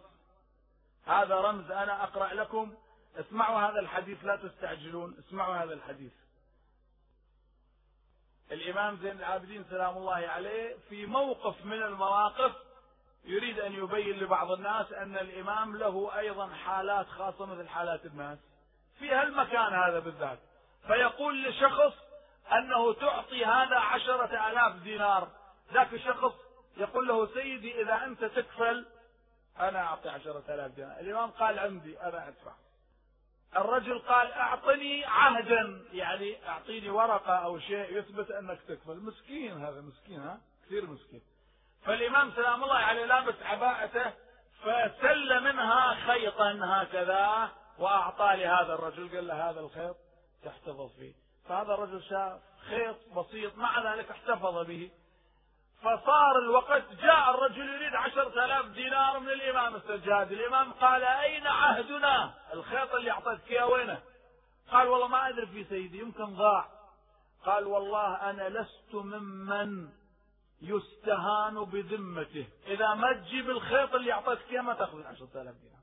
هذا 1.07 1.41
رمز 1.41 1.71
أنا 1.71 2.03
أقرأ 2.05 2.35
لكم. 2.35 2.75
اسمعوا 3.17 3.61
هذا 3.61 3.81
الحديث 3.81 4.25
لا 4.25 4.37
تستعجلون. 4.37 5.17
اسمعوا 5.19 5.55
هذا 5.55 5.73
الحديث. 5.73 6.13
الإمام 8.53 8.97
زين 8.97 9.19
العابدين 9.19 9.65
سلام 9.71 9.97
الله 9.97 10.15
عليه 10.15 10.77
في 10.89 11.07
موقف 11.07 11.65
من 11.65 11.83
المواقف 11.83 12.53
يريد 13.25 13.61
أن 13.61 13.73
يبين 13.73 14.19
لبعض 14.19 14.51
الناس 14.51 14.93
أن 14.93 15.17
الإمام 15.17 15.77
له 15.77 16.19
أيضا 16.19 16.49
حالات 16.49 17.07
خاصة 17.07 17.47
مثل 17.47 17.69
حالات 17.69 18.07
الناس 18.07 18.39
في 18.99 19.11
هالمكان 19.11 19.73
هذا 19.75 19.99
بالذات. 19.99 20.39
فيقول 20.87 21.45
لشخص 21.45 21.93
أنه 22.53 22.93
تعطي 22.95 23.45
هذا 23.45 23.77
عشرة 23.77 24.51
آلاف 24.51 24.77
دينار. 24.77 25.29
ذاك 25.73 25.93
الشخص 25.93 26.35
يقول 26.77 27.09
له 27.09 27.35
سيدي 27.35 27.83
إذا 27.83 28.05
أنت 28.05 28.25
تكفل 28.25 28.87
أنا 29.61 29.79
أعطي 29.79 30.09
عشرة 30.09 30.43
آلاف 30.49 30.71
دينار. 30.71 31.01
الإمام 31.01 31.31
قال 31.31 31.59
عندي 31.59 32.01
أنا 32.01 32.29
أدفع. 32.29 32.53
الرجل 33.57 33.99
قال 33.99 34.33
أعطني 34.33 35.05
عهدا 35.05 35.83
يعني 35.93 36.49
أعطيني 36.49 36.91
ورقة 36.91 37.35
أو 37.35 37.59
شيء 37.59 37.99
يثبت 37.99 38.31
أنك 38.31 38.61
تكفل. 38.69 38.97
مسكين 38.97 39.65
هذا 39.65 39.81
مسكين 39.81 40.21
ها؟ 40.21 40.41
كثير 40.67 40.87
مسكين. 40.87 41.23
فالإمام 41.85 42.33
سلام 42.33 42.65
الله 42.65 42.77
عليه 42.77 43.05
لابس 43.05 43.43
عباءته 43.43 44.13
فسل 44.63 45.41
منها 45.45 45.95
خيطا 45.95 46.61
هكذا 46.65 47.51
وأعطى 47.79 48.37
لهذا 48.37 48.75
الرجل 48.75 49.09
قال 49.09 49.27
له 49.27 49.51
هذا 49.51 49.61
الخيط 49.61 49.97
تحتفظ 50.45 50.91
فيه. 50.99 51.13
فهذا 51.49 51.75
الرجل 51.75 52.03
شاف 52.03 52.41
خيط 52.69 52.97
بسيط 53.17 53.57
مع 53.57 53.95
ذلك 53.95 54.11
احتفظ 54.11 54.67
به. 54.67 54.91
فصار 55.83 56.39
الوقت 56.39 56.93
جاء 57.03 57.31
الرجل 57.31 57.69
يريد 57.69 57.95
عشرة 57.95 58.45
آلاف 58.45 58.67
دينار 58.67 59.21
من 59.21 59.29
الإمام 59.29 59.75
السجاد. 59.75 60.33
الإمام 60.33 60.73
قال 60.73 61.03
أين 61.03 61.47
عهدنا؟ 61.47 62.35
الخيط 62.53 62.95
اللي 62.95 63.11
أعطيتك 63.11 63.51
إياه 63.51 63.67
وينه؟ 63.67 64.03
قال 64.73 64.89
والله 64.89 65.07
ما 65.07 65.29
أدري 65.29 65.47
في 65.47 65.65
سيدي 65.65 65.99
يمكن 65.99 66.25
ضاع. 66.25 66.69
قال 67.47 67.67
والله 67.67 68.31
أنا 68.31 68.49
لست 68.49 68.95
ممن 68.95 69.89
يستهان 70.63 71.65
بذمته. 71.65 72.47
إذا 72.67 72.95
ما 72.95 73.13
تجيب 73.13 73.51
الخيط 73.51 73.95
اللي 73.95 74.13
أعطيتك 74.13 74.51
إياه 74.51 74.63
ما 74.63 74.75
تأخذ 74.75 74.99
العشرة 74.99 75.29
آلاف 75.35 75.55
دينار. 75.55 75.83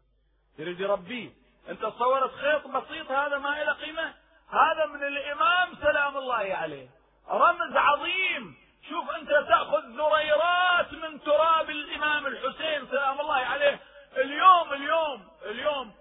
يريد 0.58 0.80
يربيه. 0.80 1.32
أنت 1.70 1.86
تصورت 1.86 2.32
خيط 2.32 2.68
بسيط 2.68 3.12
هذا 3.12 3.38
ما 3.38 3.64
له 3.64 3.74
قيمة؟ 3.74 4.14
هذا 4.50 4.86
من 4.86 5.04
الإمام 5.04 5.76
سلام 5.76 6.18
الله 6.18 6.56
عليه. 6.56 6.90
رمز 7.30 7.76
عظيم. 7.76 8.69
شوف 8.90 9.10
انت 9.12 9.30
تاخذ 9.30 9.82
ذريرات 9.84 10.94
من 10.94 11.22
تراب 11.24 11.70
الامام 11.70 12.28
الحسين 12.28 12.88
سلام 12.92 13.20
الله 13.22 13.36
عليه. 13.36 13.80
اليوم 14.18 14.74
اليوم 14.74 15.28
اليوم 15.46 15.94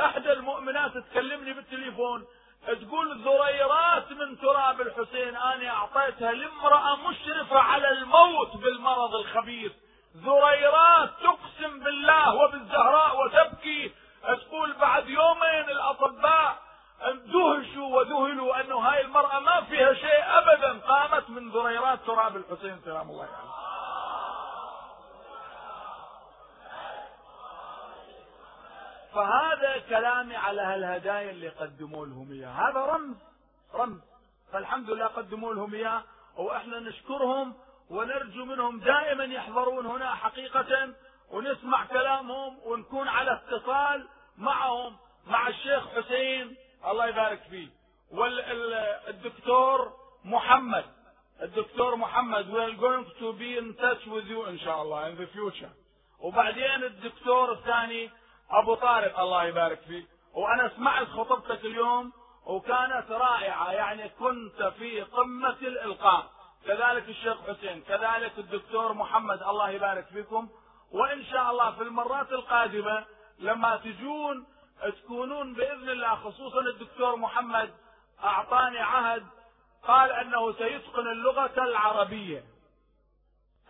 احدى 0.00 0.32
المؤمنات 0.32 0.98
تكلمني 0.98 1.52
بالتليفون 1.52 2.26
تقول 2.66 3.18
ذريرات 3.22 4.12
من 4.12 4.38
تراب 4.40 4.80
الحسين 4.80 5.36
أنا 5.36 5.70
أعطيتها 5.70 6.32
لامرأة 6.32 6.96
مشرفة 6.96 7.58
على 7.58 7.88
الموت 7.88 8.56
بالمرض 8.56 9.14
الخبيث. 9.14 9.72
ذريرات 10.16 11.10
تقسم 11.22 11.80
بالله 11.80 12.34
وبالزهراء 12.34 13.20
وتبكي. 13.20 13.92
تقول 14.22 14.72
بعد 14.72 15.08
يومين 15.08 15.70
الأطباء 15.70 16.58
دهشوا 17.10 17.96
وذهلوا 17.96 18.60
انه 18.60 18.78
هاي 18.78 19.00
المرأة 19.00 19.40
ما 19.40 19.60
فيها 19.60 19.94
شيء 19.94 20.24
ابدا. 20.24 20.78
قامت 20.78 21.30
من 21.30 21.50
ذريرات 21.50 21.98
تراب 22.06 22.36
الحسين 22.36 22.80
سلام 22.84 23.10
الله 23.10 23.22
عليه. 23.24 23.52
فهذا 29.14 29.78
كلامي 29.88 30.36
على 30.36 30.62
هالهدايا 30.62 31.30
اللي 31.30 31.48
قدموا 31.48 32.06
لهم 32.06 32.32
إياها. 32.32 32.70
هذا 32.70 32.80
رمز 32.80 33.16
رمز. 33.74 34.00
فالحمد 34.52 34.90
لله 34.90 35.06
قدموا 35.06 35.54
لهم 35.54 35.74
اياه 35.74 36.02
وإحنا 36.36 36.80
نشكرهم 36.80 37.54
ونرجو 37.90 38.44
منهم 38.44 38.80
دائما 38.80 39.24
يحضرون 39.24 39.86
هنا 39.86 40.14
حقيقة 40.14 40.94
ونسمع 41.30 41.86
كلامهم 41.86 42.58
ونكون 42.64 43.08
على 43.08 43.32
اتصال 43.32 44.08
معهم 44.38 44.96
مع 45.26 45.48
الشيخ 45.48 45.88
حسين 45.88 46.56
الله 46.86 47.06
يبارك 47.06 47.40
فيه 47.50 47.68
والدكتور 48.10 49.92
محمد. 50.24 50.84
الدكتور 51.42 51.96
محمد 51.96 52.50
we 52.50 52.58
are 52.58 52.76
going 52.76 53.04
to 53.20 53.32
be 53.32 53.58
in 53.58 53.74
touch 53.74 54.06
with 54.06 54.26
you 54.26 54.48
إن 54.48 54.58
شاء 54.58 54.82
الله 54.82 55.10
in 55.10 55.16
the 55.16 55.26
future. 55.26 55.70
وبعدين 56.20 56.84
الدكتور 56.84 57.52
الثاني 57.52 58.10
أبو 58.50 58.74
طارق 58.74 59.20
الله 59.20 59.44
يبارك 59.44 59.80
فيه 59.80 60.04
وأنا 60.34 60.68
سمعت 60.76 61.06
خطبتك 61.06 61.64
اليوم 61.64 62.12
وكانت 62.46 63.10
رائعة. 63.10 63.72
يعني 63.72 64.08
كنت 64.08 64.62
في 64.78 65.02
قمة 65.02 65.56
الإلقاء. 65.62 66.30
كذلك 66.66 67.08
الشيخ 67.08 67.36
حسين 67.48 67.82
كذلك 67.82 68.38
الدكتور 68.38 68.92
محمد 68.92 69.42
الله 69.42 69.70
يبارك 69.70 70.06
فيكم. 70.06 70.48
وإن 70.92 71.24
شاء 71.24 71.50
الله 71.50 71.70
في 71.72 71.82
المرات 71.82 72.32
القادمة 72.32 73.04
لما 73.38 73.76
تجون 73.76 74.46
تكونون 75.02 75.54
بإذن 75.54 75.90
الله 75.90 76.14
خصوصا 76.14 76.60
الدكتور 76.60 77.16
محمد 77.16 77.74
أعطاني 78.24 78.78
عهد 78.78 79.26
قال 79.82 80.10
أنه 80.10 80.52
سيتقن 80.52 81.06
اللغة 81.06 81.64
العربية. 81.64 82.44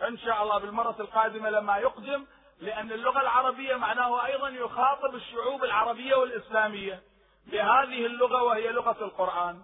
إن 0.08 0.18
شاء 0.18 0.42
الله 0.42 0.58
بالمرة 0.58 0.96
القادمة 1.00 1.50
لما 1.50 1.78
يقدم 1.78 2.26
لأن 2.60 2.92
اللغة 2.92 3.20
العربية 3.20 3.76
معناه 3.76 4.26
أيضا 4.26 4.48
يخاطب 4.48 5.14
الشعوب 5.14 5.64
العربية 5.64 6.14
والإسلامية 6.14 7.02
بهذه 7.46 8.06
اللغة 8.06 8.42
وهي 8.42 8.72
لغة 8.72 9.04
القرآن. 9.04 9.62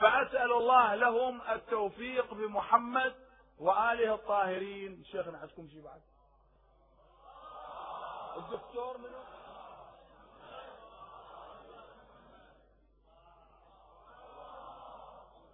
فأسأل 0.00 0.52
الله 0.52 0.94
لهم 0.94 1.40
التوفيق 1.52 2.34
بمحمد 2.34 3.14
وآله 3.58 4.14
الطاهرين. 4.14 5.04
شيخنا 5.12 5.38
عندكم 5.38 5.68
شيء 5.68 5.82
بعد؟ 5.84 6.00
الدكتور 8.36 8.98
منو؟ 8.98 9.33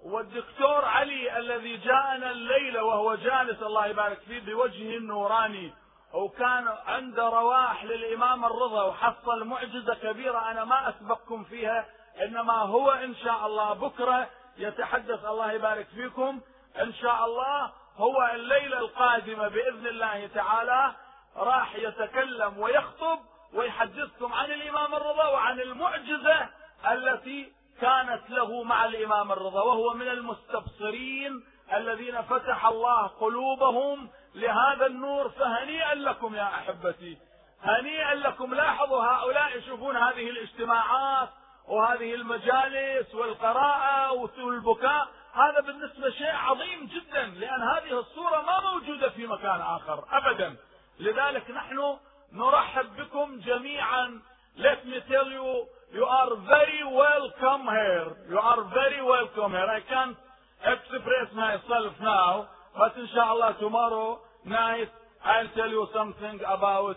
والدكتور 0.05 0.84
علي 0.84 1.38
الذي 1.38 1.76
جاءنا 1.76 2.30
الليلة 2.30 2.84
وهو 2.84 3.14
جالس 3.14 3.62
الله 3.62 3.86
يبارك 3.86 4.18
فيه 4.18 4.40
بوجهه 4.40 4.96
النوراني 4.96 5.72
وكان 6.14 6.68
عنده 6.86 7.28
رواح 7.28 7.84
للإمام 7.84 8.44
الرضا 8.44 8.82
وحصل 8.84 9.44
معجزة 9.44 9.94
كبيرة 9.94 10.51
أنا 10.51 10.64
ما 10.64 10.88
أسبقكم 10.88 11.44
فيها 11.44 11.86
إنما 12.22 12.53
هو 12.53 12.90
إن 12.90 13.14
شاء 13.14 13.46
الله 13.46 13.72
بكرة 13.72 14.28
يتحدث 14.59 15.24
الله 15.24 15.53
يبارك 15.53 15.86
فيكم. 15.86 16.40
إن 16.82 16.92
شاء 16.94 17.24
الله 17.24 17.72
هو 17.96 18.30
الليلة 18.34 18.78
القادمة 18.78 19.48
بإذن 19.48 19.86
الله 19.86 20.26
تعالى 20.26 20.94
راح 21.36 21.74
يتكلم 21.76 22.59
ويخطب 22.59 23.18
ويحدثكم 23.55 24.32
عن 24.32 24.51
الإمام 24.53 24.94
الرضا 24.94 25.28
وعن 25.28 25.61
المعجزة 25.61 26.48
التي 26.90 27.53
كانت 27.81 28.31
له 28.31 28.62
مع 28.62 28.85
الإمام 28.85 29.33
الرضا 29.33 29.62
وهو 29.62 29.95
من 29.95 30.09
المستبصرين 30.09 31.45
الذين 31.74 32.22
فتح 32.22 32.66
الله 32.66 33.07
قلوبهم 33.07 34.09
لهذا 34.35 34.87
النور 34.87 35.28
فهنيئا 35.28 35.95
لكم 35.95 36.35
يا 36.35 36.45
أحبتي 36.45 37.18
هنيئا 37.62 38.14
لكم. 38.14 38.55
لاحظوا 38.55 39.03
هؤلاء 39.05 39.59
يشوفون 39.59 39.97
هذه 39.97 40.31
الاجتماعات 40.31 41.28
وهذه 41.68 42.14
المجالس 42.14 43.14
والقراءة 43.14 44.12
والبكاء 44.12 45.09
هذا 45.33 45.61
بالنسبة 45.61 46.11
شيء 46.11 46.35
عظيم 46.35 46.87
جدا 46.87 47.22
لأن 47.26 47.62
هذه 47.62 47.99
الصورة 47.99 48.43
ما 48.43 48.72
موجودة 48.72 49.09
في 49.09 49.26
مكان 49.26 49.61
آخر 49.61 50.05
أبدا. 50.12 50.57
لذلك 51.01 51.51
نحن 51.51 51.97
نرحب 52.33 52.97
بكم 52.97 53.41
جميعا. 53.41 54.20
Let 54.59 54.85
me 54.85 54.99
tell 55.09 55.31
you 55.31 55.66
you 55.93 56.05
are 56.05 56.30
very 56.47 56.82
welcome 56.86 57.66
here 57.66 58.09
you 58.30 58.38
are 58.38 58.62
very 58.70 59.03
welcome 59.03 59.51
here 59.53 59.66
I 59.66 59.80
can't 59.88 60.16
express 60.62 61.28
myself 61.34 61.95
now 62.01 62.49
but 62.78 62.95
inshallah 62.97 63.57
tomorrow 63.59 64.20
night 64.47 64.88
I'll 65.24 65.51
tell 65.57 65.68
you 65.68 65.86
something 65.95 66.38
about 66.47 66.97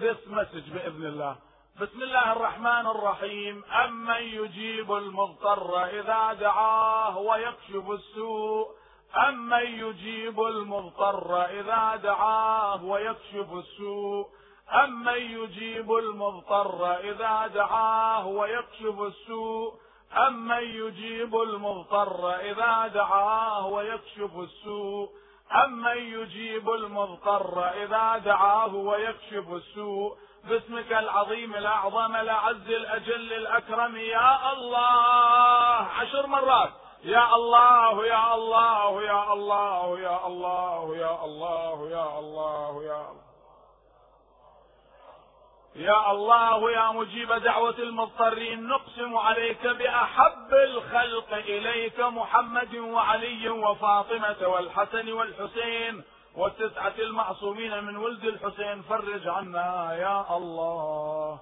this 0.00 0.16
message 0.32 0.64
بإذن 0.72 1.06
الله 1.12 1.36
بسم 1.80 2.02
الله 2.02 2.32
الرحمن 2.32 2.86
الرحيم 2.86 3.64
أمن 3.84 4.22
يجيب 4.22 4.92
المضطر 4.92 5.84
إذا 5.84 6.32
دعاه 6.40 7.18
ويكشف 7.18 7.90
السوء 7.90 8.68
أمن 9.28 9.66
يجيب 9.66 10.40
المضطر 10.40 11.44
إذا 11.44 11.96
دعاه 12.02 12.84
ويكشف 12.84 13.48
السوء 13.52 14.28
أمن 14.84 15.16
يجيب 15.16 15.92
المضطر 15.92 16.94
إذا 16.96 17.46
دعاه 17.46 18.26
ويكشف 18.26 19.00
السوء؟ 19.00 19.74
أمن 20.26 20.62
يجيب 20.62 21.36
المضطر 21.36 22.34
إذا 22.34 22.86
دعاه 22.94 23.66
ويكشف 23.66 24.38
السوء؟ 24.38 25.10
أمن 25.64 25.96
يجيب 25.96 26.70
المضطر 26.70 27.68
إذا 27.68 28.18
دعاه 28.18 28.74
ويكشف 28.74 29.52
السوء؟ 29.52 30.16
باسمك 30.44 30.92
العظيم 30.92 31.54
الأعظم 31.54 32.16
الأعز 32.16 32.68
الأجل 32.68 33.32
الأكرم 33.32 33.96
يا 33.96 34.52
الله! 34.52 35.88
عشر 36.00 36.26
مرات! 36.26 36.72
يا 37.04 37.34
الله! 37.34 38.06
يا 38.06 38.34
الله! 38.34 39.02
يا 39.02 39.32
الله! 39.32 40.00
يا 40.00 40.26
الله! 40.26 40.96
يا 40.96 41.24
الله! 41.24 41.88
يا 41.90 42.18
الله! 42.18 42.84
يا 42.84 43.10
الله! 43.10 43.31
يا 45.74 46.10
الله 46.10 46.70
يا 46.70 46.92
مجيب 46.92 47.32
دعوة 47.32 47.78
المضطرين 47.78 48.68
نقسم 48.68 49.16
عليك 49.16 49.66
بأحب 49.66 50.52
الخلق 50.52 51.34
إليك 51.34 52.00
محمد 52.00 52.74
وعلي 52.74 53.48
وفاطمة 53.48 54.48
والحسن 54.48 55.12
والحسين 55.12 56.02
والتسعة 56.36 56.94
المعصومين 56.98 57.84
من 57.84 57.96
ولد 57.96 58.24
الحسين. 58.24 58.82
فرج 58.82 59.28
عنا 59.28 59.96
يا 59.96 60.36
الله. 60.36 61.38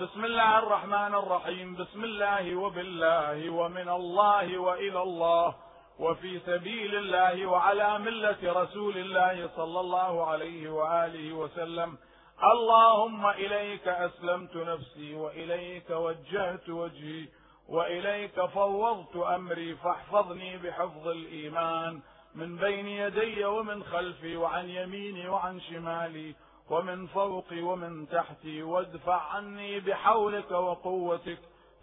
بسم 0.00 0.24
الله 0.24 0.58
الرحمن 0.58 1.14
الرحيم. 1.14 1.74
بسم 1.74 2.04
الله 2.04 2.56
وبالله 2.56 3.50
ومن 3.50 3.88
الله 3.88 4.58
وإلى 4.58 5.02
الله 5.02 5.54
وفي 5.98 6.40
سبيل 6.46 6.94
الله 6.94 7.46
وعلى 7.46 7.98
ملة 7.98 8.62
رسول 8.62 8.96
الله 8.98 9.50
صلى 9.56 9.80
الله 9.80 10.26
عليه 10.26 10.70
وآله 10.70 11.32
وسلم. 11.32 11.98
اللهم 12.42 13.26
إليك 13.26 13.88
أسلمت 13.88 14.56
نفسي 14.56 15.14
وإليك 15.14 15.90
وجهت 15.90 16.68
وجهي 16.68 17.28
وإليك 17.68 18.44
فوضت 18.44 19.16
أمري 19.16 19.74
فاحفظني 19.74 20.56
بحفظ 20.58 21.08
الإيمان 21.08 22.00
من 22.34 22.56
بين 22.56 22.86
يدي 22.86 23.44
ومن 23.44 23.82
خلفي 23.84 24.36
وعن 24.36 24.68
يميني 24.68 25.28
وعن 25.28 25.60
شمالي 25.60 26.34
ومن 26.70 27.06
فوقي 27.06 27.60
ومن 27.62 28.08
تحتي 28.08 28.62
وادفع 28.62 29.22
عني 29.34 29.80
بحولك 29.80 30.50
وقوتك 30.50 31.38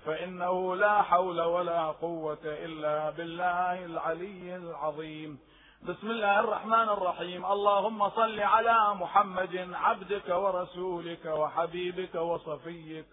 فإنه 0.06 0.76
لا 0.76 1.02
حول 1.02 1.42
ولا 1.42 1.86
قوة 1.86 2.40
إلا 2.46 3.10
بالله 3.10 3.86
العلي 3.86 4.56
العظيم 4.56 5.40
بسم 5.88 6.12
الله 6.12 6.40
الرحمن 6.40 6.90
الرحيم. 6.90 7.46
اللهم 7.46 8.10
صل 8.10 8.40
على 8.40 8.94
محمد 8.94 9.70
عبدك 9.74 10.30
ورسولك 10.30 11.26
وحبيبك 11.26 12.16
وصفيك 12.16 13.06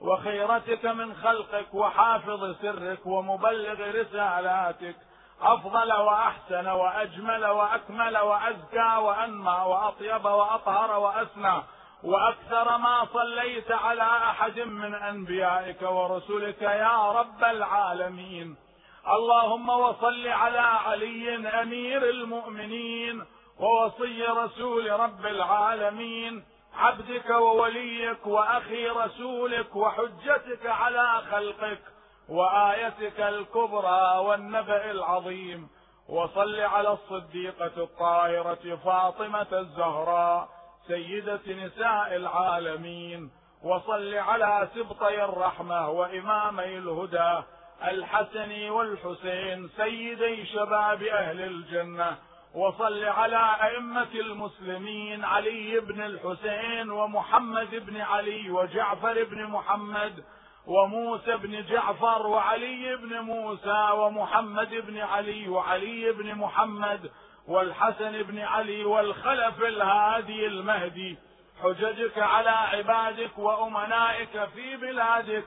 وخيرتك 0.00 0.84
من 0.86 1.14
خلقك 1.14 1.74
وحافظ 1.74 2.56
سرك 2.62 3.06
ومبلغ 3.06 4.00
رسالاتك. 4.00 4.96
أفضل 5.42 5.92
وأحسن 5.92 6.68
وأجمل 6.68 7.46
وأكمل 7.46 8.18
وأزكى 8.18 8.96
وأنمى 8.96 9.64
وأطيب 9.66 10.24
وأطهر 10.24 10.98
وأسنى. 10.98 11.62
وأكثر 12.04 12.76
ما 12.78 13.06
صليت 13.12 13.72
على 13.72 14.02
أحد 14.02 14.60
من 14.60 14.94
أنبيائك 14.94 15.82
ورسلك 15.82 16.62
يا 16.62 17.12
رب 17.12 17.44
العالمين. 17.44 18.63
اللهم 19.08 19.68
وصل 19.68 20.28
على 20.28 20.58
علي 20.58 21.48
أمير 21.62 22.10
المؤمنين 22.10 23.24
ووصي 23.58 24.22
رسول 24.22 24.90
رب 24.90 25.26
العالمين 25.26 26.44
عبدك 26.74 27.30
ووليك 27.30 28.26
وأخي 28.26 28.88
رسولك 28.88 29.76
وحجتك 29.76 30.66
على 30.66 31.22
خلقك 31.30 31.80
وآيتك 32.28 33.20
الكبرى 33.20 34.18
والنبأ 34.18 34.90
العظيم. 34.90 35.68
وصل 36.08 36.60
على 36.60 36.92
الصديقة 36.92 37.72
الطاهرة 37.76 38.78
فاطمة 38.84 39.46
الزهراء 39.52 40.48
سيدة 40.86 41.40
نساء 41.48 42.16
العالمين. 42.16 43.30
وصل 43.62 44.14
على 44.14 44.68
سبطي 44.74 45.24
الرحمة 45.24 45.90
وإمامي 45.90 46.78
الهدى 46.78 47.42
الحسن 47.82 48.70
والحسين 48.70 49.70
سيدي 49.76 50.46
شباب 50.46 51.02
أهل 51.02 51.40
الجنة 51.40 52.16
وصل 52.54 53.04
على 53.04 53.56
أئمة 53.62 54.14
المسلمين 54.14 55.24
علي 55.24 55.80
بن 55.80 56.02
الحسين 56.02 56.90
ومحمد 56.90 57.86
بن 57.86 57.96
علي 58.00 58.50
وجعفر 58.50 59.24
بن 59.24 59.44
محمد 59.46 60.24
وموسى 60.66 61.36
بن 61.36 61.64
جعفر 61.64 62.26
وعلي 62.26 62.96
بن 62.96 63.20
موسى 63.20 63.88
ومحمد 63.92 64.74
بن 64.74 64.98
علي 64.98 65.48
وعلي 65.48 66.12
بن 66.12 66.34
محمد 66.34 67.10
والحسن 67.48 68.22
بن 68.22 68.38
علي 68.38 68.84
والخلف 68.84 69.62
الهادي 69.62 70.46
المهدي. 70.46 71.18
حججك 71.62 72.18
على 72.18 72.50
عبادك 72.50 73.38
وأمنائك 73.38 74.48
في 74.54 74.76
بلادك 74.76 75.44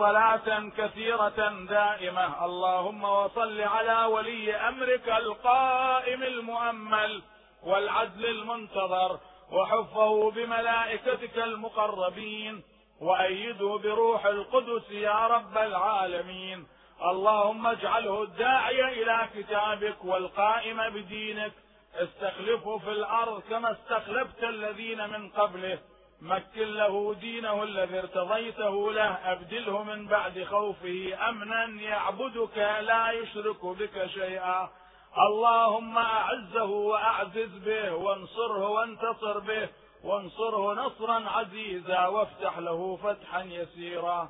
صلاة 0.00 0.70
كثيرة 0.76 1.66
دائمة. 1.68 2.44
اللهم 2.44 3.04
وصل 3.04 3.60
على 3.60 4.04
ولي 4.04 4.54
أمرك 4.54 5.08
القائم 5.08 6.22
المؤمل 6.22 7.22
والعدل 7.62 8.26
المنتظر 8.26 9.18
وحفه 9.52 10.30
بملائكتك 10.30 11.38
المقربين 11.38 12.62
وأيده 13.00 13.78
بروح 13.84 14.26
القدس 14.26 14.90
يا 14.90 15.26
رب 15.26 15.58
العالمين. 15.58 16.66
اللهم 17.02 17.66
اجعله 17.66 18.22
الداعي 18.22 19.02
إلى 19.02 19.28
كتابك 19.34 20.04
والقائم 20.04 20.90
بدينك. 20.90 21.52
استخلفه 21.94 22.78
في 22.78 22.90
الأرض 22.90 23.42
كما 23.50 23.72
استخلفت 23.72 24.44
الذين 24.44 25.10
من 25.10 25.28
قبله. 25.28 25.78
مكن 26.20 26.74
له 26.74 27.14
دينه 27.14 27.62
الذي 27.62 27.98
ارتضيته 27.98 28.92
له 28.92 29.32
أبدله 29.32 29.82
من 29.82 30.06
بعد 30.06 30.44
خوفه 30.44 31.18
أمنا 31.28 31.64
يعبدك 31.64 32.58
لا 32.58 33.10
يشرك 33.10 33.66
بك 33.66 34.06
شيئا. 34.06 34.70
اللهم 35.18 35.98
أعزه 35.98 36.64
وأعزز 36.64 37.58
به 37.58 37.94
وانصره 37.94 38.68
وانتصر 38.68 39.38
به 39.38 39.68
وانصره 40.04 40.74
نصرا 40.74 41.30
عزيزا 41.30 42.06
وافتح 42.06 42.58
له 42.58 42.96
فتحا 42.96 43.42
يسيرا. 43.42 44.28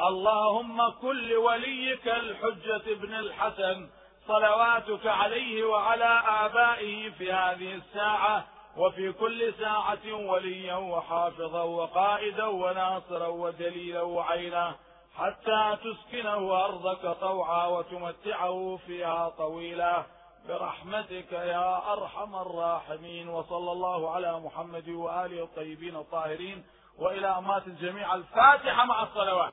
اللهم 0.00 0.90
كن 0.90 1.16
لوليك 1.16 2.08
الحجة 2.08 2.92
ابن 2.92 3.14
الحسن 3.14 3.90
صلواتك 4.28 5.06
عليه 5.06 5.64
وعلى 5.64 6.22
آبائه 6.26 7.10
في 7.10 7.32
هذه 7.32 7.74
الساعة. 7.74 8.46
وفي 8.80 9.12
كل 9.12 9.54
ساعة 9.54 10.12
وليا 10.12 10.74
وحافظا 10.74 11.62
وقائدا 11.62 12.44
وناصرا 12.44 13.26
ودليلا 13.26 14.02
وعينا 14.02 14.74
حتى 15.16 15.76
تسكنه 15.84 16.64
أرضك 16.64 17.16
طوعا 17.20 17.66
وتمتعه 17.66 18.78
فيها 18.86 19.28
طويلا. 19.28 20.04
برحمتك 20.48 21.32
يا 21.32 21.92
أرحم 21.92 22.36
الراحمين. 22.36 23.28
وصلى 23.28 23.72
الله 23.72 24.10
على 24.10 24.40
محمد 24.40 24.88
وآله 24.88 25.44
الطيبين 25.44 25.96
الطاهرين. 25.96 26.64
وإلى 26.98 27.26
أمات 27.26 27.66
الجميع 27.66 28.14
الفاتحة 28.14 28.84
مع 28.84 29.02
الصلوات. 29.02 29.48